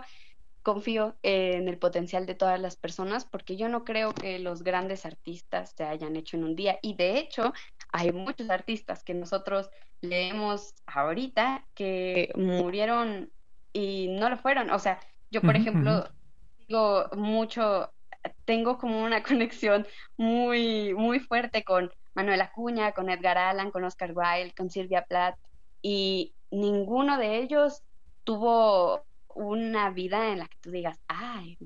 confío 0.62 1.14
en 1.22 1.68
el 1.68 1.78
potencial 1.78 2.24
de 2.24 2.34
todas 2.34 2.58
las 2.58 2.76
personas 2.76 3.26
porque 3.26 3.56
yo 3.56 3.68
no 3.68 3.84
creo 3.84 4.14
que 4.14 4.38
los 4.38 4.62
grandes 4.62 5.04
artistas 5.04 5.74
se 5.76 5.84
hayan 5.84 6.16
hecho 6.16 6.38
en 6.38 6.44
un 6.44 6.56
día 6.56 6.78
y 6.80 6.94
de 6.94 7.18
hecho 7.18 7.52
hay 7.90 8.12
muchos 8.12 8.48
artistas 8.48 9.04
que 9.04 9.12
nosotros 9.12 9.68
leemos 10.00 10.74
ahorita 10.86 11.66
que 11.74 12.32
murieron 12.34 13.30
y 13.74 14.08
no 14.18 14.30
lo 14.30 14.38
fueron. 14.38 14.70
O 14.70 14.78
sea, 14.78 15.00
yo 15.30 15.42
por 15.42 15.54
ejemplo 15.54 16.08
digo 16.66 17.08
mucho, 17.12 17.92
tengo 18.46 18.78
como 18.78 19.04
una 19.04 19.22
conexión 19.22 19.86
muy, 20.16 20.94
muy 20.94 21.20
fuerte 21.20 21.62
con 21.62 21.90
Manuel 22.14 22.40
Acuña, 22.40 22.92
con 22.92 23.10
Edgar 23.10 23.36
Allan, 23.36 23.70
con 23.70 23.84
Oscar 23.84 24.12
Wilde, 24.14 24.54
con 24.56 24.70
Silvia 24.70 25.04
Plath 25.04 25.36
y 25.82 26.34
ninguno 26.50 27.18
de 27.18 27.38
ellos 27.38 27.82
tuvo 28.24 29.06
una 29.28 29.90
vida 29.90 30.32
en 30.32 30.40
la 30.40 30.48
que 30.48 30.58
tú 30.60 30.70
digas, 30.70 30.98
ay, 31.08 31.56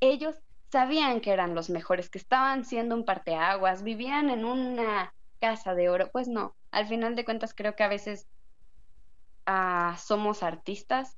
ellos 0.00 0.36
sabían 0.70 1.20
que 1.20 1.32
eran 1.32 1.54
los 1.54 1.70
mejores, 1.70 2.10
que 2.10 2.18
estaban 2.18 2.64
siendo 2.64 2.94
un 2.94 3.04
parteaguas, 3.04 3.82
vivían 3.82 4.30
en 4.30 4.44
una 4.44 5.14
casa 5.40 5.74
de 5.74 5.88
oro. 5.88 6.10
Pues 6.12 6.28
no, 6.28 6.56
al 6.70 6.86
final 6.86 7.16
de 7.16 7.24
cuentas 7.24 7.54
creo 7.54 7.74
que 7.74 7.84
a 7.84 7.88
veces 7.88 8.28
ah, 9.46 9.96
somos 9.98 10.42
artistas 10.42 11.16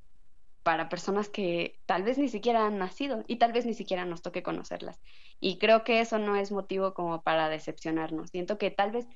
para 0.63 0.89
personas 0.89 1.29
que 1.29 1.79
tal 1.85 2.03
vez 2.03 2.17
ni 2.17 2.29
siquiera 2.29 2.67
han 2.67 2.77
nacido 2.77 3.23
y 3.27 3.37
tal 3.37 3.51
vez 3.51 3.65
ni 3.65 3.73
siquiera 3.73 4.05
nos 4.05 4.21
toque 4.21 4.43
conocerlas. 4.43 4.99
Y 5.39 5.57
creo 5.57 5.83
que 5.83 6.01
eso 6.01 6.19
no 6.19 6.35
es 6.35 6.51
motivo 6.51 6.93
como 6.93 7.21
para 7.23 7.49
decepcionarnos. 7.49 8.29
Siento 8.29 8.57
que 8.57 8.69
tal 8.69 8.91
vez 8.91 9.07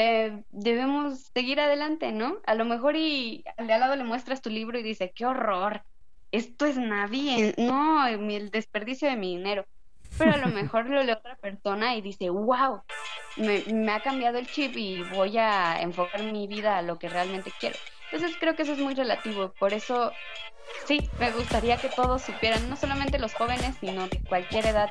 te, 0.00 0.44
debemos 0.50 1.30
seguir 1.34 1.60
adelante, 1.60 2.10
¿no? 2.10 2.38
A 2.46 2.54
lo 2.54 2.64
mejor 2.64 2.96
y 2.96 3.44
al 3.58 3.66
de 3.66 3.74
al 3.74 3.80
lado 3.80 3.96
le 3.96 4.04
muestras 4.04 4.40
tu 4.40 4.48
libro 4.48 4.78
y 4.78 4.82
dice, 4.82 5.12
qué 5.14 5.26
horror, 5.26 5.82
esto 6.32 6.64
es 6.64 6.78
nadie, 6.78 7.54
no, 7.58 8.06
el 8.06 8.50
desperdicio 8.50 9.10
de 9.10 9.16
mi 9.16 9.36
dinero. 9.36 9.66
Pero 10.16 10.32
a 10.32 10.38
lo 10.38 10.48
mejor 10.48 10.88
lo 10.88 11.02
lee 11.02 11.12
otra 11.12 11.36
persona 11.36 11.96
y 11.96 12.00
dice, 12.00 12.30
wow, 12.30 12.80
me, 13.36 13.62
me 13.74 13.92
ha 13.92 14.00
cambiado 14.00 14.38
el 14.38 14.46
chip 14.46 14.74
y 14.74 15.02
voy 15.02 15.36
a 15.36 15.82
enfocar 15.82 16.22
mi 16.22 16.46
vida 16.46 16.78
a 16.78 16.82
lo 16.82 16.98
que 16.98 17.10
realmente 17.10 17.52
quiero. 17.60 17.76
Entonces 18.10 18.36
creo 18.40 18.56
que 18.56 18.62
eso 18.62 18.72
es 18.72 18.78
muy 18.78 18.94
relativo. 18.94 19.52
Por 19.58 19.74
eso, 19.74 20.12
sí, 20.86 21.10
me 21.18 21.30
gustaría 21.30 21.76
que 21.76 21.90
todos 21.90 22.22
supieran, 22.22 22.70
no 22.70 22.76
solamente 22.76 23.18
los 23.18 23.34
jóvenes, 23.34 23.76
sino 23.80 24.08
de 24.08 24.18
cualquier 24.22 24.64
edad, 24.66 24.88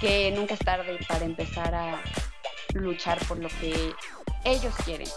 que 0.00 0.32
nunca 0.32 0.54
es 0.54 0.60
tarde 0.60 0.98
para 1.06 1.26
empezar 1.26 1.74
a 1.74 2.02
luchar 2.74 3.18
por 3.26 3.38
lo 3.38 3.48
que 3.60 3.92
ellos 4.44 4.74
quieren, 4.84 5.08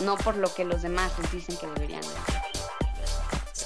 no 0.00 0.16
por 0.16 0.36
lo 0.36 0.52
que 0.52 0.64
los 0.64 0.82
demás 0.82 1.12
les 1.18 1.32
dicen 1.32 1.56
que 1.56 1.66
deberían 1.66 2.00
hacer 2.00 2.56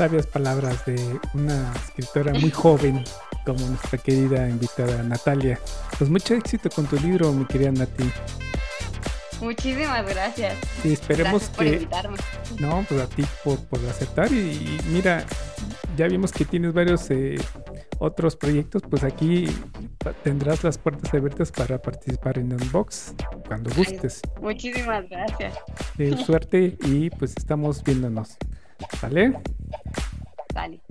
sabias 0.01 0.26
palabras 0.26 0.86
de 0.86 1.20
una 1.34 1.74
escritora 1.74 2.32
muy 2.32 2.51
joven 2.51 3.05
como 3.45 3.66
nuestra 3.66 3.99
querida 3.99 4.49
invitada 4.49 5.03
Natalia. 5.03 5.61
Pues 5.99 6.09
mucho 6.09 6.32
éxito 6.32 6.70
con 6.70 6.86
tu 6.86 6.97
libro, 6.97 7.30
mi 7.34 7.45
querida 7.45 7.70
Nati. 7.70 8.11
Muchísimas 9.43 10.07
gracias. 10.09 10.57
Y 10.84 10.95
esperemos 10.95 11.51
que... 11.51 11.86
No, 12.59 12.82
pues 12.88 12.99
a 12.99 13.07
ti 13.09 13.26
por, 13.45 13.59
aceptar. 13.91 14.32
Y, 14.32 14.80
mira, 14.86 15.26
ya 15.99 16.07
vimos 16.07 16.32
que 16.32 16.47
tienes 16.47 16.72
varios 16.72 17.11
eh, 17.11 17.38
otros 17.99 18.36
proyectos, 18.36 18.80
pues 18.88 19.05
aquí 19.05 19.49
tendrás 20.22 20.64
las 20.64 20.78
puertas 20.78 21.12
abiertas 21.12 21.53
para 21.53 21.80
participar 21.80 22.38
en 22.38 22.53
Unbox 22.53 23.14
cuando 23.46 23.70
gustes. 23.74 24.22
muchísimas 24.40 25.09
gracias. 25.09 25.55
suerte 26.24 26.76
y 26.82 27.11
pues 27.11 27.34
estamos 27.36 27.82
viéndonos. 27.84 28.36
¿Vale? 29.03 29.34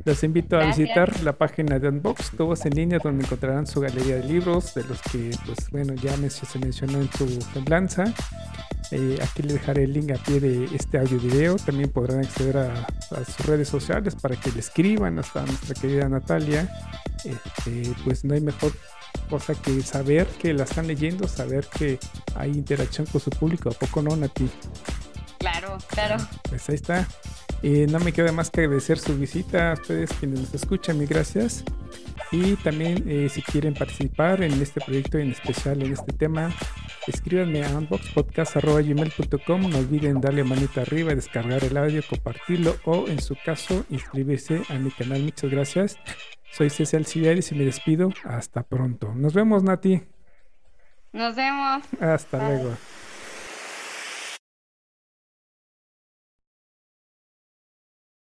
Los 0.05 0.23
invito 0.23 0.57
a 0.57 0.65
visitar 0.65 1.21
la 1.21 1.33
página 1.33 1.79
de 1.79 1.89
Unbox, 1.89 2.31
todos 2.37 2.65
en 2.65 2.75
línea, 2.75 2.99
donde 3.03 3.25
encontrarán 3.25 3.67
su 3.67 3.81
galería 3.81 4.15
de 4.15 4.23
libros, 4.23 4.73
de 4.73 4.83
los 4.85 5.01
que, 5.01 5.31
pues 5.45 5.69
bueno, 5.71 5.93
ya 5.95 6.15
se 6.29 6.59
mencionó 6.59 6.99
en 6.99 7.11
su 7.11 7.27
semblanza. 7.53 8.05
Eh, 8.91 9.19
aquí 9.21 9.43
les 9.43 9.53
dejaré 9.53 9.83
el 9.83 9.93
link 9.93 10.11
a 10.11 10.23
pie 10.23 10.39
de 10.39 10.65
este 10.73 10.97
audio 10.97 11.19
video. 11.19 11.55
También 11.57 11.91
podrán 11.91 12.19
acceder 12.19 12.57
a, 12.57 12.87
sus 13.25 13.45
redes 13.45 13.67
sociales 13.67 14.15
para 14.15 14.35
que 14.35 14.51
le 14.51 14.59
escriban 14.59 15.19
hasta 15.19 15.41
nuestra 15.45 15.75
querida 15.75 16.07
Natalia. 16.07 16.69
Este, 17.25 17.93
pues 18.05 18.23
no 18.23 18.33
hay 18.33 18.41
mejor 18.41 18.71
cosa 19.29 19.53
que 19.53 19.81
saber 19.81 20.27
que 20.27 20.53
la 20.53 20.63
están 20.63 20.87
leyendo, 20.87 21.27
saber 21.27 21.67
que 21.67 21.99
hay 22.35 22.51
interacción 22.51 23.07
con 23.07 23.21
su 23.21 23.29
público. 23.29 23.69
¿A 23.69 23.73
poco 23.73 24.01
no, 24.01 24.15
Nati? 24.15 24.49
Claro, 25.37 25.77
claro. 25.87 26.17
Pues 26.49 26.67
ahí 26.69 26.75
está. 26.75 27.07
Y 27.61 27.85
no 27.87 27.99
me 27.99 28.13
queda 28.13 28.31
más 28.31 28.49
que 28.49 28.61
agradecer 28.61 28.99
su 28.99 29.17
visita 29.17 29.71
a 29.71 29.73
ustedes 29.73 30.11
quienes 30.13 30.39
nos 30.39 30.53
escuchan, 30.53 30.97
mi 30.97 31.05
gracias. 31.05 31.63
Y 32.31 32.55
también 32.57 33.03
eh, 33.07 33.27
si 33.29 33.41
quieren 33.41 33.73
participar 33.73 34.43
en 34.43 34.61
este 34.61 34.79
proyecto 34.81 35.17
en 35.17 35.31
especial 35.31 35.81
en 35.81 35.93
este 35.93 36.13
tema, 36.13 36.53
escríbanme 37.07 37.65
a 37.65 37.69
unboxpodcast.gmail.com. 37.77 39.69
No 39.69 39.77
olviden 39.77 40.21
darle 40.21 40.43
manita 40.43 40.81
arriba, 40.81 41.15
descargar 41.15 41.63
el 41.63 41.75
audio, 41.75 42.01
compartirlo 42.07 42.75
o 42.85 43.07
en 43.07 43.21
su 43.21 43.35
caso 43.43 43.85
inscribirse 43.89 44.61
a 44.69 44.75
mi 44.75 44.91
canal. 44.91 45.23
Muchas 45.23 45.49
gracias. 45.49 45.97
Soy 46.51 46.69
César 46.69 47.05
Civiaris 47.05 47.51
y 47.51 47.55
me 47.55 47.65
despido. 47.65 48.11
Hasta 48.23 48.63
pronto. 48.63 49.13
Nos 49.15 49.33
vemos, 49.33 49.63
Nati. 49.63 50.01
Nos 51.13 51.35
vemos. 51.35 51.83
Hasta 51.99 52.49
luego. 52.49 52.75